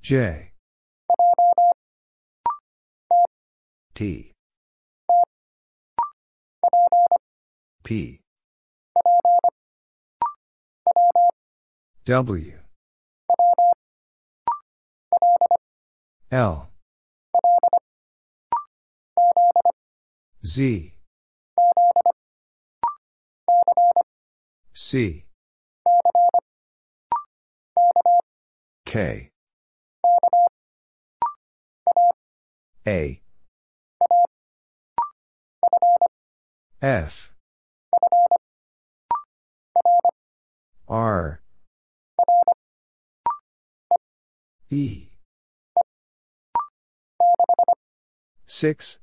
[0.00, 0.52] J.
[3.94, 4.32] T.
[7.82, 8.20] P.
[12.04, 12.52] W.
[16.30, 16.70] L.
[20.44, 20.99] Z.
[24.90, 25.24] C.
[28.84, 29.30] K.
[32.84, 33.20] A.
[36.82, 37.32] F.
[40.88, 41.40] R.
[44.70, 45.10] E.
[48.44, 48.98] 6.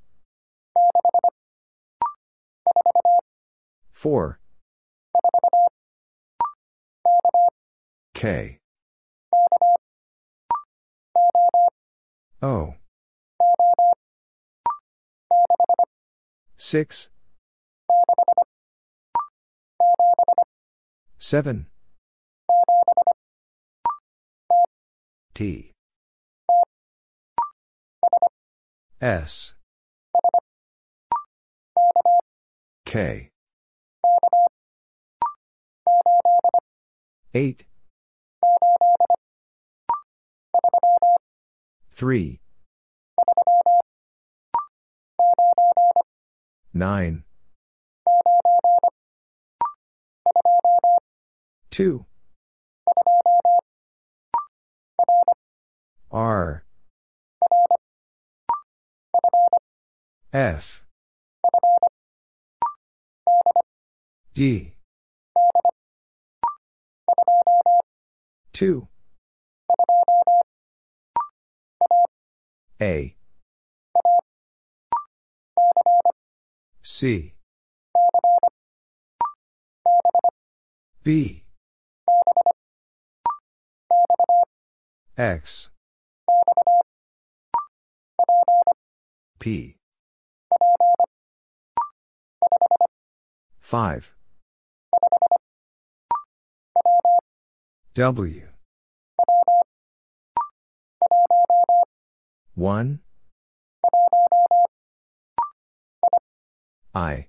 [3.94, 4.40] 4.
[8.18, 8.58] K.
[12.42, 12.74] O.
[16.58, 17.10] 6
[21.20, 21.68] 7
[25.36, 25.72] T.
[29.00, 29.54] S.
[32.84, 33.30] K.
[37.36, 37.64] 8
[41.98, 42.40] 3
[46.72, 47.24] 9
[51.72, 52.06] 2
[56.12, 56.64] R.
[60.32, 60.84] F.
[64.36, 64.76] D.
[68.54, 68.88] 2
[72.80, 73.16] A.
[76.84, 77.34] C.
[81.04, 81.44] B.
[85.18, 85.72] X.
[89.40, 89.78] P.
[93.60, 94.16] 5
[97.96, 98.48] W
[102.58, 103.00] 1
[106.96, 107.28] I.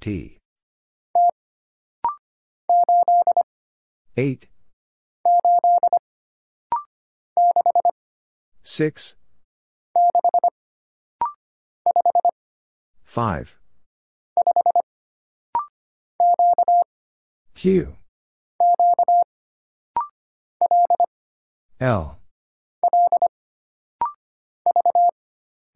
[0.00, 0.38] T.
[4.16, 4.48] 8
[8.64, 9.14] 6
[13.04, 13.58] 5
[17.54, 17.99] Q
[21.80, 22.18] L.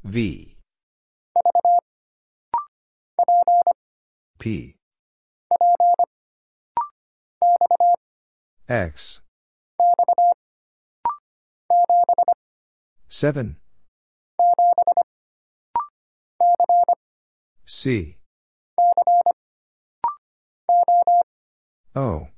[0.04, 0.58] V.
[4.38, 4.76] P.
[8.68, 9.22] X.
[13.08, 13.56] 7
[17.64, 18.18] C.
[21.94, 22.33] O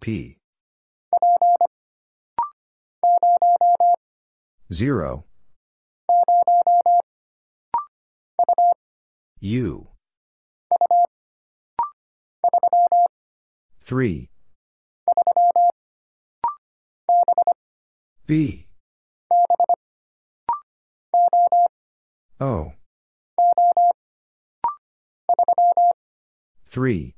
[0.00, 0.38] P.
[4.72, 5.24] 0
[9.40, 9.88] U.
[13.82, 14.30] 3
[18.26, 18.68] B.
[22.40, 22.72] O.
[26.68, 27.14] 3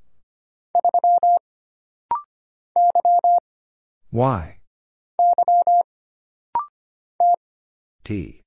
[4.12, 4.58] Y.
[8.04, 8.42] T.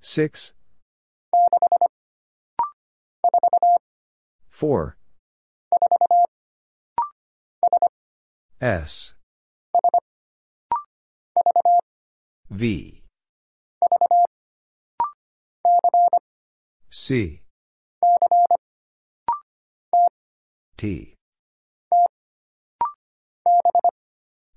[0.00, 0.52] 6
[4.50, 4.96] 4
[8.60, 9.14] S.
[12.48, 13.02] V.
[16.90, 17.42] C.
[20.76, 21.13] T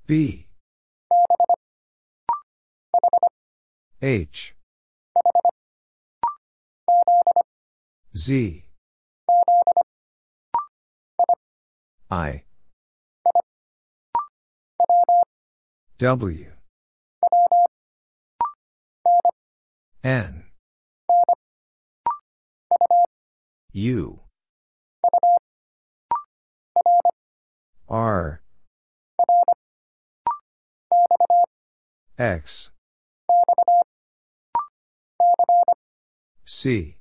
[0.08, 0.48] B.
[4.02, 4.56] H.
[8.16, 8.64] Z.
[12.10, 12.44] I.
[15.98, 16.52] W.
[20.06, 20.44] N.
[23.74, 24.22] U.
[27.90, 28.42] R
[32.20, 32.72] X.
[36.46, 36.98] C.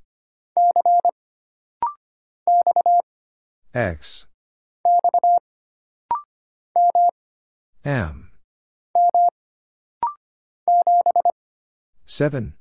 [3.75, 4.27] X.
[7.83, 8.31] M.
[12.05, 12.53] 7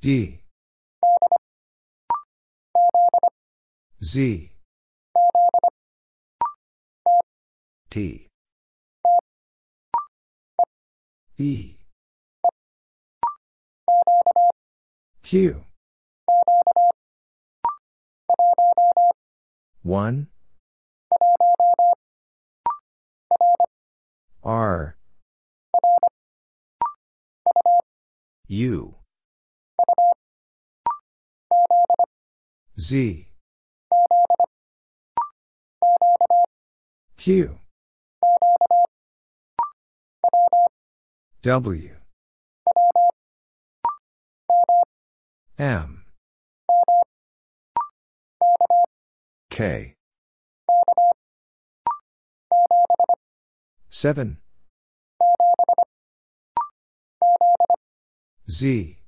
[0.00, 0.40] D.
[4.02, 4.52] Z.
[7.90, 8.31] T
[11.38, 11.78] E
[15.22, 15.64] Q.
[19.82, 20.26] 1.
[24.44, 24.96] R.
[28.48, 28.94] U.
[32.78, 33.28] Z.
[37.16, 37.58] Q.
[41.42, 41.96] W.
[45.58, 46.04] M.
[49.50, 49.96] K.
[53.90, 54.38] 7.
[58.48, 58.98] Z.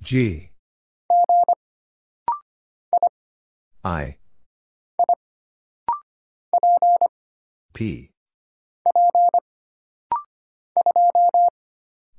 [0.00, 0.50] G.
[3.84, 4.16] I.
[7.74, 8.11] P.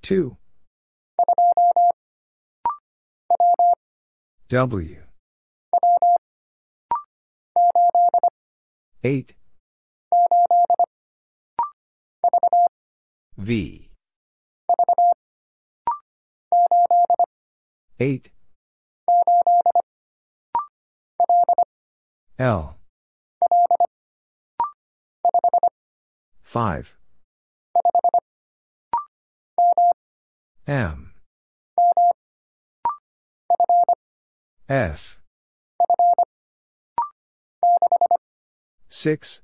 [0.01, 0.37] 2.
[4.49, 4.97] W.
[9.03, 9.33] 8.
[13.37, 13.89] V.
[17.99, 18.29] 8.
[22.39, 22.77] L.
[26.43, 26.97] 5.
[30.65, 31.11] M.
[34.69, 35.19] F.
[38.87, 39.41] 6.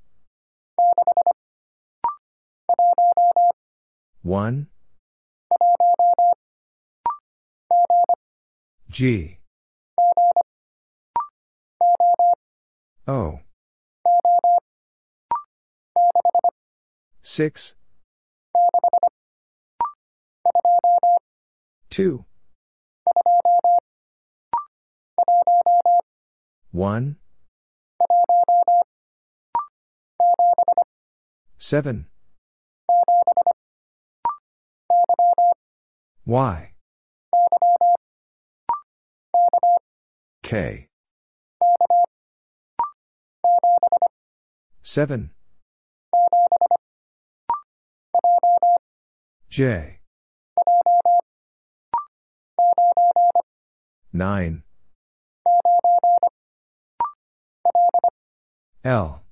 [4.22, 4.66] 1.
[8.88, 9.38] G.
[13.06, 13.40] O.
[17.22, 17.74] 6.
[21.90, 22.24] 2.
[26.72, 27.16] 1.
[31.58, 32.06] 7.
[36.26, 36.74] Y.
[40.42, 40.88] K.
[44.82, 45.30] 7.
[49.48, 49.99] J.
[54.12, 54.62] 9.
[58.84, 59.22] L.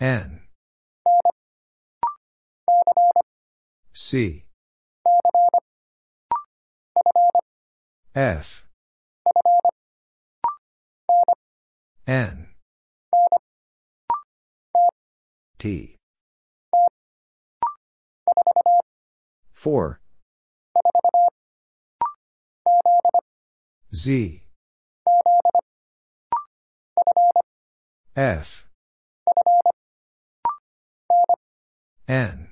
[0.00, 0.40] N.
[3.92, 4.44] C.
[8.14, 8.66] F.
[12.06, 12.48] N.
[15.58, 15.96] T.
[19.52, 20.01] 4.
[23.94, 24.42] Z.
[28.16, 28.66] F.
[32.08, 32.48] N.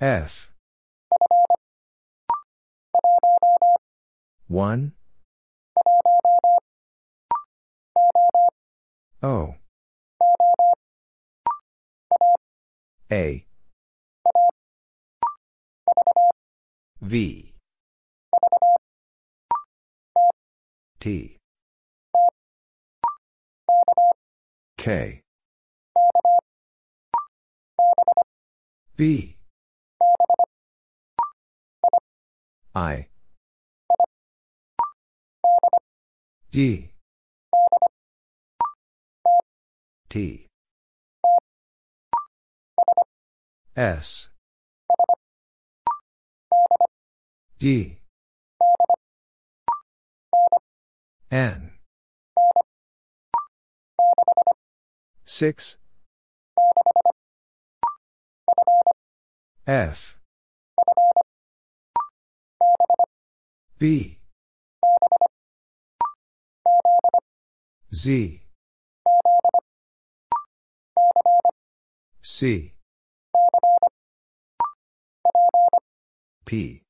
[0.00, 0.52] F.
[4.46, 4.92] 1.
[9.22, 9.54] O.
[13.10, 13.44] A.
[17.00, 17.47] V.
[21.00, 21.36] T.
[24.76, 25.20] K.
[28.96, 29.36] B.
[32.74, 33.06] I.
[36.50, 36.90] D.
[40.08, 40.46] T.
[43.76, 44.30] S.
[47.60, 47.97] D.
[51.30, 51.72] N.
[55.26, 55.76] 6.
[59.66, 60.16] F.
[63.78, 64.18] B.
[67.92, 68.42] Z.
[72.22, 72.72] C.
[76.46, 76.82] P.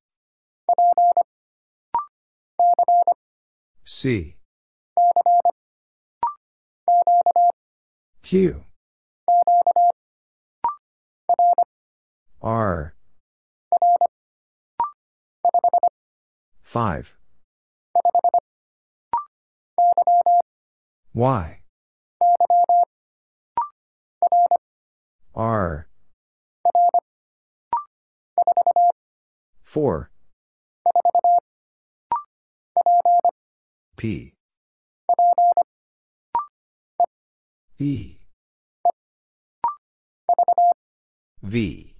[4.01, 4.37] C.
[8.23, 8.63] Q.
[12.41, 12.95] R.
[16.63, 17.17] 5.
[21.13, 21.59] Y.
[25.35, 25.89] R.
[29.65, 30.09] 4.
[33.99, 34.33] P.
[37.77, 38.15] E.
[41.43, 41.95] V.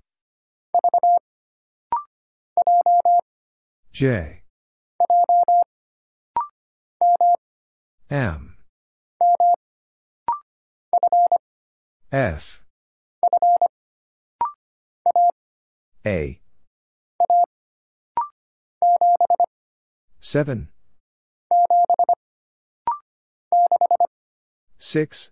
[3.92, 4.44] J.
[8.10, 8.56] M.
[12.14, 12.64] F.
[16.06, 16.40] A.
[20.22, 20.70] 7.
[24.80, 25.32] 6.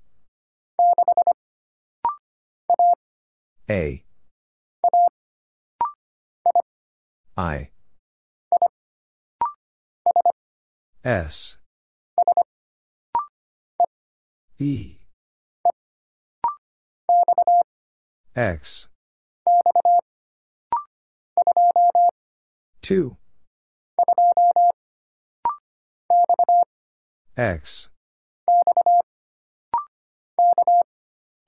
[3.69, 4.03] A.
[7.37, 7.69] I.
[11.03, 11.57] S.
[14.59, 14.97] E.
[18.35, 18.89] X.
[22.81, 23.17] 2.
[27.37, 27.89] X.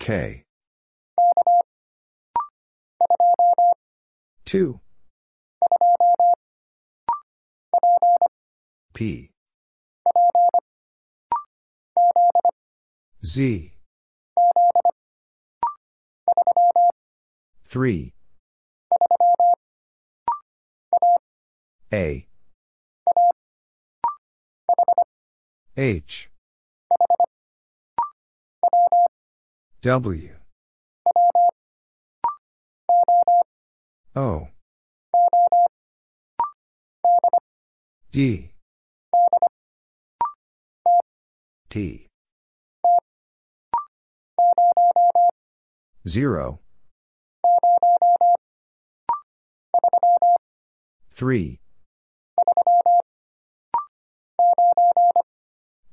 [0.10, 0.44] K.
[4.46, 4.80] 2.
[8.92, 9.30] P.
[13.24, 13.74] Z.
[17.68, 18.14] 3.
[21.94, 22.28] A.
[25.78, 26.30] H.
[29.82, 30.36] W.
[34.14, 34.48] O.
[38.12, 38.52] D.
[41.70, 42.08] T.
[46.06, 46.60] 0.
[51.14, 51.60] 3.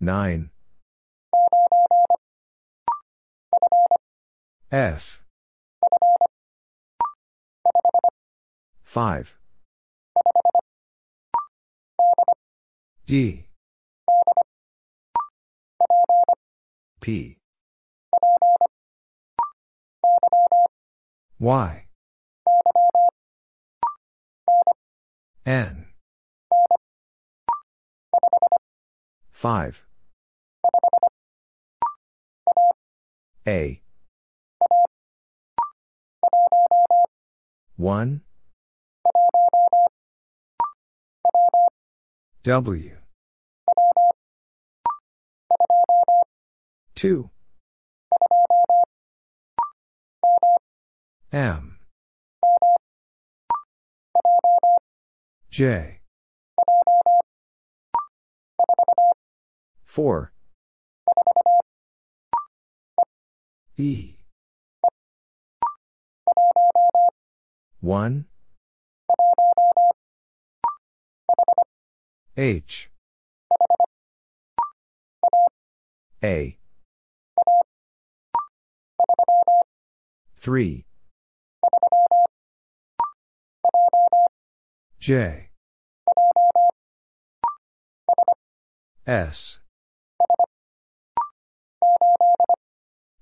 [0.01, 0.51] 9.
[4.71, 5.23] F.
[8.85, 9.39] 5.
[13.07, 13.47] D.
[17.01, 17.37] P.
[21.39, 21.87] Y.
[25.45, 25.87] N.
[29.31, 29.86] 5.
[33.49, 33.81] A.
[37.77, 38.23] 1.
[42.43, 42.97] W.
[46.97, 47.31] 2.
[51.33, 51.79] M.
[55.51, 56.01] J.
[59.85, 60.33] 4.
[63.79, 64.17] E.
[67.81, 68.25] 1.
[72.39, 72.91] H.
[76.25, 76.59] A.
[80.39, 80.87] 3.
[84.99, 85.51] J.
[89.07, 89.61] S.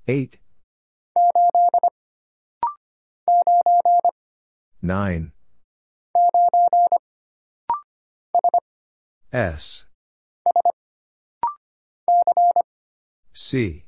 [0.06, 0.43] 8.
[4.84, 5.32] 9.
[9.32, 9.86] S.
[13.32, 13.86] C.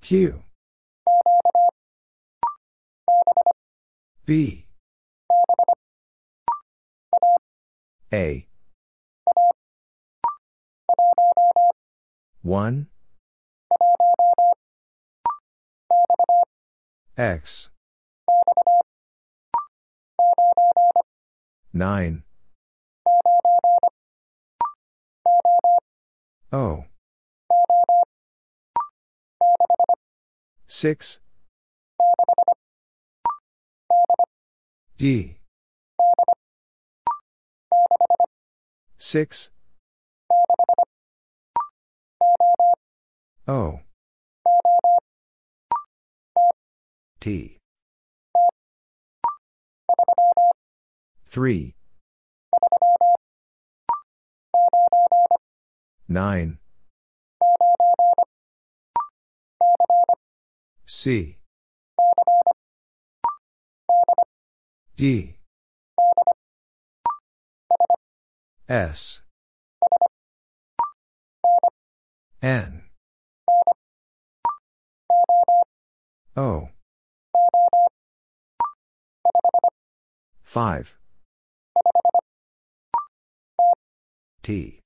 [0.00, 0.42] Q.
[4.26, 4.66] B.
[8.12, 8.48] A.
[12.42, 12.86] 1.
[17.16, 17.70] X.
[21.72, 22.24] 9.
[26.52, 26.84] O.
[30.66, 31.20] 6.
[34.98, 35.38] D.
[38.98, 39.50] 6.
[43.46, 43.83] O.
[47.24, 47.56] T.
[51.26, 51.74] 3.
[56.06, 56.58] 9.
[60.84, 61.38] C.
[64.96, 65.36] D.
[68.68, 69.22] S.
[72.42, 72.82] N.
[76.36, 76.73] O.
[80.54, 80.96] 5.
[84.40, 84.78] T.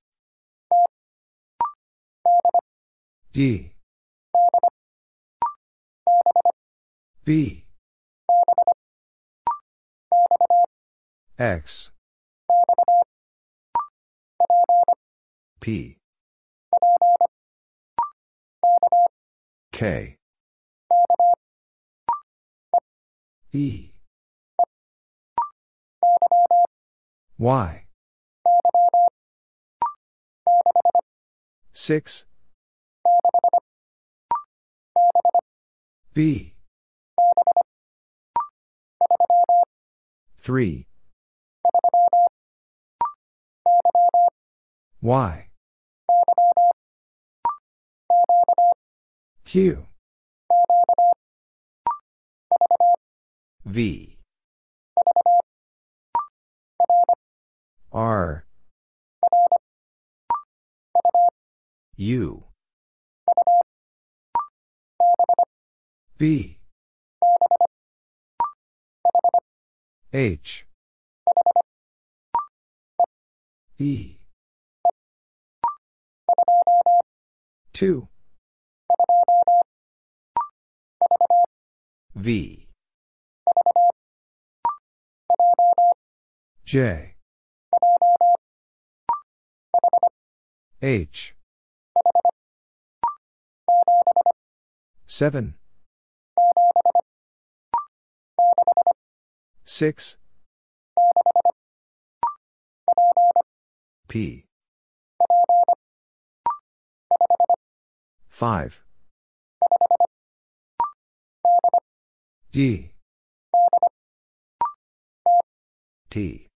[3.34, 3.72] D.
[7.22, 7.66] B.
[11.38, 11.90] X.
[15.60, 15.98] P.
[19.70, 20.16] K.
[23.52, 23.97] E.
[27.38, 27.86] Y.
[31.72, 32.24] 6.
[36.12, 36.54] B.
[40.42, 40.86] 3.
[45.00, 45.48] Y.
[49.44, 49.86] Q.
[53.64, 54.18] V.
[57.92, 58.44] R.
[61.96, 62.44] U.
[66.16, 66.58] B.
[70.12, 70.66] H.
[73.78, 74.18] E.
[77.72, 78.08] 2.
[82.14, 82.67] V.
[86.68, 87.14] J.
[90.82, 91.34] H.
[95.06, 95.54] 7.
[99.64, 100.16] 6.
[104.06, 104.44] P.
[108.28, 108.82] 5.
[112.52, 112.92] D.
[116.10, 116.47] T.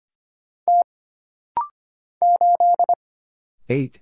[3.72, 4.00] 8.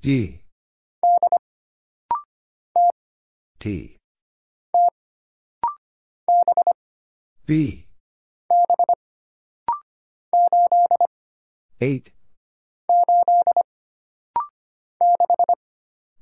[0.00, 0.40] D.
[3.58, 3.96] T.
[7.44, 7.86] B.
[11.78, 12.12] 8.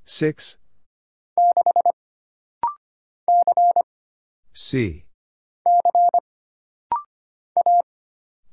[0.04, 0.56] 6.
[4.52, 5.04] C.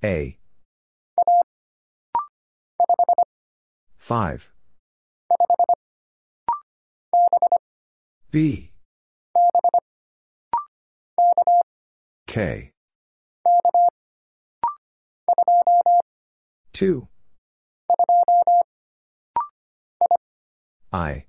[0.03, 0.40] A.
[4.01, 4.51] 5.
[8.31, 8.71] B.
[12.25, 12.71] K.
[16.73, 17.07] 2.
[20.91, 21.25] I.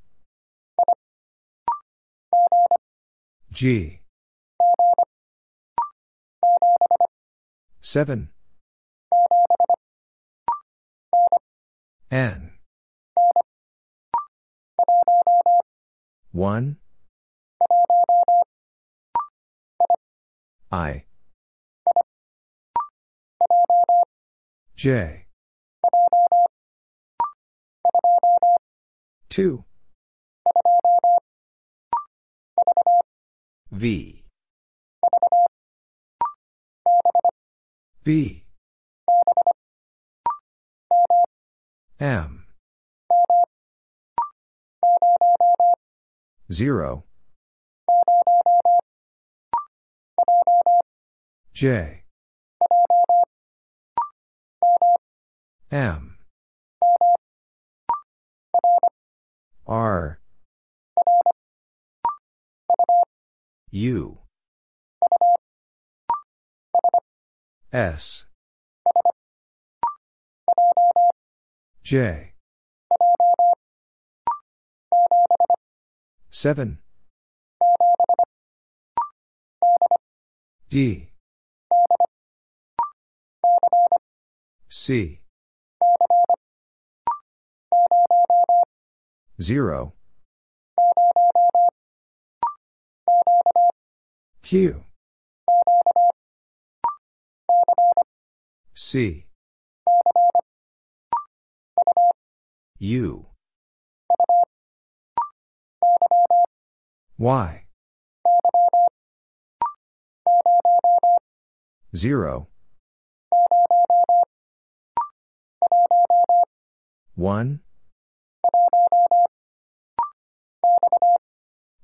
[3.52, 4.00] G.
[7.82, 8.30] 7.
[12.10, 12.51] N.
[16.32, 16.76] 1.
[20.70, 21.04] I.
[24.74, 25.26] J.
[29.28, 29.64] 2.
[33.70, 34.24] V.
[38.02, 38.44] B.
[42.00, 42.41] M.
[46.52, 47.04] 0.
[51.54, 52.04] J.
[55.70, 56.18] M.
[59.66, 60.20] R.
[63.70, 64.18] U.
[67.72, 68.26] S.
[71.82, 72.31] J.
[76.32, 76.78] 7.
[80.70, 81.10] D.
[84.70, 85.20] C.
[89.40, 89.92] 0.
[94.42, 94.84] Q.
[98.74, 99.26] C.
[102.78, 103.31] U.
[107.22, 107.66] Y.
[111.94, 112.48] 0.
[117.14, 117.60] 1.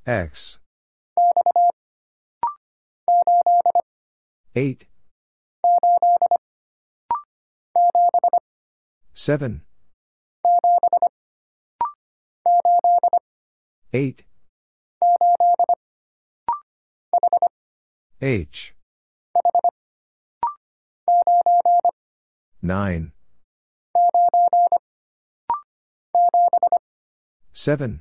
[0.04, 0.58] X.
[4.56, 4.86] 8.
[9.14, 9.62] 7.
[13.92, 14.27] 8.
[18.20, 18.74] H.
[22.60, 23.12] 9.
[27.52, 28.00] 7.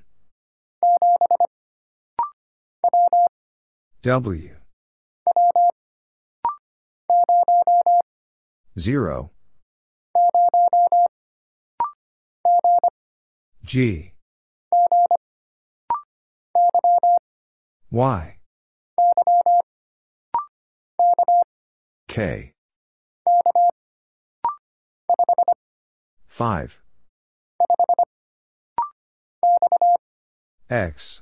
[4.01, 4.55] W.
[8.79, 9.31] 0.
[13.63, 14.13] G.
[17.91, 18.36] Y.
[22.17, 22.51] K.
[26.25, 26.81] 5.
[30.67, 31.21] X.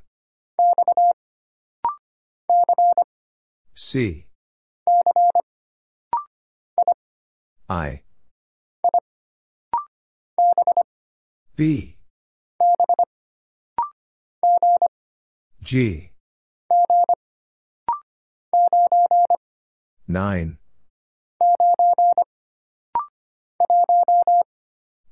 [3.74, 4.28] C.
[7.68, 8.04] I.
[11.58, 11.98] B.
[15.62, 16.12] G.
[20.08, 20.58] 9.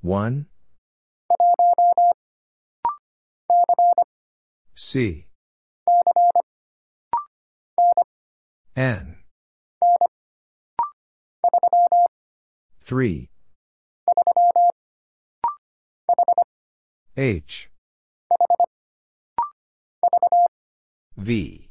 [0.03, 0.47] 1.
[4.75, 5.27] C.
[8.75, 9.15] N.
[12.83, 13.29] 3.
[17.15, 17.69] H.
[21.15, 21.69] V.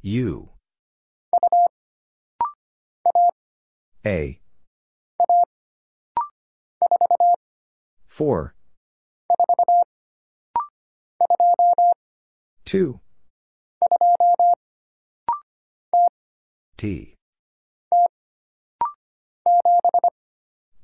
[0.00, 0.48] U.
[4.06, 4.41] A.
[8.12, 8.54] 4.
[12.66, 13.00] 2.
[16.76, 17.14] T.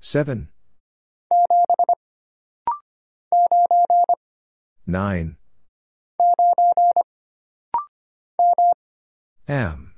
[0.00, 0.48] 7.
[4.86, 5.36] 9.
[9.46, 9.92] M.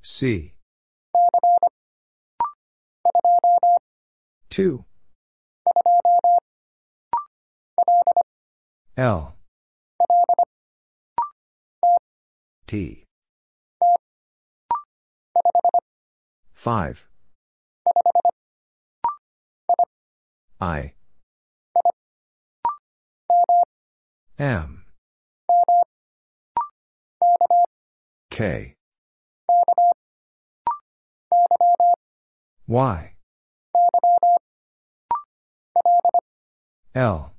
[0.00, 0.53] C.
[4.50, 4.84] 2.
[8.96, 9.36] L.
[12.66, 13.04] T.
[16.54, 17.08] 5.
[20.60, 20.94] I.
[24.38, 24.84] M.
[28.30, 28.74] K.
[32.66, 33.14] Y.
[36.94, 37.34] L.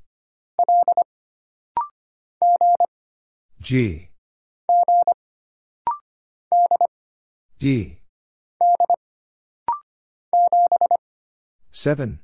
[3.59, 4.09] G.
[7.57, 7.99] D.
[11.71, 12.19] 7.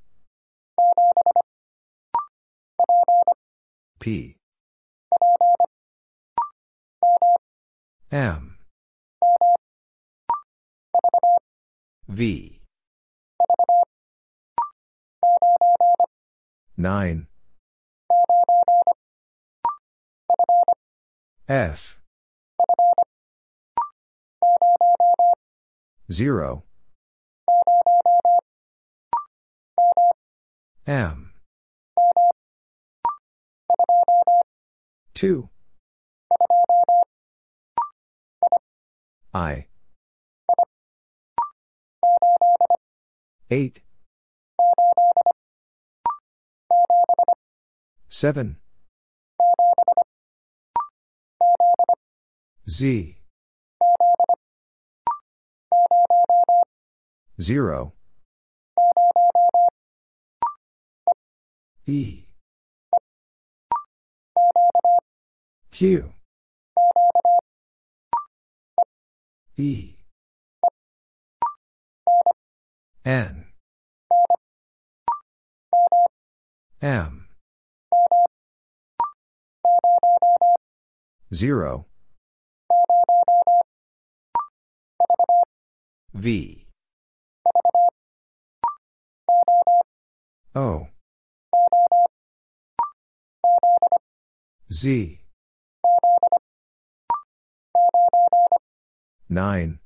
[3.99, 4.35] P.
[8.11, 8.57] M.
[12.07, 12.60] V.
[16.81, 17.27] 9.
[21.47, 21.99] F.
[26.11, 26.63] 0.
[30.87, 31.33] M.
[35.13, 35.49] 2.
[39.35, 39.67] I.
[43.51, 43.81] 8.
[48.11, 48.57] 7.
[52.67, 53.17] Z.
[57.39, 57.93] 0.
[61.87, 62.25] E.
[65.71, 66.13] Q.
[69.57, 69.95] E.
[73.05, 73.45] N.
[76.81, 77.30] M.
[81.33, 81.85] 0
[86.13, 86.67] V.
[90.53, 90.87] O.
[94.69, 95.21] Z.
[99.29, 99.79] 9